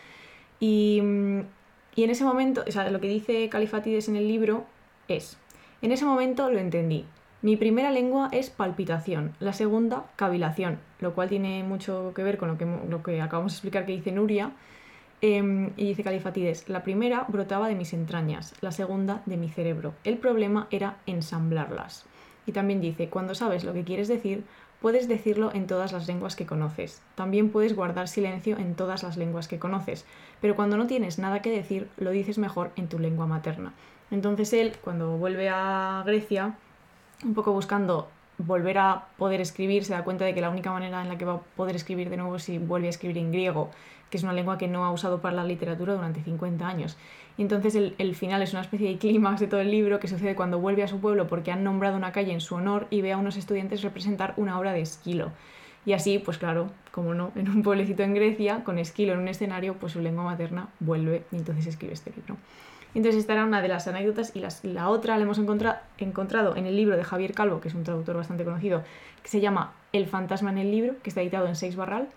Y, 0.58 0.98
en 0.98 1.46
ese 1.94 2.24
momento, 2.24 2.64
o 2.66 2.72
sea, 2.72 2.90
lo 2.90 3.00
que 3.00 3.06
dice 3.06 3.48
Califatides 3.48 4.08
en 4.08 4.16
el 4.16 4.26
libro 4.26 4.64
es, 5.06 5.38
En 5.82 5.92
ese 5.92 6.04
momento 6.04 6.50
lo 6.50 6.58
entendí. 6.58 7.04
Mi 7.42 7.56
primera 7.56 7.92
lengua 7.92 8.28
es 8.32 8.50
palpitación, 8.50 9.34
la 9.38 9.52
segunda 9.52 10.06
cavilación, 10.16 10.80
lo 10.98 11.14
cual 11.14 11.28
tiene 11.28 11.62
mucho 11.62 12.10
que 12.12 12.24
ver 12.24 12.38
con 12.38 12.48
lo 12.48 12.58
que, 12.58 12.66
lo 12.88 13.04
que 13.04 13.22
acabamos 13.22 13.52
de 13.52 13.56
explicar 13.56 13.86
que 13.86 13.92
dice 13.92 14.10
Nuria. 14.10 14.50
Em, 15.24 15.70
y 15.76 15.86
dice 15.86 16.02
Califatides, 16.02 16.68
la 16.68 16.82
primera 16.82 17.26
brotaba 17.28 17.68
de 17.68 17.76
mis 17.76 17.92
entrañas, 17.92 18.56
la 18.60 18.72
segunda 18.72 19.22
de 19.24 19.36
mi 19.36 19.48
cerebro. 19.48 19.94
El 20.02 20.18
problema 20.18 20.66
era 20.72 20.96
ensamblarlas. 21.06 22.06
Y 22.44 22.50
también 22.50 22.80
dice, 22.80 23.08
cuando 23.08 23.36
sabes 23.36 23.62
lo 23.62 23.72
que 23.72 23.84
quieres 23.84 24.08
decir, 24.08 24.42
puedes 24.80 25.06
decirlo 25.06 25.52
en 25.54 25.68
todas 25.68 25.92
las 25.92 26.08
lenguas 26.08 26.34
que 26.34 26.44
conoces. 26.44 27.02
También 27.14 27.50
puedes 27.50 27.76
guardar 27.76 28.08
silencio 28.08 28.58
en 28.58 28.74
todas 28.74 29.04
las 29.04 29.16
lenguas 29.16 29.46
que 29.46 29.60
conoces. 29.60 30.06
Pero 30.40 30.56
cuando 30.56 30.76
no 30.76 30.88
tienes 30.88 31.20
nada 31.20 31.40
que 31.40 31.52
decir, 31.52 31.88
lo 31.98 32.10
dices 32.10 32.38
mejor 32.38 32.72
en 32.74 32.88
tu 32.88 32.98
lengua 32.98 33.28
materna. 33.28 33.74
Entonces 34.10 34.52
él, 34.52 34.72
cuando 34.82 35.18
vuelve 35.18 35.48
a 35.48 36.02
Grecia, 36.04 36.56
un 37.24 37.34
poco 37.34 37.52
buscando 37.52 38.08
volver 38.46 38.78
a 38.78 39.06
poder 39.16 39.40
escribir, 39.40 39.84
se 39.84 39.92
da 39.92 40.04
cuenta 40.04 40.24
de 40.24 40.34
que 40.34 40.40
la 40.40 40.50
única 40.50 40.70
manera 40.70 41.02
en 41.02 41.08
la 41.08 41.18
que 41.18 41.24
va 41.24 41.34
a 41.34 41.40
poder 41.40 41.76
escribir 41.76 42.10
de 42.10 42.16
nuevo 42.16 42.36
es 42.36 42.44
si 42.44 42.58
vuelve 42.58 42.86
a 42.86 42.90
escribir 42.90 43.18
en 43.18 43.32
griego, 43.32 43.70
que 44.10 44.18
es 44.18 44.22
una 44.22 44.32
lengua 44.32 44.58
que 44.58 44.68
no 44.68 44.84
ha 44.84 44.92
usado 44.92 45.20
para 45.20 45.36
la 45.36 45.44
literatura 45.44 45.94
durante 45.94 46.22
50 46.22 46.66
años. 46.66 46.96
Y 47.38 47.42
entonces 47.42 47.74
el, 47.74 47.94
el 47.98 48.14
final 48.14 48.42
es 48.42 48.52
una 48.52 48.62
especie 48.62 48.88
de 48.88 48.98
clímax 48.98 49.40
de 49.40 49.46
todo 49.46 49.60
el 49.60 49.70
libro 49.70 50.00
que 50.00 50.08
sucede 50.08 50.34
cuando 50.34 50.58
vuelve 50.58 50.82
a 50.82 50.88
su 50.88 51.00
pueblo 51.00 51.26
porque 51.26 51.50
han 51.50 51.64
nombrado 51.64 51.96
una 51.96 52.12
calle 52.12 52.32
en 52.32 52.40
su 52.40 52.54
honor 52.54 52.86
y 52.90 53.00
ve 53.00 53.12
a 53.12 53.16
unos 53.16 53.36
estudiantes 53.36 53.82
representar 53.82 54.34
una 54.36 54.58
obra 54.58 54.72
de 54.72 54.82
Esquilo. 54.82 55.32
Y 55.84 55.94
así, 55.94 56.18
pues 56.18 56.38
claro, 56.38 56.70
como 56.92 57.14
no, 57.14 57.32
en 57.34 57.48
un 57.48 57.62
pueblecito 57.62 58.02
en 58.02 58.14
Grecia, 58.14 58.62
con 58.64 58.78
Esquilo 58.78 59.14
en 59.14 59.20
un 59.20 59.28
escenario, 59.28 59.74
pues 59.74 59.94
su 59.94 60.00
lengua 60.00 60.24
materna 60.24 60.68
vuelve 60.78 61.24
y 61.32 61.36
entonces 61.36 61.66
escribe 61.66 61.94
este 61.94 62.12
libro. 62.14 62.36
Entonces 62.94 63.20
esta 63.20 63.32
era 63.32 63.44
una 63.44 63.62
de 63.62 63.68
las 63.68 63.88
anécdotas 63.88 64.32
y 64.34 64.40
la 64.68 64.88
otra 64.88 65.16
la 65.16 65.22
hemos 65.22 65.38
encontra- 65.38 65.82
encontrado 65.98 66.56
en 66.56 66.66
el 66.66 66.76
libro 66.76 66.96
de 66.96 67.04
Javier 67.04 67.32
Calvo, 67.32 67.60
que 67.60 67.68
es 67.68 67.74
un 67.74 67.84
traductor 67.84 68.16
bastante 68.16 68.44
conocido, 68.44 68.82
que 69.22 69.28
se 69.28 69.40
llama 69.40 69.72
El 69.92 70.06
fantasma 70.06 70.50
en 70.50 70.58
el 70.58 70.70
libro, 70.70 70.94
que 71.02 71.08
está 71.10 71.22
editado 71.22 71.46
en 71.46 71.56
Seis 71.56 71.74
Barral. 71.76 72.08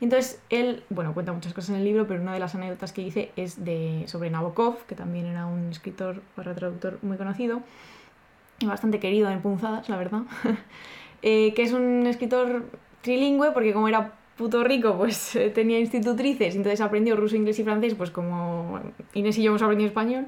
Entonces 0.00 0.40
él, 0.48 0.82
bueno, 0.88 1.12
cuenta 1.12 1.32
muchas 1.32 1.52
cosas 1.52 1.70
en 1.70 1.76
el 1.76 1.84
libro, 1.84 2.06
pero 2.06 2.22
una 2.22 2.32
de 2.32 2.38
las 2.40 2.54
anécdotas 2.54 2.92
que 2.92 3.02
dice 3.02 3.32
es 3.36 3.64
de, 3.64 4.04
sobre 4.06 4.30
Nabokov, 4.30 4.84
que 4.86 4.94
también 4.94 5.26
era 5.26 5.46
un 5.46 5.68
escritor 5.70 6.22
barra 6.36 6.54
traductor 6.54 6.98
muy 7.02 7.16
conocido 7.16 7.60
y 8.60 8.66
bastante 8.66 8.98
querido 9.00 9.28
en 9.30 9.40
punzadas, 9.42 9.88
la 9.88 9.96
verdad, 9.96 10.22
Eh, 11.22 11.52
que 11.52 11.62
es 11.64 11.72
un 11.74 12.06
escritor 12.06 12.64
trilingüe 13.02 13.50
porque 13.50 13.74
como 13.74 13.88
era 13.88 14.12
puto 14.40 14.64
rico, 14.64 14.96
pues 14.96 15.36
eh, 15.36 15.50
tenía 15.50 15.78
institutrices, 15.78 16.56
entonces 16.56 16.80
aprendió 16.80 17.14
ruso, 17.14 17.36
inglés 17.36 17.58
y 17.58 17.64
francés, 17.64 17.94
pues 17.94 18.10
como 18.10 18.80
Inés 19.12 19.36
y 19.38 19.42
yo 19.42 19.50
hemos 19.50 19.62
aprendido 19.62 19.86
español. 19.86 20.26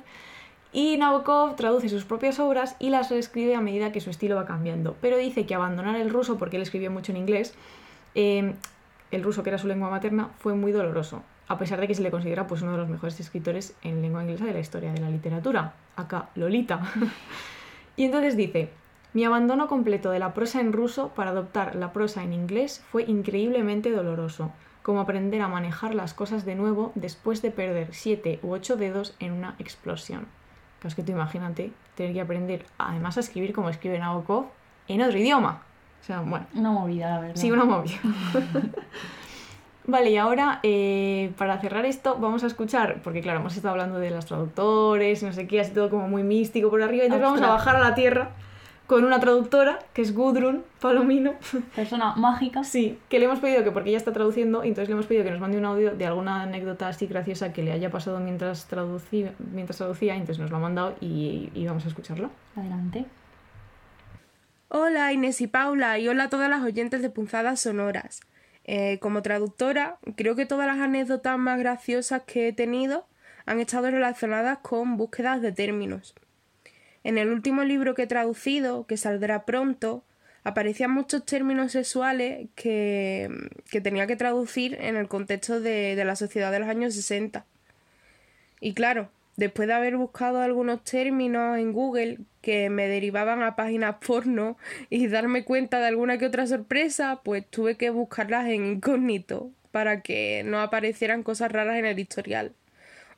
Y 0.75 0.97
Nabokov 0.99 1.57
traduce 1.57 1.89
sus 1.89 2.05
propias 2.05 2.39
obras 2.39 2.77
y 2.79 2.91
las 2.91 3.11
reescribe 3.11 3.55
a 3.55 3.61
medida 3.61 3.93
que 3.93 4.01
su 4.01 4.11
estilo 4.11 4.37
va 4.37 4.47
cambiando. 4.47 4.97
Pero 5.01 5.19
dice 5.19 5.45
que 5.45 5.55
abandonar 5.55 5.97
el 5.97 6.09
ruso, 6.09 6.39
porque 6.39 6.57
él 6.57 6.63
escribió 6.63 6.91
mucho 6.91 7.13
en 7.13 7.19
inglés, 7.19 7.55
eh, 8.15 8.55
el 9.11 9.23
ruso 9.23 9.43
que 9.43 9.51
era 9.51 9.59
su 9.59 9.67
lengua 9.67 9.91
materna, 9.91 10.31
fue 10.39 10.55
muy 10.55 10.73
doloroso. 10.73 11.23
A 11.49 11.59
pesar 11.59 11.81
de 11.81 11.89
que 11.89 11.95
se 11.95 12.03
le 12.03 12.11
considera 12.11 12.47
pues, 12.47 12.63
uno 12.63 12.73
de 12.73 12.79
los 12.79 12.89
mejores 12.89 13.21
escritores 13.21 13.75
en 13.83 14.01
lengua 14.01 14.23
inglesa 14.23 14.47
de 14.47 14.55
la 14.55 14.61
historia 14.61 14.93
de 14.93 15.01
la 15.01 15.11
literatura. 15.11 15.75
Acá, 15.97 16.31
Lolita. 16.35 16.81
y 17.97 18.05
entonces 18.05 18.37
dice, 18.37 18.71
mi 19.15 19.25
abandono 19.25 19.69
completo 19.69 20.11
de 20.11 20.19
la 20.19 20.33
prosa 20.33 20.61
en 20.61 20.73
ruso 20.73 21.09
para 21.09 21.31
adoptar 21.31 21.75
la 21.75 21.93
prosa 21.93 22.23
en 22.23 22.33
inglés 22.33 22.83
fue 22.91 23.03
increíblemente 23.05 23.91
doloroso, 23.91 24.51
como 24.83 25.01
aprender 25.01 25.43
a 25.43 25.49
manejar 25.49 25.95
las 25.95 26.15
cosas 26.15 26.45
de 26.45 26.55
nuevo 26.55 26.93
después 26.95 27.43
de 27.43 27.51
perder 27.51 27.89
siete 27.93 28.41
u 28.43 28.53
ocho 28.53 28.77
dedos 28.77 29.15
en 29.21 29.33
una 29.33 29.55
explosión. 29.59 30.27
Claro, 30.81 30.89
es 30.89 30.95
que 30.95 31.03
tú 31.03 31.13
imagínate 31.13 31.73
tener 31.95 32.15
que 32.15 32.21
aprender 32.21 32.65
además 32.79 33.17
a 33.17 33.21
escribir 33.21 33.53
como 33.53 33.69
escribe 33.69 33.99
Nabokov 33.99 34.47
en 34.89 35.03
otro 35.03 35.19
idioma. 35.19 35.63
O 36.01 36.05
sea, 36.05 36.21
bueno, 36.21 36.47
Una 36.55 36.71
movida, 36.73 37.11
la 37.11 37.21
verdad. 37.21 37.37
sí, 37.37 37.53
una 37.53 37.65
movida. 37.65 37.99
Vale, 39.85 40.11
y 40.11 40.17
ahora 40.17 40.61
eh, 40.63 41.33
para 41.37 41.59
cerrar 41.59 41.85
esto 41.87 42.17
vamos 42.19 42.45
a 42.45 42.47
escuchar, 42.47 43.01
porque 43.03 43.21
claro, 43.21 43.41
hemos 43.41 43.57
estado 43.57 43.73
hablando 43.73 43.99
de 43.99 44.11
los 44.11 44.27
traductores, 44.27 45.23
no 45.23 45.33
sé 45.33 45.47
qué, 45.49 45.61
así 45.61 45.73
todo 45.73 45.91
como 45.91 46.09
muy 46.09 46.23
místico 46.23 46.71
por 46.71 46.83
arriba, 46.83 47.05
entonces 47.05 47.25
vamos 47.25 47.43
a 47.43 47.49
bajar 47.49 47.77
a 47.77 47.81
la 47.81 47.95
tierra 47.95 48.31
con 48.93 49.07
una 49.07 49.21
traductora, 49.21 49.79
que 49.95 50.03
es 50.03 50.15
Gudrun 50.15 50.65
Palomino, 50.79 51.33
Persona 51.75 52.15
mágica. 52.15 52.63
sí, 52.63 52.99
que 53.09 53.19
le 53.19 53.25
hemos 53.25 53.39
pedido 53.39 53.65
que, 53.65 53.71
porque 53.71 53.89
ella 53.89 53.97
está 53.97 54.13
traduciendo, 54.13 54.63
entonces 54.63 54.91
le 54.91 54.93
hemos 54.93 55.07
pedido 55.07 55.25
que 55.25 55.31
nos 55.31 55.41
mande 55.41 55.57
un 55.57 55.65
audio 55.65 55.95
de 55.95 56.05
alguna 56.05 56.43
anécdota 56.43 56.89
así 56.89 57.07
graciosa 57.07 57.55
que 57.55 57.63
le 57.63 57.73
haya 57.73 57.89
pasado 57.89 58.21
mientras 58.21 58.67
traducía, 58.67 59.33
mientras 59.51 59.79
traducía 59.79 60.15
y 60.15 60.19
entonces 60.19 60.41
nos 60.43 60.51
lo 60.51 60.59
ha 60.59 60.61
mandado 60.61 60.95
y, 61.01 61.49
y 61.55 61.65
vamos 61.65 61.87
a 61.87 61.89
escucharlo. 61.89 62.29
Adelante. 62.55 63.07
Hola 64.69 65.11
Inés 65.11 65.41
y 65.41 65.47
Paula 65.47 65.99
y 65.99 66.07
hola 66.09 66.25
a 66.25 66.29
todas 66.29 66.51
las 66.51 66.63
oyentes 66.63 67.01
de 67.01 67.09
Punzadas 67.09 67.61
Sonoras. 67.61 68.21
Eh, 68.65 68.99
como 68.99 69.23
traductora, 69.23 69.97
creo 70.17 70.37
que 70.37 70.45
todas 70.45 70.67
las 70.67 70.81
anécdotas 70.81 71.39
más 71.39 71.59
graciosas 71.59 72.25
que 72.27 72.49
he 72.49 72.53
tenido 72.53 73.07
han 73.47 73.59
estado 73.59 73.91
relacionadas 73.91 74.59
con 74.59 74.99
búsquedas 74.99 75.41
de 75.41 75.53
términos. 75.53 76.15
En 77.05 77.19
el 77.19 77.31
último 77.31 77.65
libro 77.65 77.95
que 77.95 78.03
he 78.03 78.07
traducido, 78.07 78.87
que 78.87 78.97
saldrá 78.97 79.45
pronto, 79.45 80.05
aparecían 80.45 80.91
muchos 80.91 81.25
términos 81.25 81.73
sexuales 81.73 82.49
que, 82.55 83.29
que 83.71 83.81
tenía 83.81 84.07
que 84.07 84.17
traducir 84.17 84.77
en 84.81 84.97
el 84.97 85.09
contexto 85.09 85.61
de, 85.61 85.97
de 85.97 86.05
la 86.05 86.17
sociedad 86.17 86.51
de 86.53 86.61
los 86.61 86.69
años 86.69 86.95
60. 86.95 87.45
Y 88.61 88.75
claro, 88.75 89.11
después 89.37 89.69
de 89.69 89.75
haber 89.75 89.97
buscado 89.97 90.41
algunos 90.41 90.85
términos 90.85 91.59
en 91.59 91.73
Google 91.73 92.19
que 92.41 92.71
me 92.71 92.89
derivaban 92.89 93.43
a 93.43 93.57
páginas 93.57 93.97
porno 94.07 94.57
y 94.91 95.07
darme 95.09 95.45
cuenta 95.45 95.81
de 95.81 95.87
alguna 95.87 96.19
que 96.19 96.27
otra 96.27 96.47
sorpresa, 96.47 97.21
pues 97.25 97.47
tuve 97.49 97.77
que 97.77 97.91
buscarlas 97.91 98.47
en 98.47 98.67
incógnito 98.67 99.51
para 99.71 100.03
que 100.03 100.43
no 100.45 100.61
aparecieran 100.61 101.23
cosas 101.23 101.51
raras 101.51 101.77
en 101.79 101.87
el 101.87 101.99
historial 101.99 102.53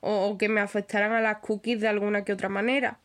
o, 0.01 0.27
o 0.27 0.37
que 0.37 0.49
me 0.49 0.61
afectaran 0.61 1.11
a 1.11 1.21
las 1.21 1.39
cookies 1.39 1.81
de 1.81 1.87
alguna 1.87 2.23
que 2.23 2.33
otra 2.33 2.49
manera. 2.49 2.99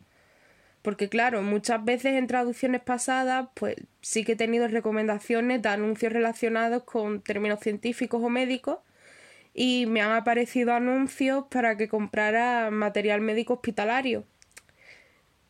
Porque 0.83 1.09
claro, 1.09 1.43
muchas 1.43 1.85
veces 1.85 2.15
en 2.15 2.27
traducciones 2.27 2.81
pasadas, 2.81 3.49
pues 3.55 3.77
sí 4.01 4.25
que 4.25 4.33
he 4.33 4.37
tenido 4.37 4.67
recomendaciones 4.69 5.61
de 5.63 5.69
anuncios 5.69 6.13
relacionados 6.13 6.85
con 6.85 7.21
términos 7.21 7.61
científicos 7.61 8.23
o 8.23 8.31
médicos 8.31 8.79
y 9.53 9.87
me 9.87 10.01
han 10.01 10.13
aparecido 10.13 10.73
anuncios 10.73 11.45
para 11.51 11.77
que 11.77 11.89
comprara 11.89 12.71
material 12.71 13.21
médico 13.21 13.55
hospitalario. 13.55 14.25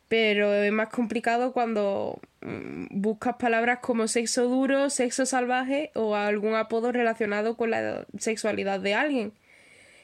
Pero 0.09 0.53
es 0.53 0.71
más 0.73 0.89
complicado 0.89 1.53
cuando 1.53 2.19
mm, 2.41 2.87
buscas 3.01 3.35
palabras 3.37 3.79
como 3.79 4.09
sexo 4.09 4.49
duro, 4.49 4.89
sexo 4.89 5.25
salvaje 5.25 5.91
o 5.95 6.15
algún 6.15 6.55
apodo 6.55 6.91
relacionado 6.91 7.55
con 7.55 7.71
la 7.71 8.05
sexualidad 8.17 8.81
de 8.81 8.93
alguien. 8.95 9.33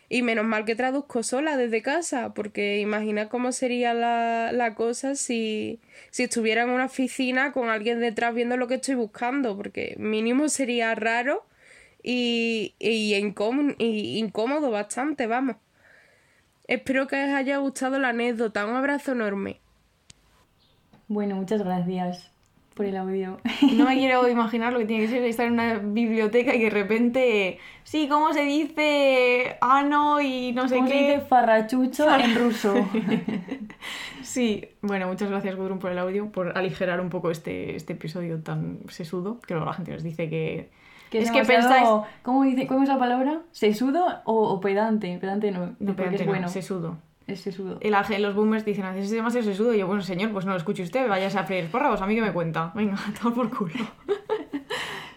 Y 0.10 0.22
menos 0.22 0.46
mal 0.46 0.64
que 0.64 0.76
traduzco 0.76 1.22
sola 1.22 1.58
desde 1.58 1.82
casa, 1.82 2.34
porque 2.34 2.80
imagina 2.80 3.28
cómo 3.28 3.52
sería 3.52 3.94
la, 3.94 4.52
la 4.54 4.74
cosa 4.74 5.16
si, 5.16 5.82
si 6.12 6.24
estuviera 6.24 6.64
en 6.64 6.70
una 6.70 6.86
oficina 6.86 7.52
con 7.52 7.70
alguien 7.70 8.00
detrás 8.00 8.34
viendo 8.34 8.56
lo 8.56 8.68
que 8.68 8.76
estoy 8.76 8.96
buscando, 8.96 9.58
porque 9.58 9.96
mínimo 10.00 10.48
sería 10.48 10.96
raro 10.96 11.46
y, 12.02 12.74
y, 12.80 13.16
incómodo, 13.16 13.76
y 13.80 14.18
incómodo 14.20 14.72
bastante, 14.72 15.28
vamos. 15.28 15.58
Espero 16.68 17.08
que 17.08 17.22
os 17.22 17.32
haya 17.32 17.58
gustado 17.58 18.00
la 18.00 18.10
anécdota. 18.10 18.66
Un 18.66 18.76
abrazo 18.76 19.12
enorme. 19.12 19.60
Bueno, 21.10 21.36
muchas 21.36 21.62
gracias 21.64 22.37
por 22.78 22.86
el 22.86 22.96
audio. 22.96 23.40
No 23.74 23.86
me 23.86 23.96
quiero 23.98 24.30
imaginar 24.30 24.72
lo 24.72 24.80
que 24.80 24.86
tiene 24.86 25.06
que 25.06 25.12
ser 25.12 25.24
estar 25.24 25.48
en 25.48 25.54
una 25.54 25.80
biblioteca 25.80 26.56
y 26.56 26.62
de 26.64 26.70
repente, 26.70 27.60
sí, 27.84 28.08
¿cómo 28.08 28.32
se 28.34 28.44
dice 28.44 29.58
ano 29.60 30.22
y 30.22 30.54
no 30.54 30.70
sé 30.70 30.76
¿Cómo 30.76 30.88
se 30.88 30.94
qué? 30.94 31.00
dice 31.00 31.22
farrachucho 31.22 32.08
en 32.18 32.36
ruso? 32.36 32.74
Sí, 34.24 34.66
bueno, 34.82 35.08
muchas 35.08 35.30
gracias 35.30 35.56
Gudrun 35.56 35.80
por 35.80 35.90
el 35.92 35.98
audio, 35.98 36.30
por 36.32 36.58
aligerar 36.58 37.00
un 37.00 37.10
poco 37.10 37.32
este, 37.32 37.78
este 37.78 37.94
episodio 37.94 38.44
tan 38.44 38.80
sesudo, 38.90 39.40
que 39.40 39.54
luego 39.54 39.66
la 39.66 39.74
gente 39.74 39.94
nos 39.94 40.04
dice 40.04 40.30
que... 40.30 40.70
Que 41.10 41.20
es 41.20 41.26
es 41.26 41.32
que 41.32 41.44
pensáis... 41.46 41.88
¿Cómo, 42.24 42.44
dice, 42.44 42.68
¿Cómo 42.68 42.84
es 42.84 42.90
la 42.90 43.00
palabra? 43.00 43.42
¿Sesudo 43.52 44.06
o, 44.26 44.50
o 44.50 44.60
pedante? 44.60 45.18
Pedante 45.20 45.52
no, 45.52 45.76
No, 45.80 45.92
espérate, 45.92 46.16
es 46.18 46.22
no, 46.26 46.28
bueno. 46.28 46.50
sesudo. 46.50 46.98
Es 47.28 47.42
sesudo. 47.42 47.78
Gen- 47.82 48.22
los 48.22 48.34
boomers 48.34 48.64
dicen, 48.66 48.86
"Ah, 48.86 48.98
es 48.98 49.10
demasiado 49.12 49.46
sesudo. 49.46 49.74
Y 49.74 49.80
yo, 49.80 49.88
bueno, 49.88 50.02
señor, 50.02 50.32
pues 50.32 50.46
no 50.46 50.52
lo 50.52 50.58
escuche 50.58 50.82
usted, 50.84 51.08
váyase 51.10 51.38
a 51.38 51.44
freír 51.44 51.66
espárragos, 51.66 52.02
a 52.02 52.08
mí 52.08 52.16
que 52.16 52.22
me 52.22 52.32
cuenta. 52.32 52.72
Venga, 52.74 52.96
todo 53.22 53.34
por 53.34 53.50
culo. 53.56 53.74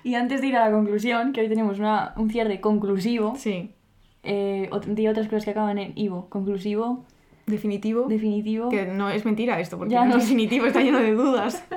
Y 0.03 0.15
antes 0.15 0.41
de 0.41 0.47
ir 0.47 0.57
a 0.57 0.65
la 0.67 0.73
conclusión, 0.75 1.33
que 1.35 1.43
hoy 1.43 1.49
tenemos 1.51 1.79
una, 1.79 2.15
un 2.17 2.31
cierre 2.31 2.59
conclusivo, 2.63 3.35
Sí, 3.37 3.75
eh, 4.23 4.71
di 4.87 5.07
otras 5.09 5.27
cosas 5.27 5.45
que 5.45 5.51
acaban 5.51 5.79
en 5.79 5.93
ivo. 5.95 6.29
Conclusivo, 6.31 7.05
definitivo. 7.51 8.07
definitivo. 8.09 8.68
Que 8.68 8.86
no 8.86 9.09
es 9.11 9.24
mentira 9.24 9.59
esto, 9.61 9.76
porque 9.78 9.92
Ya, 9.94 10.05
no 10.05 10.11
no 10.12 10.16
es 10.16 10.22
definitivo, 10.24 10.66
está 10.66 10.80
lleno 10.80 10.98
de 10.98 11.12
dudas. 11.14 11.64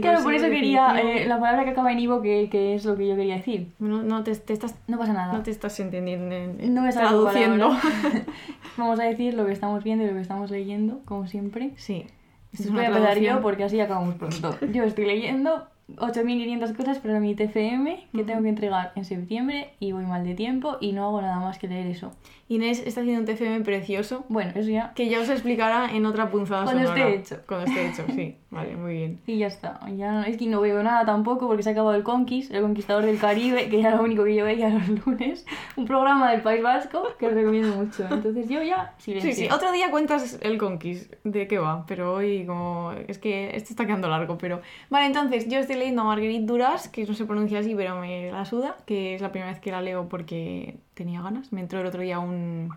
Claro, 0.00 0.22
por 0.22 0.32
eso 0.32 0.46
quería 0.46 0.98
eh, 1.00 1.26
la 1.26 1.38
palabra 1.38 1.64
que 1.64 1.70
acaba 1.70 1.92
en 1.92 1.98
ivo, 1.98 2.22
que, 2.22 2.48
que 2.50 2.74
es 2.74 2.84
lo 2.86 2.96
que 2.96 3.06
yo 3.08 3.14
quería 3.14 3.36
decir. 3.36 3.72
No, 3.78 4.02
no 4.02 4.22
te, 4.24 4.34
te 4.36 4.54
estás, 4.54 4.74
No 4.86 4.96
pasa 4.98 5.12
nada. 5.12 5.32
no 5.34 5.42
te 5.42 5.50
estás 5.50 5.78
entendiendo, 5.80 6.34
en- 6.34 6.72
No 6.74 6.80
me 6.82 6.90
traduciendo. 6.92 7.76
Vamos 8.78 8.98
a 9.00 9.04
decir 9.04 9.34
lo 9.34 9.44
que 9.44 9.52
estamos 9.52 9.84
viendo 9.84 10.04
y 10.04 10.08
lo 10.08 10.14
que 10.14 10.20
estamos 10.20 10.50
leyendo, 10.50 11.00
como 11.04 11.26
siempre. 11.26 11.72
Sí, 11.76 12.06
Esto 12.52 12.68
es 12.68 12.72
Voy 12.72 12.84
a 12.84 12.88
empezar 12.88 13.18
yo 13.18 13.42
porque 13.42 13.64
así 13.64 13.80
acabamos 13.80 14.14
pronto. 14.14 14.56
Yo 14.72 14.84
estoy 14.84 15.04
leyendo 15.04 15.66
8.500 15.96 16.76
cosas 16.76 16.98
para 16.98 17.20
mi 17.20 17.34
TFM 17.34 18.06
que 18.12 18.24
tengo 18.24 18.42
que 18.42 18.48
entregar 18.48 18.92
en 18.96 19.04
septiembre 19.04 19.72
y 19.80 19.92
voy 19.92 20.04
mal 20.04 20.24
de 20.24 20.34
tiempo 20.34 20.76
y 20.80 20.92
no 20.92 21.04
hago 21.04 21.22
nada 21.22 21.38
más 21.40 21.58
que 21.58 21.68
leer 21.68 21.86
eso. 21.86 22.12
Inés 22.48 22.82
está 22.84 23.00
haciendo 23.00 23.20
un 23.20 23.26
TFM 23.26 23.62
precioso 23.64 24.26
Bueno, 24.28 24.52
eso 24.54 24.68
ya. 24.68 24.92
que 24.94 25.08
ya 25.08 25.20
os 25.20 25.28
explicará 25.30 25.88
en 25.90 26.04
otra 26.04 26.30
punzada 26.30 26.64
Cuando 26.64 26.82
sonora. 26.82 27.08
esté 27.08 27.34
hecho. 27.34 27.42
Cuando 27.46 27.66
esté 27.66 27.88
hecho, 27.88 28.04
sí. 28.14 28.36
Vale, 28.50 28.76
muy 28.76 28.92
bien. 28.92 29.20
Y 29.26 29.38
ya 29.38 29.46
está. 29.46 29.80
Ya 29.96 30.22
es 30.24 30.36
que 30.36 30.46
no 30.46 30.60
veo 30.60 30.82
nada 30.82 31.06
tampoco 31.06 31.46
porque 31.46 31.62
se 31.62 31.70
ha 31.70 31.72
acabado 31.72 31.96
el 31.96 32.02
Conquist, 32.02 32.52
el 32.52 32.60
Conquistador 32.60 33.06
del 33.06 33.18
Caribe, 33.18 33.70
que 33.70 33.80
era 33.80 33.96
lo 33.96 34.02
único 34.02 34.24
que 34.24 34.34
yo 34.34 34.44
veía 34.44 34.68
los 34.68 35.06
lunes. 35.06 35.46
Un 35.76 35.86
programa 35.86 36.30
del 36.32 36.42
País 36.42 36.62
Vasco 36.62 37.04
que 37.18 37.26
os 37.28 37.32
recomiendo 37.32 37.74
mucho. 37.74 38.06
Entonces 38.10 38.48
yo 38.50 38.62
ya 38.62 38.92
silencio. 38.98 39.32
Sí, 39.32 39.42
sí, 39.42 39.48
otro 39.50 39.72
día 39.72 39.90
cuentas 39.90 40.38
el 40.42 40.58
Conquist, 40.58 41.10
de 41.24 41.46
qué 41.48 41.58
va, 41.58 41.86
pero 41.86 42.12
hoy 42.12 42.44
como... 42.44 42.92
Es 43.08 43.18
que 43.18 43.56
este 43.56 43.70
está 43.70 43.86
quedando 43.86 44.08
largo, 44.08 44.36
pero... 44.36 44.60
Vale, 44.90 45.06
entonces 45.06 45.48
yo 45.48 45.58
estoy 45.58 45.76
leyendo 45.82 46.02
a 46.02 46.04
Marguerite 46.04 46.46
Duras, 46.46 46.88
que 46.88 47.04
no 47.04 47.14
se 47.14 47.26
pronuncia 47.26 47.58
así, 47.58 47.74
pero 47.74 48.00
me 48.00 48.30
la 48.30 48.44
suda, 48.44 48.76
que 48.86 49.14
es 49.14 49.20
la 49.20 49.30
primera 49.30 49.50
vez 49.52 49.60
que 49.60 49.70
la 49.70 49.82
leo 49.82 50.08
porque 50.08 50.78
tenía 50.94 51.20
ganas. 51.22 51.52
Me 51.52 51.60
entró 51.60 51.80
el 51.80 51.86
otro 51.86 52.00
día 52.02 52.18
un... 52.18 52.70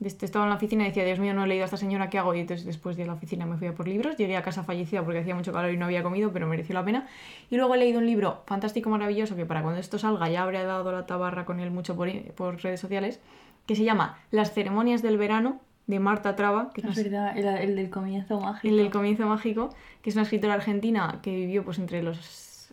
Estaba 0.00 0.44
en 0.44 0.50
la 0.50 0.56
oficina 0.56 0.82
y 0.82 0.88
decía, 0.88 1.04
Dios 1.04 1.20
mío, 1.20 1.32
no 1.32 1.44
he 1.44 1.46
leído 1.46 1.62
a 1.62 1.66
esta 1.66 1.76
señora, 1.76 2.10
¿qué 2.10 2.18
hago? 2.18 2.34
Y 2.34 2.40
entonces 2.40 2.66
después 2.66 2.96
de 2.96 3.06
la 3.06 3.12
oficina 3.12 3.46
me 3.46 3.56
fui 3.56 3.68
a 3.68 3.74
por 3.74 3.86
libros. 3.86 4.16
Llegué 4.16 4.36
a 4.36 4.42
casa 4.42 4.64
fallecida 4.64 5.04
porque 5.04 5.20
hacía 5.20 5.36
mucho 5.36 5.52
calor 5.52 5.72
y 5.72 5.76
no 5.76 5.84
había 5.84 6.02
comido, 6.02 6.32
pero 6.32 6.48
mereció 6.48 6.74
la 6.74 6.84
pena. 6.84 7.06
Y 7.50 7.56
luego 7.56 7.74
he 7.76 7.78
leído 7.78 8.00
un 8.00 8.06
libro 8.06 8.42
fantástico, 8.46 8.90
maravilloso, 8.90 9.36
que 9.36 9.46
para 9.46 9.62
cuando 9.62 9.78
esto 9.78 9.98
salga 9.98 10.28
ya 10.28 10.42
habré 10.42 10.64
dado 10.64 10.90
la 10.90 11.06
tabarra 11.06 11.44
con 11.44 11.60
él 11.60 11.70
mucho 11.70 11.94
por, 11.94 12.10
por 12.34 12.60
redes 12.60 12.80
sociales, 12.80 13.20
que 13.66 13.76
se 13.76 13.84
llama 13.84 14.18
Las 14.32 14.52
ceremonias 14.52 15.02
del 15.02 15.18
verano, 15.18 15.60
de 15.86 15.98
Marta 16.00 16.36
Traba, 16.36 16.70
que 16.72 16.80
es 16.80 16.96
verdad, 16.96 17.36
el, 17.36 17.46
el 17.46 17.76
del 17.76 17.90
comienzo 17.90 18.40
mágico. 18.40 18.68
el 18.68 18.76
del 18.76 18.90
comienzo 18.90 19.26
mágico, 19.26 19.70
que 20.00 20.10
es 20.10 20.16
una 20.16 20.22
escritora 20.22 20.54
argentina 20.54 21.20
que 21.22 21.34
vivió 21.34 21.64
pues 21.64 21.78
entre 21.78 22.02
los 22.02 22.18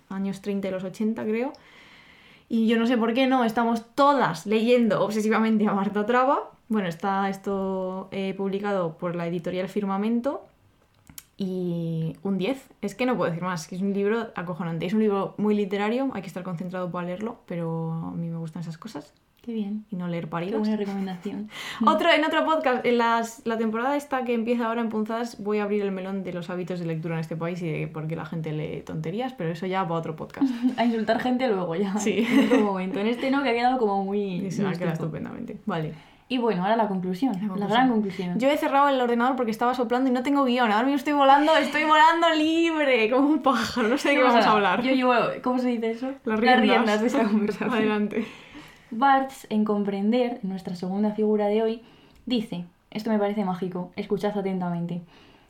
años 0.10 0.42
30 0.42 0.68
y 0.68 0.72
los 0.72 0.84
80, 0.84 1.24
creo. 1.24 1.54
Y 2.48 2.68
yo 2.68 2.78
no 2.80 2.88
sé 2.88 2.98
por 2.98 3.14
qué 3.14 3.28
no, 3.28 3.44
estamos 3.44 3.86
todas 3.96 4.46
leyendo 4.46 5.04
obsesivamente 5.04 5.68
a 5.68 5.74
Marta 5.74 6.06
Traba. 6.06 6.52
Bueno, 6.68 6.88
está 6.88 7.30
esto 7.30 8.10
eh, 8.12 8.34
publicado 8.36 8.98
por 8.98 9.16
la 9.16 9.28
editorial 9.28 9.70
Firmamento 9.70 10.46
y 11.38 12.18
un 12.24 12.38
10. 12.38 12.70
Es 12.82 12.96
que 12.96 13.06
no 13.06 13.16
puedo 13.16 13.30
decir 13.30 13.44
más, 13.44 13.68
que 13.68 13.76
es 13.76 13.82
un 13.82 13.94
libro 13.94 14.30
acojonante. 14.36 14.86
Es 14.86 14.94
un 14.94 15.00
libro 15.00 15.36
muy 15.38 15.56
literario, 15.56 16.10
hay 16.14 16.22
que 16.22 16.28
estar 16.28 16.44
concentrado 16.44 16.92
para 16.92 17.08
leerlo, 17.08 17.40
pero 17.46 17.92
a 17.92 18.12
mí 18.12 18.30
me 18.30 18.38
gustan 18.38 18.64
esas 18.64 18.78
cosas 18.78 19.14
Qué 19.42 19.54
bien. 19.54 19.86
y 19.90 19.96
no 19.96 20.08
leer 20.08 20.26
Qué 20.26 20.30
paridos. 20.32 20.60
buena 20.60 20.76
recomendación. 20.76 21.50
Otro, 21.86 22.12
en 22.12 22.24
otro 22.26 22.46
podcast, 22.46 22.86
en 22.86 22.98
las- 22.98 23.42
la 23.46 23.58
temporada 23.58 23.96
esta 23.96 24.24
que 24.26 24.34
empieza 24.34 24.68
ahora 24.68 24.82
en 24.82 24.90
Punzadas, 24.90 25.42
voy 25.42 25.60
a 25.60 25.64
abrir 25.64 25.82
el 25.82 25.92
melón 25.92 26.24
de 26.24 26.34
los 26.34 26.50
hábitos 26.50 26.80
de 26.80 26.86
lectura 26.86 27.16
en 27.16 27.22
este 27.22 27.36
país 27.36 27.62
y 27.62 27.72
de 27.72 27.88
por 27.88 28.08
qué 28.08 28.16
la 28.16 28.26
gente 28.26 28.52
lee 28.52 28.82
tonterías, 28.86 29.34
pero 29.34 29.52
eso 29.52 29.66
ya 29.66 29.84
para 29.88 29.96
otro 30.00 30.16
podcast. 30.16 30.48
A 30.78 30.86
insultar 30.86 31.20
gente 31.20 31.48
luego 31.48 31.76
ya. 31.76 31.98
Sí. 31.98 32.28
En 32.30 32.46
otro 32.48 32.60
momento. 32.62 33.00
En 33.00 33.08
este 33.08 33.32
no, 33.32 33.42
que 33.44 33.50
ha 33.50 33.54
quedado 33.54 33.78
como 33.80 34.04
muy. 34.04 34.20
Y 34.46 34.52
se 34.52 34.62
me 34.62 34.70
muy 34.70 34.78
queda 34.78 34.92
estoico. 34.92 35.06
estupendamente. 35.06 35.58
Vale. 35.66 35.94
Y 36.32 36.38
bueno, 36.38 36.62
ahora 36.62 36.76
la 36.76 36.88
conclusión. 36.88 37.32
La, 37.34 37.40
conclusión. 37.48 37.70
gran 37.72 37.90
conclusión. 37.90 38.40
Yo 38.40 38.52
he 38.52 38.58
cerrado 38.58 38.88
el 38.90 39.02
ordenador 39.02 39.36
porque 39.36 39.50
estaba 39.50 39.74
soplando 39.74 40.12
y 40.12 40.14
no 40.14 40.22
tengo 40.22 40.44
guion. 40.44 40.72
Ahora 40.72 40.84
mismo 40.84 40.98
estoy 40.98 41.14
volando, 41.14 41.58
estoy 41.58 41.86
volando 41.86 42.30
libre, 42.36 43.10
como 43.10 43.28
un 43.30 43.42
pájaro. 43.42 43.88
No 43.88 43.98
sé 43.98 44.10
de 44.10 44.16
qué 44.18 44.24
vamos 44.24 44.46
a 44.46 44.52
hablar. 44.52 44.84
Yo 44.84 44.94
llevo, 44.94 45.14
¿cómo 45.42 45.58
se 45.58 45.70
dice 45.70 45.90
eso? 45.90 46.12
Las 46.26 46.40
riendas. 46.40 47.02
de 47.02 47.08
esta 47.08 47.24
conversación. 47.24 47.74
Adelante. 47.74 48.28
Barthes, 48.92 49.46
en 49.50 49.66
Comprender, 49.66 50.40
nuestra 50.44 50.76
segunda 50.76 51.12
figura 51.12 51.48
de 51.48 51.62
hoy, 51.62 51.82
dice, 52.26 52.66
esto 52.90 53.12
me 53.12 53.20
parece 53.20 53.46
mágico, 53.46 53.92
escuchad 53.96 54.38
atentamente, 54.38 55.02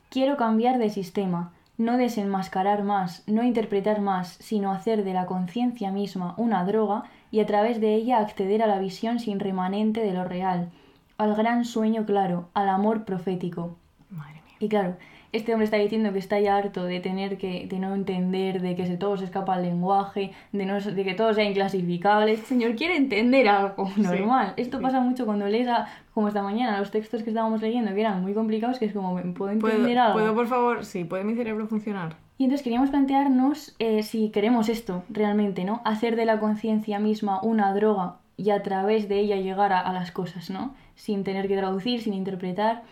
quiero 0.10 0.36
cambiar 0.36 0.78
de 0.78 0.90
sistema, 0.90 1.54
no 1.78 1.96
desenmascarar 1.96 2.84
más, 2.84 3.24
no 3.28 3.44
interpretar 3.44 4.02
más, 4.02 4.34
sino 4.42 4.74
hacer 4.74 5.06
de 5.06 5.14
la 5.14 5.26
conciencia 5.26 5.92
misma 5.92 6.34
una 6.36 6.66
droga 6.66 7.06
y 7.32 7.40
a 7.40 7.46
través 7.46 7.80
de 7.80 7.96
ella 7.96 8.18
acceder 8.18 8.62
a 8.62 8.68
la 8.68 8.80
visión 8.80 9.20
sin 9.20 9.40
remanente 9.40 10.02
de 10.02 10.12
lo 10.12 10.26
real, 10.26 10.70
al 11.18 11.36
gran 11.36 11.64
sueño 11.64 12.06
claro, 12.06 12.50
al 12.54 12.68
amor 12.68 13.06
profético. 13.06 13.78
Madre 14.10 14.42
mía. 14.46 14.56
Y 14.60 14.68
claro, 14.68 14.98
este 15.32 15.54
hombre 15.54 15.66
está 15.66 15.78
diciendo 15.78 16.12
que 16.12 16.20
está 16.20 16.40
ya 16.40 16.58
harto 16.58 16.84
de 16.86 17.00
tener 17.00 17.38
que, 17.38 17.68
de 17.68 17.80
no 17.80 17.94
entender, 17.94 18.62
de 18.62 18.76
que 18.76 18.86
se 18.88 18.98
todo 18.98 19.16
se 19.18 19.26
escapa 19.26 19.54
al 19.56 19.64
lenguaje, 19.64 20.32
de, 20.52 20.66
no, 20.66 20.80
de 20.80 21.04
que 21.04 21.14
todo 21.14 21.34
sea 21.34 21.44
inclasificable. 21.44 22.32
Este 22.34 22.48
señor 22.48 22.76
quiere 22.76 22.96
entender 22.98 23.48
algo 23.48 23.90
normal. 23.98 24.54
Esto 24.58 24.78
sí. 24.78 24.84
pasa 24.84 25.00
mucho 25.02 25.26
cuando 25.26 25.48
lees, 25.48 25.68
a- 25.68 25.88
como 26.14 26.28
esta 26.28 26.42
mañana, 26.42 26.80
los 26.80 26.92
textos 26.92 27.24
que 27.24 27.30
estábamos 27.30 27.62
leyendo, 27.62 27.94
que 27.94 28.02
eran 28.02 28.22
muy 28.22 28.34
complicados, 28.34 28.80
que 28.80 28.86
es 28.86 28.94
como, 28.94 29.16
¿puedo 29.34 29.52
entender 29.52 29.60
¿Puedo, 29.60 30.02
algo? 30.02 30.14
¿Puedo, 30.20 30.36
por 30.36 30.48
favor? 30.48 30.86
Sí, 30.86 31.04
¿puede 31.04 31.24
mi 31.24 31.36
cerebro 31.36 31.68
funcionar? 31.68 32.16
Y 32.38 32.46
entonces 32.46 32.64
queríamos 32.64 32.90
plantearnos 32.90 33.76
eh, 33.80 34.02
si 34.02 34.30
queremos 34.30 34.70
esto 34.70 35.04
realmente, 35.10 35.66
¿no? 35.66 35.82
Hacer 35.86 36.16
de 36.16 36.26
la 36.26 36.40
conciencia 36.40 36.98
misma 36.98 37.42
una 37.44 37.74
droga 37.74 38.16
y 38.38 38.52
a 38.52 38.64
través 38.64 39.10
de 39.10 39.20
ella 39.20 39.36
llegar 39.36 39.74
a, 39.74 39.80
a 39.82 39.92
las 39.94 40.12
cosas, 40.12 40.50
¿no? 40.50 40.74
Sin 40.96 41.24
tener 41.26 41.48
que 41.50 41.58
traducir, 41.58 42.02
sin 42.02 42.14
interpretar. 42.14 42.84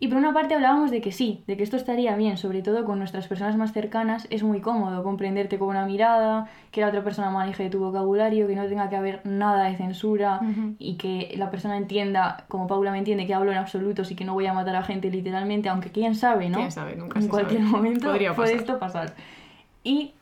Y 0.00 0.06
por 0.06 0.16
una 0.18 0.32
parte 0.32 0.54
hablábamos 0.54 0.92
de 0.92 1.00
que 1.00 1.10
sí, 1.10 1.42
de 1.48 1.56
que 1.56 1.64
esto 1.64 1.76
estaría 1.76 2.14
bien, 2.14 2.36
sobre 2.36 2.62
todo 2.62 2.84
con 2.84 3.00
nuestras 3.00 3.26
personas 3.26 3.56
más 3.56 3.72
cercanas, 3.72 4.28
es 4.30 4.44
muy 4.44 4.60
cómodo 4.60 5.02
comprenderte 5.02 5.58
con 5.58 5.68
una 5.68 5.86
mirada, 5.86 6.46
que 6.70 6.80
la 6.82 6.88
otra 6.88 7.02
persona 7.02 7.30
maneje 7.30 7.68
tu 7.68 7.80
vocabulario, 7.80 8.46
que 8.46 8.54
no 8.54 8.66
tenga 8.66 8.88
que 8.88 8.94
haber 8.94 9.20
nada 9.24 9.64
de 9.64 9.76
censura 9.76 10.40
y 10.78 10.94
que 10.98 11.34
la 11.36 11.50
persona 11.50 11.76
entienda, 11.76 12.44
como 12.46 12.68
Paula 12.68 12.92
me 12.92 12.98
entiende, 12.98 13.26
que 13.26 13.34
hablo 13.34 13.50
en 13.50 13.58
absolutos 13.58 14.12
y 14.12 14.14
que 14.14 14.24
no 14.24 14.34
voy 14.34 14.46
a 14.46 14.52
matar 14.52 14.76
a 14.76 14.84
gente 14.84 15.10
literalmente, 15.10 15.68
aunque 15.68 15.90
quién 15.90 16.14
sabe, 16.14 16.48
¿no? 16.48 16.58
Quién 16.58 16.70
sabe, 16.70 16.94
nunca 16.94 17.18
en 17.18 17.24
se 17.24 17.28
cualquier 17.28 17.60
sabe. 17.62 17.72
momento 17.72 18.06
Podría 18.06 18.34
puede 18.34 18.52
pasar. 18.52 18.60
esto 18.60 18.78
pasar. 18.78 19.14
Y 19.82 20.12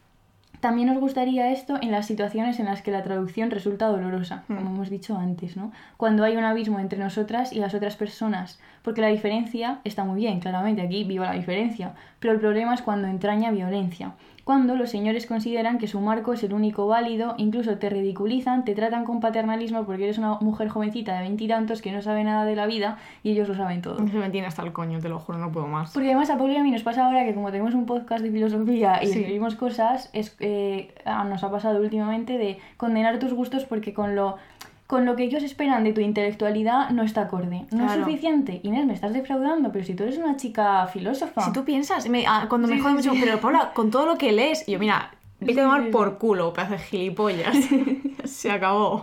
también 0.66 0.88
nos 0.88 0.98
gustaría 0.98 1.52
esto 1.52 1.78
en 1.80 1.92
las 1.92 2.06
situaciones 2.06 2.58
en 2.58 2.66
las 2.66 2.82
que 2.82 2.90
la 2.90 3.04
traducción 3.04 3.52
resulta 3.52 3.86
dolorosa, 3.86 4.42
Mm. 4.48 4.56
como 4.56 4.70
hemos 4.70 4.90
dicho 4.90 5.16
antes, 5.16 5.56
¿no? 5.56 5.70
Cuando 5.96 6.24
hay 6.24 6.36
un 6.36 6.42
abismo 6.42 6.80
entre 6.80 6.98
nosotras 6.98 7.52
y 7.52 7.60
las 7.60 7.72
otras 7.72 7.94
personas, 7.94 8.58
porque 8.82 9.00
la 9.00 9.06
diferencia 9.06 9.78
está 9.84 10.02
muy 10.02 10.16
bien, 10.22 10.40
claramente, 10.40 10.82
aquí 10.82 11.04
viva 11.04 11.26
la 11.26 11.34
diferencia, 11.34 11.92
pero 12.18 12.32
el 12.32 12.40
problema 12.40 12.74
es 12.74 12.82
cuando 12.82 13.06
entraña 13.06 13.52
violencia. 13.52 14.14
Cuando 14.46 14.76
los 14.76 14.90
señores 14.90 15.26
consideran 15.26 15.76
que 15.78 15.88
su 15.88 16.00
marco 16.00 16.32
es 16.32 16.44
el 16.44 16.52
único 16.54 16.86
válido, 16.86 17.34
incluso 17.36 17.78
te 17.78 17.90
ridiculizan, 17.90 18.64
te 18.64 18.76
tratan 18.76 19.02
con 19.04 19.18
paternalismo 19.18 19.84
porque 19.84 20.04
eres 20.04 20.18
una 20.18 20.34
mujer 20.34 20.68
jovencita 20.68 21.14
de 21.16 21.22
veintitantos 21.22 21.82
que 21.82 21.90
no 21.90 22.00
sabe 22.00 22.22
nada 22.22 22.44
de 22.44 22.54
la 22.54 22.66
vida 22.66 22.96
y 23.24 23.32
ellos 23.32 23.48
lo 23.48 23.56
saben 23.56 23.82
todo. 23.82 23.96
Se 24.06 24.16
me 24.16 24.30
tiene 24.30 24.46
hasta 24.46 24.62
el 24.62 24.72
coño, 24.72 25.00
te 25.00 25.08
lo 25.08 25.18
juro, 25.18 25.38
no 25.38 25.50
puedo 25.50 25.66
más. 25.66 25.92
Porque 25.92 26.10
además 26.10 26.30
a 26.30 26.38
Paula 26.38 26.54
y 26.54 26.56
a 26.58 26.62
mí 26.62 26.70
nos 26.70 26.84
pasa 26.84 27.06
ahora 27.06 27.24
que 27.24 27.34
como 27.34 27.50
tenemos 27.50 27.74
un 27.74 27.86
podcast 27.86 28.22
de 28.22 28.30
filosofía 28.30 29.00
y 29.02 29.08
Sí. 29.08 29.18
escribimos 29.18 29.56
cosas, 29.56 30.10
es, 30.12 30.36
eh, 30.38 30.94
ah, 31.04 31.24
nos 31.24 31.42
ha 31.42 31.50
pasado 31.50 31.80
últimamente 31.80 32.38
de 32.38 32.60
condenar 32.76 33.18
tus 33.18 33.32
gustos 33.34 33.64
porque 33.64 33.94
con 33.94 34.14
lo, 34.14 34.36
con 34.86 35.04
lo 35.04 35.16
que 35.16 35.24
ellos 35.24 35.42
esperan 35.42 35.82
de 35.84 35.92
tu 35.92 36.00
intelectualidad 36.00 36.90
no 36.90 37.02
está 37.02 37.22
acorde. 37.22 37.66
No 37.72 37.84
Claro. 37.86 37.92
es 38.00 38.06
suficiente. 38.06 38.60
Inés, 38.62 38.86
me 38.86 38.92
estás 38.94 39.12
defraudando, 39.12 39.72
pero 39.72 39.84
si 39.84 39.94
tú 39.94 40.04
eres 40.04 40.18
una 40.18 40.36
chica 40.36 40.86
filósofa... 40.86 41.42
Si 41.42 41.52
tú 41.52 41.64
piensas, 41.64 42.08
me- 42.08 42.24
ah, 42.26 42.46
cuando 42.48 42.68
me 42.68 42.76
Sí, 42.76 42.80
joden 42.82 43.02
sí, 43.02 43.08
mucho, 43.08 43.18
sí. 43.20 43.24
pero 43.26 43.40
Paula, 43.40 43.72
con 43.74 43.90
todo 43.90 44.06
lo 44.06 44.16
que 44.16 44.30
lees, 44.32 44.64
yo, 44.66 44.78
mira, 44.78 45.10
vete 45.40 45.60
a 45.60 45.64
tomar 45.64 45.90
por 45.90 46.18
culo, 46.18 46.52
pedazo 46.52 46.72
de 46.74 46.78
gilipollas. 46.78 47.56
Se 48.24 48.50
acabó. 48.50 49.02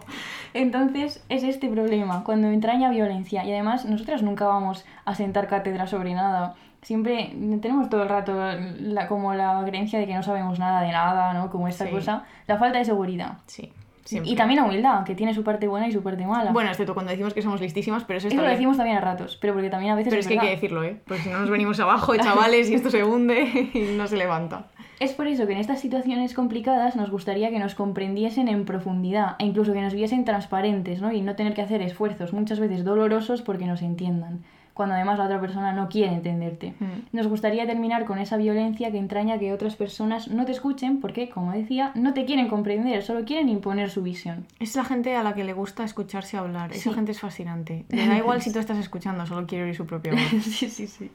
Entonces 0.53 1.23
es 1.29 1.43
este 1.43 1.67
problema, 1.69 2.23
cuando 2.23 2.47
entraña 2.47 2.89
violencia. 2.89 3.43
Y 3.45 3.51
además 3.51 3.85
nosotras 3.85 4.21
nunca 4.21 4.45
vamos 4.47 4.85
a 5.05 5.15
sentar 5.15 5.47
cátedra 5.47 5.87
sobre 5.87 6.13
nada. 6.13 6.55
Siempre 6.81 7.33
tenemos 7.61 7.89
todo 7.89 8.03
el 8.03 8.09
rato 8.09 8.33
la- 8.79 9.07
como 9.07 9.33
la 9.33 9.63
creencia 9.65 9.99
de 9.99 10.05
que 10.05 10.13
no 10.13 10.21
sabemos 10.23 10.59
nada 10.59 10.81
de 10.81 10.91
nada, 10.91 11.33
¿no? 11.33 11.49
Como 11.49 11.67
esta 11.67 11.85
Sí. 11.85 11.91
cosa. 11.91 12.23
La 12.45 12.57
falta 12.57 12.77
de 12.79 12.85
seguridad. 12.85 13.37
Sí, 13.47 13.71
siempre. 14.05 14.31
Y 14.31 14.35
también 14.35 14.59
la 14.59 14.65
humildad, 14.65 15.03
que 15.03 15.15
tiene 15.15 15.33
su 15.33 15.43
parte 15.43 15.67
buena 15.67 15.87
y 15.87 15.91
su 15.91 16.01
parte 16.03 16.25
mala. 16.25 16.51
Bueno, 16.51 16.69
excepto 16.69 16.93
cuando 16.93 17.11
decimos 17.11 17.33
que 17.33 17.41
somos 17.41 17.61
listísimas, 17.61 18.03
pero 18.03 18.17
eso 18.17 18.27
está 18.27 18.35
eso 18.35 18.41
lo 18.41 18.47
bien. 18.47 18.57
decimos 18.57 18.77
también 18.77 18.97
a 18.97 19.01
ratos, 19.01 19.37
pero 19.41 19.53
porque 19.53 19.69
también 19.69 19.93
a 19.93 19.95
veces 19.95 20.11
Pero 20.11 20.19
es 20.19 20.27
que 20.27 20.33
hay 20.33 20.37
verdad. 20.37 20.49
que 20.49 20.55
decirlo, 20.55 20.83
¿eh? 20.83 20.97
Porque 21.05 21.23
si 21.23 21.29
no 21.29 21.39
nos 21.39 21.49
venimos 21.49 21.79
abajo, 21.79 22.15
chavales, 22.17 22.69
y 22.69 22.75
esto 22.75 22.89
se 22.89 23.03
hunde 23.03 23.69
y 23.73 23.95
no 23.97 24.07
se 24.07 24.17
levanta. 24.17 24.67
Es 24.99 25.11
por 25.13 25.27
eso 25.27 25.45
que 25.47 25.53
en 25.53 25.59
estas 25.59 25.81
situaciones 25.81 26.33
complicadas 26.33 26.95
nos 26.95 27.09
gustaría 27.09 27.49
que 27.49 27.59
nos 27.59 27.75
comprendiesen 27.75 28.47
en 28.47 28.63
profundidad 28.63 29.35
e 29.39 29.45
incluso 29.45 29.73
que 29.73 29.81
nos 29.81 29.93
viesen 29.93 30.23
transparentes, 30.23 31.01
¿no? 31.01 31.11
Y 31.11 31.21
no 31.21 31.35
tener 31.35 31.53
que 31.53 31.61
hacer 31.61 31.81
esfuerzos 31.81 32.31
muchas 32.31 32.59
veces 32.59 32.83
dolorosos 32.85 33.41
porque 33.41 33.65
nos 33.65 33.81
entiendan, 33.81 34.43
cuando 34.73 34.95
además 34.95 35.19
la 35.19 35.25
otra 35.25 35.39
persona 35.39 35.71
no 35.73 35.87
quiere 35.89 36.11
entenderte. 36.13 36.73
Mm. 36.79 37.15
Nos 37.15 37.27
gustaría 37.27 37.65
terminar 37.67 38.05
con 38.05 38.17
esa 38.17 38.37
violencia 38.37 38.91
que 38.91 38.97
entraña 38.97 39.37
que 39.37 39.53
otras 39.53 39.75
personas 39.75 40.27
no 40.29 40.45
te 40.45 40.51
escuchen 40.51 40.99
porque, 40.99 41.29
como 41.29 41.51
decía, 41.51 41.91
no 41.95 42.13
te 42.13 42.25
quieren 42.25 42.47
comprender, 42.47 43.03
solo 43.03 43.23
quieren 43.25 43.49
imponer 43.49 43.89
su 43.91 44.01
visión. 44.01 44.47
Es 44.59 44.75
la 44.75 44.83
gente 44.83 45.15
a 45.15 45.21
la 45.23 45.33
que 45.35 45.43
le 45.43 45.53
gusta 45.53 45.83
escucharse 45.83 46.37
hablar. 46.37 46.71
Esa 46.71 46.89
Sí. 46.89 46.95
gente 46.95 47.11
es 47.11 47.19
fascinante. 47.19 47.85
Le 47.89 48.07
da 48.07 48.17
igual 48.17 48.41
si 48.41 48.51
tú 48.51 48.59
estás 48.59 48.77
escuchando, 48.79 49.25
solo 49.25 49.45
quiere 49.45 49.65
oír 49.65 49.75
su 49.75 49.85
propia 49.85 50.13
voz. 50.13 50.21
sí, 50.43 50.69
sí, 50.69 50.87
sí. 50.87 51.11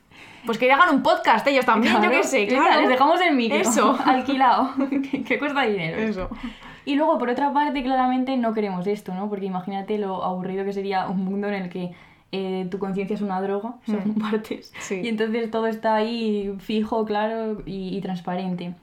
Pues 0.46 0.56
que 0.58 0.70
hagan 0.70 0.94
un 0.94 1.02
podcast 1.02 1.46
ellos 1.48 1.64
también, 1.66 2.00
yo 2.02 2.10
qué 2.10 2.22
sé, 2.22 2.46
claro. 2.46 2.80
Les 2.80 2.88
dejamos 2.90 3.20
el 3.20 3.34
micro. 3.34 3.58
Eso. 3.58 3.98
Alquilado. 4.04 4.70
que, 5.10 5.24
que 5.24 5.38
cuesta 5.38 5.62
dinero. 5.62 5.98
Eso. 5.98 6.30
Y 6.84 6.94
luego, 6.94 7.18
por 7.18 7.28
otra 7.28 7.52
parte, 7.52 7.82
claramente 7.82 8.36
no 8.38 8.54
queremos 8.54 8.86
esto, 8.86 9.14
¿no? 9.14 9.28
Porque 9.28 9.44
imagínate 9.46 9.98
lo 9.98 10.24
aburrido 10.24 10.64
que 10.64 10.72
sería 10.72 11.06
un 11.08 11.24
mundo 11.24 11.48
en 11.48 11.54
el 11.54 11.68
que 11.68 11.90
eh, 12.32 12.66
tu 12.70 12.78
conciencia 12.78 13.14
es 13.14 13.22
una 13.22 13.40
droga, 13.40 13.74
Mm. 13.86 14.20
partes. 14.20 14.72
Sí. 14.80 15.00
Y 15.02 15.08
entonces 15.08 15.50
todo 15.50 15.66
está 15.66 15.94
ahí 15.96 16.54
fijo, 16.58 17.04
claro 17.04 17.62
y, 17.66 17.96
y 17.96 18.00
transparente. 18.00 18.74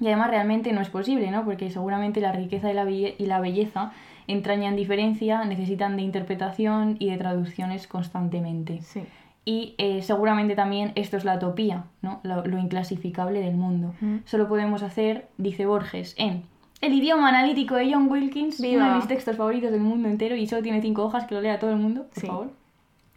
Y 0.00 0.06
además 0.08 0.28
realmente 0.30 0.72
no 0.72 0.80
es 0.82 0.90
posible, 0.90 1.30
¿no? 1.30 1.44
Porque 1.44 1.70
seguramente 1.70 2.20
la 2.20 2.32
riqueza 2.32 2.70
y 2.70 2.74
la, 2.74 2.84
belle- 2.84 3.14
y 3.18 3.26
la 3.26 3.40
belleza 3.40 3.92
entrañan 4.26 4.76
diferencia, 4.76 5.44
necesitan 5.44 5.96
de 5.96 6.02
interpretación 6.02 6.96
y 6.98 7.10
de 7.10 7.16
traducciones 7.16 7.86
constantemente. 7.86 8.80
Sí. 8.82 9.02
Y 9.44 9.74
eh, 9.78 10.02
seguramente 10.02 10.54
también 10.56 10.90
esto 10.96 11.16
es 11.16 11.24
la 11.24 11.36
utopía, 11.36 11.84
¿no? 12.02 12.18
lo, 12.24 12.44
lo 12.44 12.58
inclasificable 12.58 13.40
del 13.40 13.54
mundo. 13.56 13.94
Mm. 14.00 14.16
Solo 14.24 14.48
podemos 14.48 14.82
hacer, 14.82 15.28
dice 15.38 15.64
Borges, 15.66 16.14
en 16.18 16.42
El 16.80 16.92
idioma 16.92 17.28
analítico 17.28 17.76
de 17.76 17.92
John 17.92 18.08
Wilkins, 18.10 18.58
uno 18.60 18.88
de 18.90 18.96
mis 18.96 19.06
textos 19.06 19.36
favoritos 19.36 19.70
del 19.70 19.80
mundo 19.80 20.08
entero 20.08 20.34
y 20.34 20.46
solo 20.48 20.62
tiene 20.62 20.82
cinco 20.82 21.04
hojas 21.04 21.24
que 21.26 21.34
lo 21.36 21.40
lea 21.40 21.58
todo 21.60 21.70
el 21.70 21.76
mundo, 21.76 22.06
por 22.12 22.20
Sí. 22.20 22.26
favor. 22.26 22.50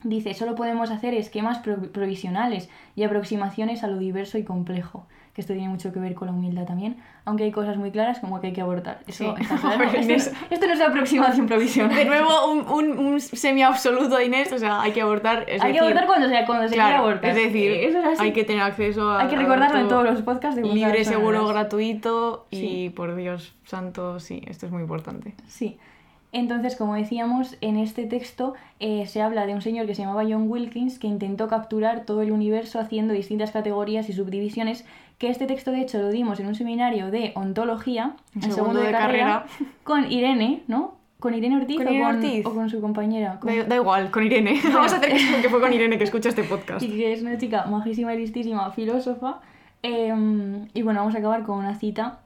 Dice, 0.04 0.34
solo 0.34 0.56
podemos 0.56 0.92
hacer 0.92 1.14
esquemas 1.14 1.58
pro- 1.60 1.82
provisionales 1.92 2.70
y 2.96 3.04
aproximaciones 3.04 3.84
a 3.84 3.88
lo 3.88 3.98
diverso 3.98 4.38
y 4.38 4.44
complejo. 4.44 5.06
Que 5.34 5.42
esto 5.42 5.54
tiene 5.54 5.70
mucho 5.70 5.92
que 5.94 6.00
ver 6.00 6.16
con 6.16 6.28
la 6.28 6.34
humildad 6.34 6.66
también, 6.66 6.98
aunque 7.26 7.44
hay 7.44 7.52
cosas 7.52 7.78
muy 7.78 7.92
claras 7.92 8.20
como 8.20 8.42
que 8.42 8.48
hay 8.48 8.54
que 8.54 8.62
abortar. 8.62 9.00
Eso 9.08 9.36
Sí. 9.36 9.42
está 9.44 9.56
claro. 9.78 9.84
Esto, 9.94 10.32
esto 10.50 10.68
no 10.68 10.74
es 10.74 10.82
aproximación 10.82 11.46
provisional. 11.48 11.96
De 11.96 12.06
nuevo, 12.06 12.52
un, 12.52 12.68
un, 12.68 12.98
un 12.98 13.20
semi-absoluto 13.22 14.16
de 14.18 14.26
Inés, 14.26 14.52
o 14.54 14.58
sea, 14.58 14.82
hay 14.82 14.92
que 14.92 15.02
abortar. 15.02 15.46
Es 15.48 15.62
hay 15.62 15.74
que 15.74 15.80
decir, 15.80 15.82
abortar 15.82 16.06
cuando, 16.08 16.30
sea, 16.30 16.46
cuando 16.46 16.68
se 16.68 16.74
quiera 16.76 16.98
abortar. 17.00 17.30
Es 17.30 17.36
decir, 17.36 17.72
eso 17.72 18.00
es 18.00 18.06
así. 18.06 18.24
hay 18.24 18.34
que 18.34 18.44
tener 18.44 18.62
acceso 18.64 19.12
a. 19.12 19.22
Hay 19.22 19.28
que 19.28 19.36
recordarlo 19.36 19.80
en 19.80 19.88
todo 19.88 20.02
todos 20.02 20.14
los 20.14 20.22
podcasts 20.24 20.56
de 20.62 20.68
Libre, 20.68 21.04
seguro, 21.06 21.46
gratuito 21.48 22.48
y 22.52 22.56
Sí. 22.58 22.94
por 22.96 23.16
Dios 23.16 23.54
santo, 23.66 24.20
sí, 24.20 24.42
esto 24.48 24.66
es 24.66 24.72
muy 24.72 24.82
importante. 24.82 25.36
Sí. 25.48 25.78
Entonces, 26.32 26.76
como 26.76 26.94
decíamos, 26.96 27.58
en 27.62 27.78
este 27.78 28.06
texto 28.06 28.54
eh, 28.80 29.08
se 29.08 29.22
habla 29.22 29.48
de 29.48 29.56
un 29.56 29.62
señor 29.62 29.88
que 29.88 29.96
se 29.96 30.04
llamaba 30.04 30.24
John 30.24 30.50
Wilkins 30.50 31.00
que 31.00 31.08
intentó 31.08 31.48
capturar 31.48 32.06
todo 32.06 32.22
el 32.22 32.32
universo 32.32 32.80
haciendo 32.80 33.14
distintas 33.14 33.52
categorías 33.52 34.10
y 34.10 34.14
subdivisiones, 34.14 34.86
que 35.18 35.30
este 35.30 35.48
texto 35.48 35.72
de 35.72 35.82
hecho 35.82 35.98
lo 36.00 36.10
dimos 36.10 36.40
en 36.40 36.46
un 36.48 36.56
seminario 36.56 37.10
de 37.10 37.32
ontología, 37.36 38.14
En 38.36 38.52
segundo 38.52 38.80
de 38.80 38.92
carrera. 38.92 39.46
con 39.84 40.12
Irene, 40.12 40.62
¿no? 40.68 40.98
¿Con 41.20 41.34
Irene 41.34 41.58
Ortiz, 41.58 41.78
¿Con 41.78 41.88
o, 41.88 41.90
Irene 41.92 42.06
con 42.06 42.16
Ortiz? 42.16 42.46
o 42.46 42.54
con 42.54 42.70
su 42.70 42.80
compañera? 42.80 43.40
Con- 43.42 43.54
Da, 43.58 43.64
da 43.66 43.76
igual, 43.76 44.12
con 44.12 44.24
Irene. 44.24 44.62
Vamos 44.74 44.94
a 44.94 44.98
hacer 44.98 45.12
que, 45.12 45.42
que 45.42 45.50
fue 45.50 45.60
con 45.60 45.74
Irene 45.74 45.98
que 45.98 46.04
escucha 46.06 46.30
este 46.30 46.44
podcast. 46.44 46.82
y 46.84 46.90
que 46.90 47.12
es 47.12 47.22
una 47.24 47.38
chica 47.38 47.66
majísima 47.66 48.14
y 48.14 48.20
listísima, 48.20 48.72
filósofa. 48.72 49.42
Eh, 49.84 50.14
y 50.74 50.82
bueno, 50.84 51.00
vamos 51.02 51.16
a 51.16 51.18
acabar 51.18 51.44
con 51.44 51.58
una 51.58 51.76
cita 51.76 52.20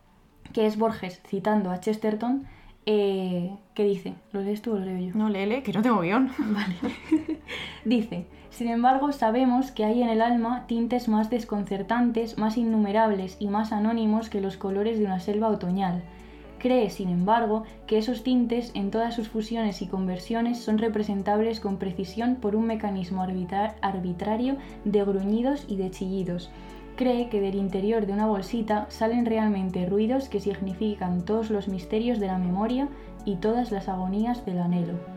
que 0.54 0.66
es 0.68 0.78
Borges 0.78 1.22
citando 1.28 1.72
a 1.72 1.80
Chesterton, 1.80 2.46
eh, 2.86 3.56
que 3.74 3.84
dice, 3.84 4.14
¿lo 4.32 4.42
lees 4.42 4.62
tú 4.62 4.74
o 4.74 4.80
lo 4.80 4.86
leo 4.86 4.98
yo? 5.00 5.12
No, 5.16 5.30
léele, 5.30 5.64
que 5.64 5.74
no 5.74 5.82
tengo 5.82 6.02
guion. 6.02 6.30
Dice, 7.86 8.26
sin 8.50 8.68
embargo, 8.70 9.12
sabemos 9.12 9.72
que 9.72 9.86
hay 9.86 10.02
en 10.02 10.10
el 10.10 10.22
alma 10.22 10.66
tintes 10.68 11.08
más 11.08 11.30
desconcertantes, 11.30 12.38
más 12.38 12.58
innumerables 12.58 13.38
y 13.40 13.48
más 13.48 13.72
anónimos 13.72 14.30
que 14.30 14.42
los 14.42 14.58
colores 14.58 15.00
de 15.00 15.06
una 15.06 15.20
selva 15.20 15.50
otoñal. 15.50 16.04
Cree, 16.60 16.90
sin 16.90 17.10
embargo, 17.10 17.64
que 17.88 17.98
esos 17.98 18.24
tintes, 18.24 18.72
en 18.74 18.90
todas 18.90 19.14
sus 19.14 19.28
fusiones 19.28 19.82
y 19.82 19.88
conversiones, 19.88 20.60
son 20.60 20.78
representables 20.78 21.60
con 21.60 21.78
precisión 21.78 22.36
por 22.36 22.56
un 22.56 22.68
mecanismo 22.68 23.22
arbitra- 23.22 23.76
arbitrario 23.82 24.56
de 24.86 25.04
gruñidos 25.04 25.66
y 25.68 25.76
de 25.76 25.92
chillidos. 25.92 26.50
Cree 26.96 27.28
que 27.30 27.42
del 27.42 27.56
interior 27.56 28.06
de 28.06 28.14
una 28.14 28.28
bolsita 28.28 28.86
salen 28.90 29.26
realmente 29.26 29.88
ruidos 29.88 30.30
que 30.30 30.40
significan 30.40 31.26
todos 31.26 31.50
los 31.50 31.68
misterios 31.68 32.20
de 32.20 32.28
la 32.28 32.38
memoria 32.38 32.88
y 33.26 33.38
todas 33.38 33.72
las 33.72 33.90
agonías 33.90 34.46
del 34.46 34.60
anhelo. 34.60 35.13